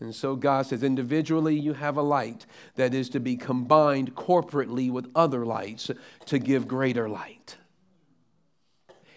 And 0.00 0.14
so 0.14 0.36
God 0.36 0.66
says, 0.66 0.82
individually, 0.82 1.58
you 1.58 1.72
have 1.72 1.96
a 1.96 2.02
light 2.02 2.44
that 2.74 2.92
is 2.92 3.08
to 3.10 3.20
be 3.20 3.36
combined 3.36 4.14
corporately 4.14 4.90
with 4.90 5.08
other 5.14 5.46
lights 5.46 5.90
to 6.26 6.38
give 6.38 6.68
greater 6.68 7.08
light. 7.08 7.56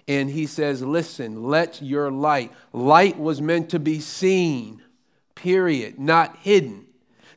And 0.08 0.30
he 0.30 0.46
says, 0.46 0.82
Listen, 0.82 1.44
let 1.44 1.82
your 1.82 2.12
light. 2.12 2.52
Light 2.74 3.20
was 3.20 3.42
meant 3.42 3.70
to 3.72 3.80
be 3.80 4.00
seen, 4.00 4.82
period, 5.36 6.00
not 6.00 6.38
hidden. 6.38 6.88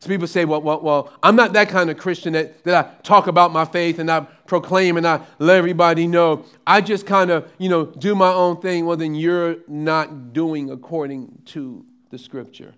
So 0.00 0.08
people 0.08 0.26
say, 0.26 0.46
well, 0.46 0.62
well, 0.62 0.80
well, 0.80 1.12
I'm 1.22 1.36
not 1.36 1.52
that 1.52 1.68
kind 1.68 1.90
of 1.90 1.98
Christian 1.98 2.32
that, 2.32 2.64
that 2.64 2.86
I 2.86 3.02
talk 3.02 3.26
about 3.26 3.52
my 3.52 3.66
faith 3.66 3.98
and 3.98 4.10
I 4.10 4.20
proclaim 4.46 4.96
and 4.96 5.06
I 5.06 5.20
let 5.38 5.58
everybody 5.58 6.06
know. 6.06 6.46
I 6.66 6.80
just 6.80 7.06
kind 7.06 7.30
of, 7.30 7.52
you 7.58 7.68
know, 7.68 7.84
do 7.84 8.14
my 8.14 8.32
own 8.32 8.62
thing. 8.62 8.86
Well, 8.86 8.96
then 8.96 9.14
you're 9.14 9.56
not 9.68 10.32
doing 10.32 10.70
according 10.70 11.42
to 11.46 11.84
the 12.08 12.16
scripture. 12.16 12.74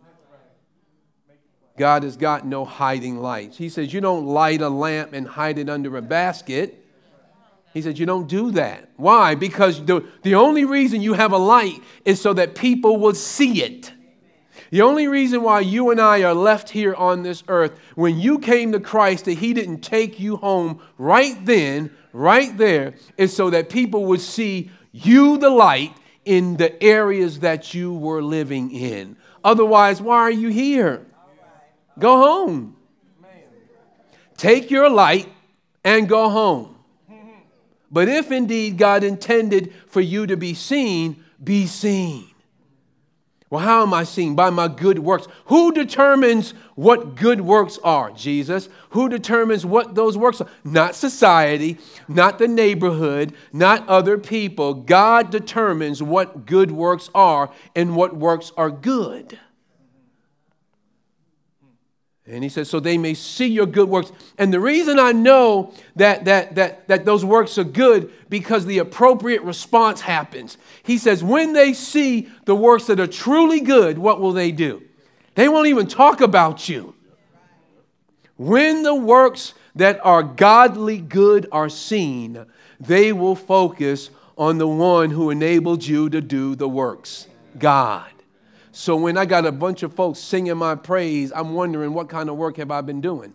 God 1.77 2.03
has 2.03 2.17
got 2.17 2.45
no 2.45 2.65
hiding 2.65 3.21
lights. 3.21 3.57
He 3.57 3.69
says, 3.69 3.93
You 3.93 4.01
don't 4.01 4.27
light 4.27 4.61
a 4.61 4.69
lamp 4.69 5.13
and 5.13 5.27
hide 5.27 5.59
it 5.59 5.71
under 5.71 5.97
a 5.97 6.03
basket. 6.03 6.82
He 7.73 7.83
said, 7.83 7.99
You 7.99 8.07
don't 8.07 8.29
do 8.29 8.51
that. 8.53 8.89
Why? 8.97 9.35
Because 9.35 9.85
the, 9.85 10.05
the 10.23 10.35
only 10.35 10.65
reason 10.65 11.01
you 11.01 11.15
have 11.15 11.33
a 11.33 11.39
light 11.39 11.83
is 12.05 12.21
so 12.21 12.33
that 12.35 12.55
people 12.55 12.99
will 12.99 13.15
see 13.15 13.63
it. 13.63 13.93
The 14.71 14.83
only 14.83 15.07
reason 15.07 15.43
why 15.43 15.61
you 15.61 15.91
and 15.91 16.01
I 16.01 16.23
are 16.23 16.35
left 16.35 16.71
here 16.71 16.95
on 16.95 17.23
this 17.23 17.43
earth, 17.49 17.79
when 17.95 18.19
you 18.19 18.39
came 18.39 18.73
to 18.73 18.81
Christ, 18.81 19.27
that 19.27 19.35
He 19.35 19.53
didn't 19.53 19.81
take 19.81 20.19
you 20.19 20.37
home 20.37 20.81
right 20.99 21.37
then, 21.45 21.91
right 22.13 22.57
there, 22.57 22.95
is 23.17 23.35
so 23.35 23.51
that 23.51 23.69
people 23.69 24.07
would 24.07 24.21
see 24.21 24.71
you, 24.93 25.39
the 25.39 25.51
light, 25.51 25.95
in 26.25 26.57
the 26.57 26.83
areas 26.83 27.41
that 27.41 27.75
you 27.75 27.93
were 27.93 28.23
living 28.23 28.71
in. 28.71 29.17
Otherwise, 29.45 30.01
why 30.01 30.19
are 30.19 30.31
you 30.31 30.49
here? 30.49 31.05
Go 31.99 32.17
home. 32.19 32.77
Take 34.37 34.71
your 34.71 34.89
light 34.89 35.29
and 35.85 36.09
go 36.09 36.29
home. 36.29 36.72
But 37.93 38.09
if 38.09 38.33
indeed 38.33 38.79
God 38.79 39.05
intended 39.05 39.73
for 39.87 40.01
you 40.01 40.27
to 40.27 40.37
be 40.37 40.55
seen, 40.55 41.23
be 41.43 41.67
seen. 41.67 42.27
Well, 43.51 43.61
how 43.61 43.83
am 43.83 43.93
I 43.93 44.05
seen? 44.05 44.35
By 44.35 44.49
my 44.49 44.67
good 44.67 44.99
works. 45.01 45.29
Who 45.45 45.73
determines 45.73 46.53
what 46.75 47.17
good 47.17 47.43
works 47.43 47.79
are? 47.85 48.11
Jesus. 48.13 48.71
Who 48.91 49.11
determines 49.11 49.67
what 49.67 49.95
those 49.95 50.17
works 50.17 50.41
are? 50.41 50.49
Not 50.65 50.95
society, 50.95 51.77
not 52.09 52.39
the 52.39 52.49
neighborhood, 52.49 53.35
not 53.53 53.87
other 53.89 54.17
people. 54.17 54.73
God 54.73 55.31
determines 55.31 56.03
what 56.03 56.47
good 56.47 56.71
works 56.71 57.11
are 57.15 57.53
and 57.77 57.95
what 57.95 58.17
works 58.17 58.53
are 58.57 58.71
good. 58.71 59.39
And 62.27 62.45
he 62.45 62.49
says, 62.49 62.71
so 62.71 62.79
they 62.79 62.99
may 62.99 63.15
see 63.15 63.49
your 63.49 63.67
good 63.67 63.89
works. 63.89 64.13
And 64.39 64.53
the 64.53 64.61
reason 64.61 65.01
I 65.01 65.11
know 65.11 65.75
that, 65.97 66.25
that, 66.27 66.55
that, 66.55 66.87
that 66.87 67.05
those 67.05 67.25
works 67.25 67.59
are 67.59 67.65
good, 67.65 68.13
because 68.29 68.65
the 68.65 68.79
appropriate 68.79 69.43
response 69.43 70.01
happens. 70.01 70.57
He 70.85 70.99
says, 70.99 71.25
when 71.25 71.53
they 71.53 71.73
see 71.73 72.29
the 72.45 72.55
works 72.55 72.87
that 72.87 73.01
are 73.01 73.09
truly 73.09 73.61
good, 73.61 73.99
what 73.99 74.21
will 74.21 74.33
they 74.33 74.53
do? 74.53 74.83
They 75.35 75.49
won't 75.49 75.67
even 75.67 75.89
talk 75.89 76.21
about 76.21 76.69
you. 76.69 76.95
When 78.37 78.83
the 78.83 78.95
works 78.95 79.55
that 79.75 79.99
are 80.05 80.23
godly 80.23 80.99
good 80.99 81.49
are 81.51 81.69
seen, 81.69 82.47
they 82.79 83.13
will 83.13 83.37
focus 83.37 84.11
on 84.39 84.59
the 84.59 84.69
one 84.69 85.11
who 85.11 85.31
enabled 85.31 85.85
you 85.85 86.09
to 86.11 86.21
do 86.21 86.55
the 86.55 86.69
works 86.69 87.27
God. 87.59 88.11
So 88.73 88.97
when 88.97 89.19
I 89.19 89.27
got 89.27 89.45
a 89.45 89.53
bunch 89.53 89.83
of 89.83 89.95
folks 89.95 90.19
singing 90.19 90.57
my 90.57 90.75
praise, 90.75 91.31
I'm 91.35 91.53
wondering 91.53 91.93
what 91.93 92.09
kind 92.09 92.31
of 92.31 92.37
work 92.37 92.57
have 92.57 92.71
I 92.71 92.81
been 92.81 93.03
doing? 93.03 93.35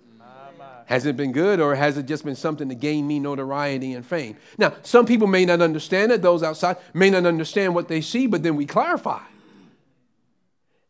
Has 0.88 1.06
it 1.06 1.16
been 1.16 1.32
good 1.32 1.60
or 1.60 1.76
has 1.76 1.98
it 1.98 2.06
just 2.06 2.26
been 2.26 2.36
something 2.36 2.70
to 2.70 2.76
gain 2.76 3.06
me 3.06 3.20
notoriety 3.20 3.94
and 3.94 4.06
fame? 4.06 4.38
Now, 4.58 4.74
some 4.84 5.06
people 5.06 5.28
may 5.28 5.46
not 5.46 5.62
understand 5.62 6.12
it. 6.12 6.22
Those 6.22 6.44
outside 6.44 6.78
may 6.94 7.10
not 7.10 7.26
understand 7.26 7.76
what 7.76 7.88
they 7.88 8.02
see, 8.02 8.26
but 8.26 8.42
then 8.42 8.56
we 8.56 8.66
clarify. 8.66 9.22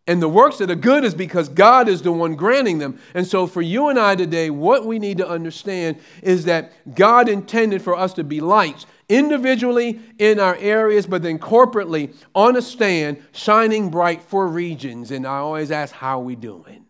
And 0.05 0.21
the 0.21 0.29
works 0.29 0.59
that 0.59 0.71
are 0.71 0.75
good 0.75 1.03
is 1.03 1.13
because 1.13 1.49
God 1.49 1.89
is 1.89 2.03
the 2.03 2.13
one 2.13 2.35
granting 2.35 2.77
them. 2.77 2.99
And 3.13 3.27
so, 3.27 3.47
for 3.47 3.61
you 3.61 3.89
and 3.89 3.99
I 3.99 4.15
today, 4.15 4.49
what 4.49 4.85
we 4.85 4.99
need 4.99 5.17
to 5.17 5.27
understand 5.27 5.97
is 6.21 6.45
that 6.45 6.71
God 6.95 7.27
intended 7.27 7.81
for 7.81 7.97
us 7.97 8.13
to 8.13 8.23
be 8.23 8.39
lights 8.39 8.85
individually 9.09 9.99
in 10.17 10.39
our 10.39 10.55
areas, 10.57 11.07
but 11.07 11.21
then 11.21 11.39
corporately 11.39 12.13
on 12.35 12.55
a 12.55 12.61
stand, 12.61 13.23
shining 13.31 13.89
bright 13.89 14.21
for 14.21 14.47
regions. 14.47 15.11
And 15.11 15.25
I 15.25 15.37
always 15.37 15.71
ask, 15.71 15.93
how 15.93 16.19
are 16.19 16.23
we 16.23 16.35
doing? 16.35 16.85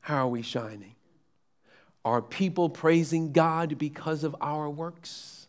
How 0.00 0.26
are 0.26 0.30
we 0.30 0.42
shining? 0.42 0.94
Are 2.04 2.20
people 2.20 2.68
praising 2.68 3.32
God 3.32 3.78
because 3.78 4.24
of 4.24 4.36
our 4.40 4.68
works? 4.68 5.46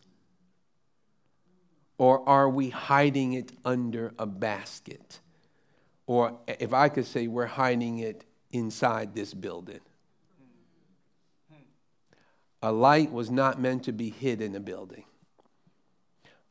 Or 1.98 2.26
are 2.28 2.48
we 2.48 2.70
hiding 2.70 3.34
it 3.34 3.52
under 3.64 4.14
a 4.18 4.26
basket? 4.26 5.20
Or 6.06 6.38
if 6.46 6.72
I 6.72 6.88
could 6.88 7.06
say, 7.06 7.26
we're 7.26 7.46
hiding 7.46 7.98
it 7.98 8.24
inside 8.50 9.14
this 9.14 9.34
building. 9.34 9.80
A 12.66 12.72
light 12.72 13.12
was 13.12 13.30
not 13.30 13.60
meant 13.60 13.84
to 13.84 13.92
be 13.92 14.10
hid 14.10 14.40
in 14.40 14.56
a 14.56 14.58
building. 14.58 15.04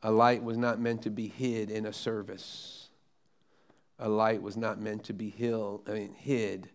A 0.02 0.10
light 0.10 0.42
was 0.42 0.56
not 0.56 0.80
meant 0.80 1.02
to 1.02 1.10
be 1.10 1.28
hid 1.28 1.70
in 1.70 1.84
a 1.84 1.92
service. 1.92 2.88
A 3.98 4.08
light 4.08 4.40
was 4.40 4.56
not 4.56 4.80
meant 4.80 5.04
to 5.04 5.12
be 5.12 5.28
hid, 5.28 5.52
I 5.86 5.90
mean, 5.90 6.14
hid 6.14 6.70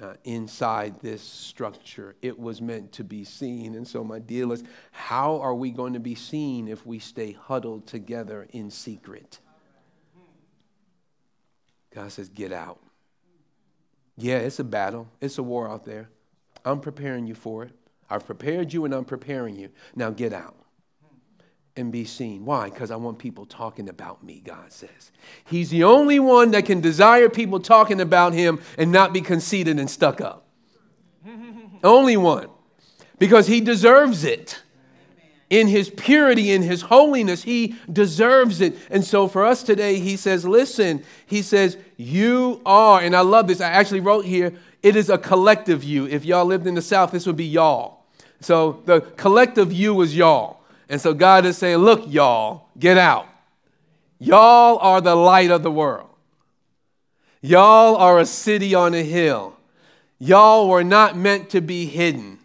uh, 0.00 0.14
inside 0.22 1.00
this 1.00 1.22
structure. 1.22 2.14
It 2.22 2.38
was 2.38 2.62
meant 2.62 2.92
to 2.92 3.02
be 3.02 3.24
seen. 3.24 3.74
And 3.74 3.84
so, 3.84 4.04
my 4.04 4.20
dear 4.20 4.46
listeners, 4.46 4.70
how 4.92 5.40
are 5.40 5.56
we 5.56 5.72
going 5.72 5.94
to 5.94 6.00
be 6.00 6.14
seen 6.14 6.68
if 6.68 6.86
we 6.86 7.00
stay 7.00 7.32
huddled 7.32 7.88
together 7.88 8.46
in 8.52 8.70
secret? 8.70 9.40
God 11.92 12.12
says, 12.12 12.28
Get 12.28 12.52
out. 12.52 12.78
Yeah, 14.16 14.36
it's 14.36 14.60
a 14.60 14.64
battle, 14.64 15.08
it's 15.20 15.38
a 15.38 15.42
war 15.42 15.68
out 15.68 15.84
there. 15.84 16.10
I'm 16.64 16.80
preparing 16.80 17.26
you 17.26 17.34
for 17.34 17.64
it. 17.64 17.72
I've 18.10 18.26
prepared 18.26 18.72
you 18.72 18.84
and 18.84 18.94
I'm 18.94 19.04
preparing 19.04 19.56
you. 19.56 19.70
Now 19.94 20.10
get 20.10 20.32
out. 20.32 20.54
and 21.76 21.92
be 21.92 22.04
seen. 22.04 22.44
Why? 22.44 22.70
Because 22.70 22.90
I 22.90 22.96
want 22.96 23.20
people 23.20 23.46
talking 23.46 23.88
about 23.88 24.24
me, 24.24 24.42
God 24.44 24.72
says. 24.72 25.12
He's 25.44 25.70
the 25.70 25.84
only 25.84 26.18
one 26.18 26.50
that 26.50 26.64
can 26.64 26.80
desire 26.80 27.28
people 27.28 27.60
talking 27.60 28.00
about 28.00 28.32
him 28.32 28.60
and 28.76 28.90
not 28.90 29.12
be 29.12 29.20
conceited 29.20 29.78
and 29.78 29.88
stuck 29.88 30.20
up. 30.20 30.48
only 31.84 32.16
one. 32.16 32.48
Because 33.20 33.46
he 33.46 33.60
deserves 33.60 34.24
it. 34.24 34.60
In 35.50 35.68
his 35.68 35.88
purity, 35.88 36.50
in 36.50 36.62
his 36.62 36.82
holiness, 36.82 37.44
he 37.44 37.76
deserves 37.90 38.60
it. 38.60 38.76
And 38.90 39.04
so 39.04 39.28
for 39.28 39.46
us 39.46 39.62
today, 39.62 40.00
he 40.00 40.16
says, 40.16 40.44
Listen, 40.44 41.04
he 41.26 41.42
says, 41.42 41.78
You 41.96 42.60
are, 42.66 43.00
and 43.00 43.14
I 43.14 43.20
love 43.20 43.46
this. 43.46 43.60
I 43.60 43.70
actually 43.70 44.00
wrote 44.00 44.24
here, 44.24 44.52
it 44.82 44.94
is 44.94 45.08
a 45.08 45.16
collective 45.16 45.84
you. 45.84 46.06
If 46.06 46.24
y'all 46.24 46.44
lived 46.44 46.66
in 46.66 46.74
the 46.74 46.82
South, 46.82 47.12
this 47.12 47.24
would 47.26 47.36
be 47.36 47.46
y'all. 47.46 47.97
So 48.40 48.82
the 48.84 49.00
collective 49.00 49.72
you 49.72 50.00
is 50.02 50.16
y'all. 50.16 50.60
And 50.88 51.00
so 51.00 51.12
God 51.12 51.44
is 51.44 51.58
saying, 51.58 51.78
Look, 51.78 52.04
y'all, 52.06 52.68
get 52.78 52.96
out. 52.98 53.26
Y'all 54.18 54.78
are 54.78 55.00
the 55.00 55.14
light 55.14 55.50
of 55.50 55.62
the 55.62 55.70
world. 55.70 56.08
Y'all 57.40 57.96
are 57.96 58.18
a 58.18 58.26
city 58.26 58.74
on 58.74 58.94
a 58.94 59.02
hill. 59.02 59.56
Y'all 60.18 60.68
were 60.68 60.82
not 60.82 61.16
meant 61.16 61.50
to 61.50 61.60
be 61.60 61.86
hidden. 61.86 62.38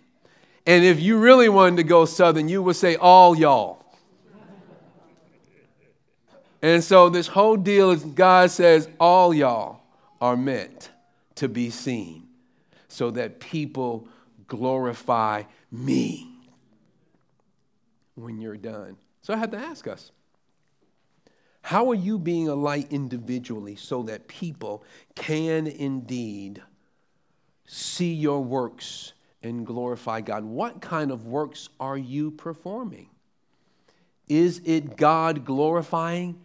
And 0.66 0.84
if 0.86 1.00
you 1.00 1.18
really 1.18 1.50
wanted 1.50 1.78
to 1.78 1.84
go 1.84 2.06
southern, 2.06 2.48
you 2.48 2.62
would 2.64 2.76
say, 2.76 2.96
All 2.96 3.36
y'all. 3.36 3.80
And 6.62 6.82
so 6.82 7.10
this 7.10 7.28
whole 7.28 7.58
deal 7.58 7.92
is 7.92 8.04
God 8.04 8.50
says, 8.52 8.88
All 9.00 9.34
y'all 9.34 9.82
are 10.22 10.38
meant 10.38 10.92
to 11.36 11.50
be 11.50 11.70
seen 11.70 12.28
so 12.88 13.12
that 13.12 13.40
people 13.40 14.08
glorify 14.48 15.44
me 15.74 16.30
when 18.16 18.40
you're 18.40 18.58
done. 18.58 18.96
So 19.24 19.34
I 19.34 19.38
had 19.38 19.52
to 19.52 19.58
ask 19.58 19.88
us 19.88 20.12
how 21.64 21.90
are 21.90 21.96
you 21.96 22.20
being 22.20 22.50
a 22.50 22.56
light 22.56 22.92
individually 22.92 23.76
so 23.76 24.04
that 24.04 24.28
people 24.28 24.84
can 25.16 25.66
indeed 25.66 26.62
see 27.66 28.14
your 28.14 28.44
works 28.44 29.14
and 29.42 29.66
glorify 29.66 30.22
God? 30.22 30.44
What 30.44 30.82
kind 30.82 31.10
of 31.10 31.26
works 31.26 31.70
are 31.80 31.98
you 31.98 32.32
performing? 32.32 33.10
Is 34.28 34.62
it 34.66 34.98
God 34.98 35.46
glorifying? 35.46 36.42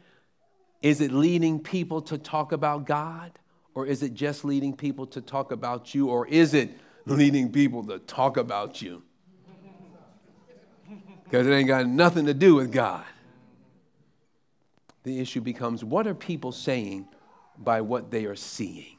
Is 0.82 1.00
it 1.00 1.10
leading 1.10 1.60
people 1.60 2.00
to 2.02 2.16
talk 2.16 2.52
about 2.52 2.86
God? 2.86 3.32
Or 3.74 3.86
is 3.86 4.02
it 4.02 4.14
just 4.14 4.44
leading 4.44 4.74
people 4.74 5.06
to 5.08 5.20
talk 5.20 5.50
about 5.50 5.94
you? 5.94 6.08
Or 6.08 6.26
is 6.28 6.54
it 6.54 6.70
leading 7.06 7.50
people 7.50 7.84
to 7.86 7.98
talk 7.98 8.36
about 8.36 8.80
you? 8.80 9.02
Because 11.28 11.46
it 11.46 11.52
ain't 11.52 11.68
got 11.68 11.86
nothing 11.86 12.24
to 12.24 12.32
do 12.32 12.54
with 12.54 12.72
God. 12.72 13.04
The 15.02 15.20
issue 15.20 15.42
becomes 15.42 15.84
what 15.84 16.06
are 16.06 16.14
people 16.14 16.52
saying 16.52 17.06
by 17.58 17.82
what 17.82 18.10
they 18.10 18.24
are 18.24 18.36
seeing? 18.36 18.96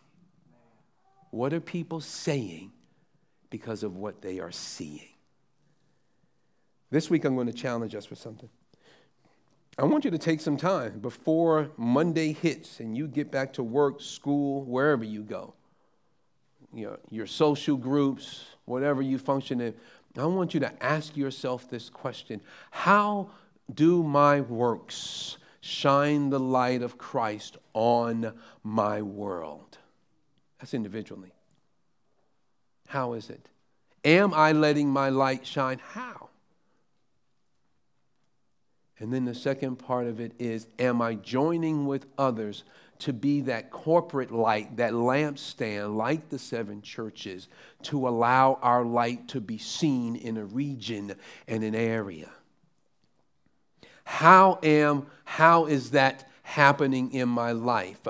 What 1.31 1.53
are 1.53 1.59
people 1.59 2.01
saying 2.01 2.71
because 3.49 3.81
of 3.81 3.95
what 3.95 4.21
they 4.21 4.39
are 4.39 4.51
seeing? 4.51 5.09
This 6.91 7.09
week, 7.09 7.25
I'm 7.25 7.33
going 7.33 7.47
to 7.47 7.53
challenge 7.53 7.95
us 7.95 8.11
with 8.11 8.19
something. 8.19 8.49
I 9.77 9.85
want 9.85 10.05
you 10.05 10.11
to 10.11 10.17
take 10.17 10.41
some 10.41 10.57
time 10.57 10.99
before 10.99 11.71
Monday 11.77 12.33
hits 12.33 12.79
and 12.79 12.95
you 12.95 13.07
get 13.07 13.31
back 13.31 13.53
to 13.53 13.63
work, 13.63 14.01
school, 14.01 14.65
wherever 14.65 15.03
you 15.03 15.23
go, 15.23 15.53
you 16.73 16.85
know, 16.85 16.97
your 17.09 17.25
social 17.25 17.77
groups, 17.77 18.45
whatever 18.65 19.01
you 19.01 19.17
function 19.17 19.61
in. 19.61 19.73
I 20.17 20.25
want 20.25 20.53
you 20.53 20.59
to 20.61 20.83
ask 20.83 21.15
yourself 21.15 21.69
this 21.69 21.89
question 21.89 22.41
How 22.71 23.29
do 23.73 24.03
my 24.03 24.41
works 24.41 25.37
shine 25.61 26.29
the 26.29 26.39
light 26.39 26.81
of 26.81 26.97
Christ 26.97 27.57
on 27.73 28.33
my 28.63 29.01
world? 29.01 29.77
That's 30.59 30.73
individually. 30.73 31.31
How 32.87 33.13
is 33.13 33.29
it? 33.29 33.47
Am 34.03 34.33
I 34.33 34.51
letting 34.51 34.89
my 34.89 35.09
light 35.09 35.45
shine? 35.45 35.79
How? 35.79 36.29
And 38.97 39.13
then 39.13 39.25
the 39.25 39.35
second 39.35 39.77
part 39.77 40.07
of 40.07 40.19
it 40.19 40.33
is 40.39 40.67
Am 40.79 41.01
I 41.01 41.15
joining 41.15 41.85
with 41.85 42.05
others 42.17 42.63
to 42.99 43.13
be 43.13 43.41
that 43.41 43.71
corporate 43.71 44.31
light, 44.31 44.77
that 44.77 44.93
lampstand, 44.93 45.95
like 45.95 46.29
the 46.29 46.39
seven 46.39 46.81
churches, 46.81 47.47
to 47.83 48.07
allow 48.07 48.59
our 48.61 48.83
light 48.83 49.27
to 49.29 49.41
be 49.41 49.57
seen 49.57 50.15
in 50.15 50.37
a 50.37 50.45
region 50.45 51.15
and 51.47 51.63
an 51.63 51.75
area? 51.75 52.29
How 54.03 54.59
am 54.63 55.05
how 55.23 55.65
is 55.65 55.91
that 55.91 56.27
happening 56.41 57.13
in 57.13 57.29
my 57.29 57.51
life? 57.51 58.07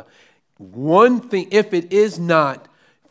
One 0.58 1.20
thing, 1.20 1.50
if 1.52 1.74
it 1.74 1.92
is 1.92 2.18
not, 2.18 2.68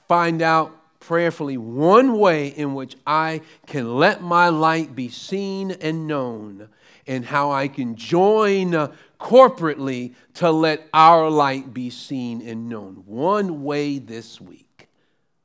find 0.09 0.43
out 0.43 0.75
prayerfully 1.01 1.57
one 1.57 2.19
way 2.19 2.49
in 2.49 2.75
which 2.75 2.97
I 3.07 3.43
can 3.67 3.97
let 3.97 4.23
my 4.23 4.49
light 4.49 4.95
be 4.97 5.09
seen 5.09 5.71
and 5.71 6.07
known 6.07 6.69
and 7.09 7.25
how 7.25 7.51
I 7.51 7.67
can 7.69 7.97
join 7.97 8.73
corporately 9.19 10.15
to 10.35 10.51
let 10.51 10.87
our 10.93 11.29
light 11.31 11.73
be 11.73 11.91
seen 11.91 12.47
and 12.47 12.69
known. 12.69 13.03
One 13.07 13.65
way 13.65 13.99
this 13.99 14.41
week. 14.41 14.89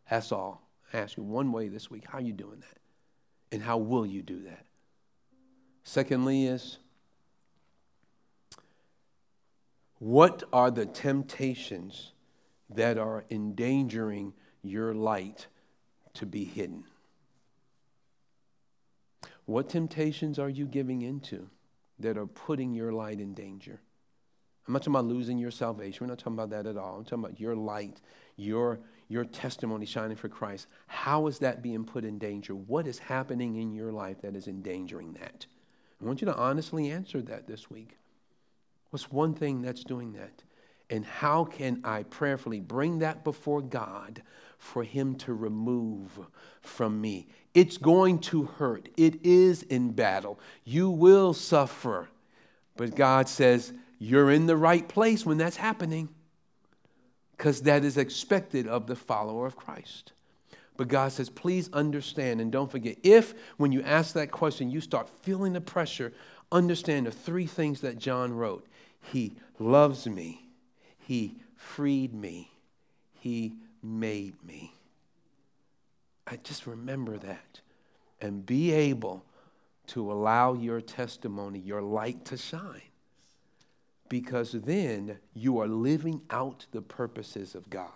That's 0.09 0.32
all. 0.32 0.61
I 0.93 0.97
ask 0.97 1.18
you 1.18 1.24
one 1.24 1.51
way 1.51 1.70
this 1.70 1.89
week. 1.89 2.03
How 2.07 2.20
are 2.20 2.22
you 2.22 2.34
doing 2.34 2.59
that? 2.59 2.78
And 3.55 3.64
how 3.64 3.78
will 3.78 4.05
you 4.05 4.22
do 4.22 4.43
that? 4.43 4.66
Secondly, 5.84 6.45
is 6.45 6.78
what 9.99 10.43
are 10.51 10.70
the 10.70 10.86
temptations 10.86 12.11
that 12.70 12.97
are 12.97 13.24
endangering 13.32 14.34
your 14.61 14.93
light 14.93 15.47
to 16.16 16.26
be 16.26 16.43
hidden? 16.43 16.84
What 19.45 19.70
temptations 19.70 20.39
are 20.39 20.49
you 20.49 20.66
giving 20.66 21.01
into 21.01 21.49
that 21.99 22.17
are 22.17 22.27
putting 22.27 22.73
your 22.73 22.91
light 22.91 23.19
in 23.19 23.33
danger? 23.33 23.81
I'm 24.67 24.73
not 24.73 24.83
talking 24.83 24.93
about 24.93 25.05
losing 25.05 25.37
your 25.37 25.51
salvation. 25.51 25.99
We're 26.01 26.11
not 26.11 26.19
talking 26.19 26.33
about 26.33 26.51
that 26.51 26.65
at 26.65 26.77
all. 26.77 26.97
I'm 26.97 27.03
talking 27.03 27.25
about 27.25 27.39
your 27.39 27.55
light, 27.55 27.99
your, 28.37 28.79
your 29.09 29.25
testimony 29.25 29.85
shining 29.85 30.15
for 30.15 30.29
Christ. 30.29 30.67
How 30.87 31.27
is 31.27 31.39
that 31.39 31.61
being 31.61 31.83
put 31.83 32.05
in 32.05 32.17
danger? 32.17 32.55
What 32.55 32.87
is 32.87 32.99
happening 32.99 33.57
in 33.57 33.73
your 33.73 33.91
life 33.91 34.21
that 34.21 34.35
is 34.35 34.47
endangering 34.47 35.13
that? 35.13 35.45
I 36.01 36.05
want 36.05 36.21
you 36.21 36.25
to 36.25 36.35
honestly 36.35 36.89
answer 36.89 37.21
that 37.23 37.47
this 37.47 37.69
week. 37.69 37.97
What's 38.89 39.11
one 39.11 39.33
thing 39.33 39.61
that's 39.61 39.83
doing 39.83 40.13
that? 40.13 40.43
And 40.93 41.03
how 41.03 41.45
can 41.45 41.81
I 41.83 42.03
prayerfully 42.03 42.59
bring 42.59 42.99
that 42.99 43.23
before 43.23 43.63
God 43.63 44.21
for 44.59 44.83
Him 44.83 45.15
to 45.15 45.33
remove 45.33 46.19
from 46.61 47.01
me? 47.01 47.25
It's 47.55 47.77
going 47.77 48.19
to 48.19 48.43
hurt. 48.43 48.89
It 48.95 49.25
is 49.25 49.63
in 49.63 49.93
battle. 49.93 50.39
You 50.63 50.91
will 50.91 51.33
suffer. 51.33 52.09
But 52.77 52.93
God 52.93 53.27
says, 53.27 53.73
You're 53.97 54.29
in 54.29 54.45
the 54.45 54.55
right 54.55 54.87
place 54.87 55.25
when 55.25 55.39
that's 55.39 55.57
happening 55.57 56.09
because 57.37 57.63
that 57.63 57.83
is 57.83 57.97
expected 57.97 58.67
of 58.67 58.85
the 58.85 58.95
follower 58.95 59.47
of 59.47 59.55
Christ. 59.55 60.13
But 60.77 60.89
God 60.89 61.11
says, 61.11 61.29
please 61.29 61.71
understand 61.73 62.39
and 62.39 62.51
don't 62.51 62.69
forget. 62.69 62.97
If, 63.01 63.33
when 63.57 63.71
you 63.71 63.81
ask 63.81 64.13
that 64.13 64.29
question, 64.29 64.69
you 64.69 64.79
start 64.79 65.09
feeling 65.23 65.53
the 65.53 65.61
pressure, 65.61 66.13
understand 66.51 67.07
the 67.07 67.11
three 67.11 67.47
things 67.47 67.81
that 67.81 67.97
John 67.97 68.31
wrote 68.31 68.67
He 69.01 69.33
loves 69.57 70.05
me, 70.05 70.42
He 71.08 71.36
freed 71.56 72.14
me, 72.14 72.51
He 73.14 73.54
made 73.82 74.41
me. 74.43 74.74
I 76.26 76.38
just 76.38 76.66
remember 76.66 77.18
that 77.18 77.60
and 78.22 78.45
be 78.45 78.72
able 78.72 79.26
to 79.88 80.12
allow 80.12 80.54
your 80.54 80.80
testimony, 80.80 81.60
your 81.60 81.82
light 81.82 82.24
to 82.26 82.38
shine. 82.38 82.82
Because 84.08 84.54
then 84.54 85.18
you 85.34 85.60
are 85.60 85.68
living 85.68 86.22
out 86.30 86.66
the 86.72 86.82
purposes 86.82 87.56
of 87.56 87.70
God. 87.70 87.89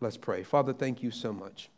Let's 0.00 0.16
pray. 0.16 0.42
Father, 0.42 0.72
thank 0.72 1.02
you 1.02 1.10
so 1.10 1.32
much 1.32 1.70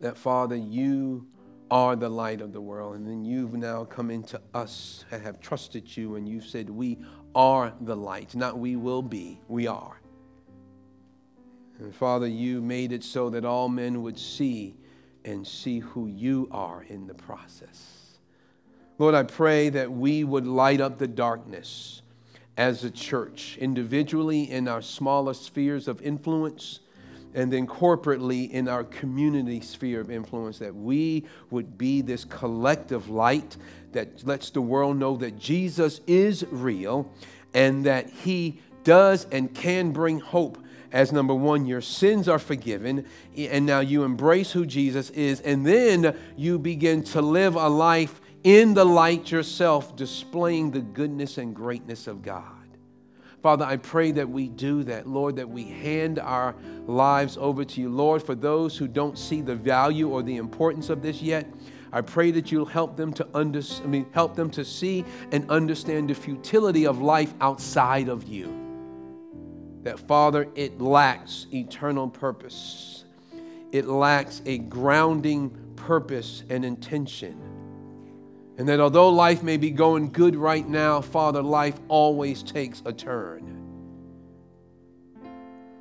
that, 0.00 0.16
Father, 0.16 0.56
you 0.56 1.26
are 1.70 1.96
the 1.96 2.08
light 2.08 2.40
of 2.40 2.52
the 2.52 2.60
world. 2.60 2.96
And 2.96 3.06
then 3.06 3.24
you've 3.24 3.54
now 3.54 3.84
come 3.84 4.10
into 4.10 4.40
us 4.54 5.04
and 5.10 5.22
have 5.22 5.40
trusted 5.40 5.96
you, 5.96 6.16
and 6.16 6.28
you've 6.28 6.46
said, 6.46 6.70
We 6.70 6.98
are 7.34 7.72
the 7.80 7.96
light. 7.96 8.34
Not 8.34 8.58
we 8.58 8.76
will 8.76 9.02
be, 9.02 9.40
we 9.48 9.66
are. 9.66 10.00
And 11.78 11.94
Father, 11.94 12.26
you 12.26 12.60
made 12.60 12.92
it 12.92 13.04
so 13.04 13.30
that 13.30 13.44
all 13.44 13.68
men 13.68 14.02
would 14.02 14.18
see 14.18 14.76
and 15.24 15.46
see 15.46 15.78
who 15.78 16.06
you 16.06 16.48
are 16.50 16.82
in 16.82 17.06
the 17.06 17.14
process. 17.14 18.18
Lord, 18.98 19.14
I 19.14 19.22
pray 19.22 19.68
that 19.70 19.92
we 19.92 20.24
would 20.24 20.46
light 20.46 20.80
up 20.80 20.98
the 20.98 21.06
darkness 21.06 22.02
as 22.56 22.82
a 22.82 22.90
church, 22.90 23.56
individually 23.60 24.50
in 24.50 24.66
our 24.66 24.82
smaller 24.82 25.34
spheres 25.34 25.86
of 25.86 26.02
influence, 26.02 26.80
and 27.34 27.52
then 27.52 27.66
corporately 27.66 28.50
in 28.50 28.68
our 28.68 28.84
community 28.84 29.60
sphere 29.60 30.00
of 30.00 30.10
influence, 30.10 30.58
that 30.58 30.74
we 30.74 31.24
would 31.50 31.76
be 31.78 32.00
this 32.00 32.24
collective 32.24 33.08
light 33.08 33.56
that 33.92 34.26
lets 34.26 34.50
the 34.50 34.60
world 34.60 34.96
know 34.96 35.16
that 35.16 35.38
Jesus 35.38 36.00
is 36.06 36.44
real 36.50 37.10
and 37.54 37.84
that 37.86 38.08
he 38.08 38.60
does 38.84 39.26
and 39.30 39.54
can 39.54 39.92
bring 39.92 40.20
hope 40.20 40.58
as 40.92 41.12
number 41.12 41.34
one, 41.34 41.66
your 41.66 41.82
sins 41.82 42.28
are 42.28 42.38
forgiven, 42.38 43.04
and 43.36 43.66
now 43.66 43.80
you 43.80 44.04
embrace 44.04 44.52
who 44.52 44.64
Jesus 44.64 45.10
is, 45.10 45.40
and 45.42 45.66
then 45.66 46.16
you 46.36 46.58
begin 46.58 47.02
to 47.04 47.20
live 47.20 47.56
a 47.56 47.68
life 47.68 48.20
in 48.42 48.72
the 48.74 48.84
light 48.84 49.30
yourself, 49.30 49.96
displaying 49.96 50.70
the 50.70 50.80
goodness 50.80 51.36
and 51.36 51.54
greatness 51.54 52.06
of 52.06 52.22
God. 52.22 52.57
Father, 53.42 53.64
I 53.64 53.76
pray 53.76 54.10
that 54.12 54.28
we 54.28 54.48
do 54.48 54.82
that, 54.84 55.06
Lord, 55.06 55.36
that 55.36 55.48
we 55.48 55.64
hand 55.64 56.18
our 56.18 56.56
lives 56.86 57.36
over 57.36 57.64
to 57.64 57.80
you. 57.80 57.88
Lord, 57.88 58.22
for 58.22 58.34
those 58.34 58.76
who 58.76 58.88
don't 58.88 59.16
see 59.16 59.40
the 59.40 59.54
value 59.54 60.08
or 60.08 60.22
the 60.22 60.36
importance 60.36 60.90
of 60.90 61.02
this 61.02 61.22
yet, 61.22 61.46
I 61.92 62.00
pray 62.00 62.32
that 62.32 62.50
you'll 62.50 62.66
help 62.66 62.96
them 62.96 63.12
to 63.14 63.26
under, 63.34 63.62
I 63.82 63.86
mean, 63.86 64.06
help 64.12 64.34
them 64.34 64.50
to 64.50 64.64
see 64.64 65.04
and 65.32 65.48
understand 65.50 66.10
the 66.10 66.14
futility 66.14 66.86
of 66.86 67.00
life 67.00 67.32
outside 67.40 68.08
of 68.08 68.26
you. 68.26 68.52
That 69.84 70.00
Father, 70.00 70.48
it 70.54 70.80
lacks 70.80 71.46
eternal 71.54 72.08
purpose. 72.08 73.04
It 73.70 73.86
lacks 73.86 74.42
a 74.46 74.58
grounding 74.58 75.56
purpose 75.76 76.42
and 76.50 76.64
intention. 76.64 77.47
And 78.58 78.68
that 78.68 78.80
although 78.80 79.08
life 79.08 79.42
may 79.44 79.56
be 79.56 79.70
going 79.70 80.10
good 80.10 80.34
right 80.34 80.68
now, 80.68 81.00
Father, 81.00 81.42
life 81.42 81.78
always 81.86 82.42
takes 82.42 82.82
a 82.84 82.92
turn. 82.92 83.54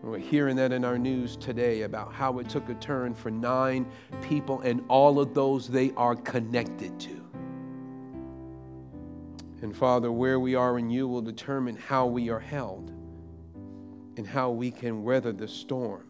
We're 0.04 0.20
hearing 0.20 0.56
that 0.56 0.72
in 0.72 0.86
our 0.86 0.98
news 0.98 1.36
today 1.36 1.82
about 1.82 2.14
how 2.14 2.40
it 2.40 2.48
took 2.48 2.70
a 2.70 2.76
turn 2.76 3.14
for 3.14 3.30
nine 3.30 3.86
people 4.22 4.62
and 4.62 4.82
all 4.88 5.20
of 5.20 5.34
those 5.34 5.68
they 5.68 5.92
are 5.98 6.16
connected 6.16 6.98
to. 7.02 7.22
And 9.62 9.76
Father, 9.76 10.12
where 10.12 10.40
we 10.40 10.56
are 10.56 10.80
in 10.80 10.90
you 10.90 11.10
will 11.10 11.22
determine 11.22 11.76
how 11.76 12.06
we 12.06 12.30
are 12.30 12.40
held 12.40 12.90
and 14.16 14.26
how 14.26 14.52
we 14.52 14.72
can 14.72 15.04
weather 15.04 15.34
the 15.34 15.48
storm. 15.48 16.08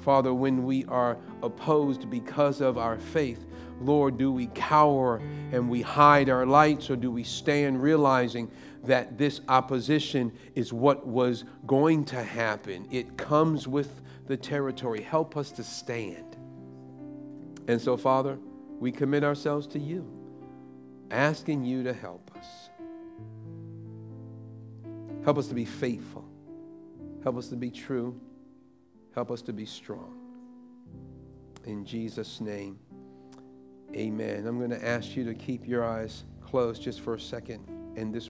Father, 0.00 0.34
when 0.34 0.64
we 0.64 0.84
are 0.86 1.16
opposed 1.42 2.10
because 2.10 2.60
of 2.60 2.76
our 2.76 2.98
faith, 2.98 3.46
Lord, 3.80 4.18
do 4.18 4.32
we 4.32 4.48
cower 4.48 5.20
and 5.52 5.68
we 5.68 5.82
hide 5.82 6.28
our 6.28 6.44
lights, 6.44 6.90
or 6.90 6.96
do 6.96 7.10
we 7.10 7.22
stand 7.22 7.82
realizing 7.82 8.50
that 8.84 9.18
this 9.18 9.40
opposition 9.48 10.32
is 10.54 10.72
what 10.72 11.06
was 11.06 11.44
going 11.66 12.04
to 12.06 12.22
happen? 12.22 12.86
It 12.90 13.16
comes 13.16 13.68
with 13.68 14.02
the 14.26 14.36
territory. 14.36 15.02
Help 15.02 15.36
us 15.36 15.50
to 15.52 15.64
stand. 15.64 16.36
And 17.68 17.80
so, 17.80 17.96
Father, 17.96 18.38
we 18.80 18.92
commit 18.92 19.24
ourselves 19.24 19.66
to 19.68 19.78
you, 19.78 20.06
asking 21.10 21.64
you 21.64 21.82
to 21.82 21.92
help 21.92 22.30
us. 22.36 22.70
Help 25.24 25.38
us 25.38 25.48
to 25.48 25.54
be 25.54 25.64
faithful. 25.64 26.24
Help 27.22 27.36
us 27.36 27.48
to 27.48 27.56
be 27.56 27.70
true. 27.70 28.18
Help 29.14 29.30
us 29.30 29.42
to 29.42 29.52
be 29.52 29.66
strong. 29.66 30.14
In 31.64 31.84
Jesus' 31.84 32.40
name. 32.40 32.78
Amen. 33.94 34.46
I'm 34.46 34.58
going 34.58 34.70
to 34.70 34.86
ask 34.86 35.16
you 35.16 35.24
to 35.24 35.34
keep 35.34 35.66
your 35.66 35.84
eyes 35.84 36.24
closed 36.44 36.82
just 36.82 37.00
for 37.00 37.14
a 37.14 37.20
second. 37.20 37.66
And 37.96 38.14
this 38.14 38.26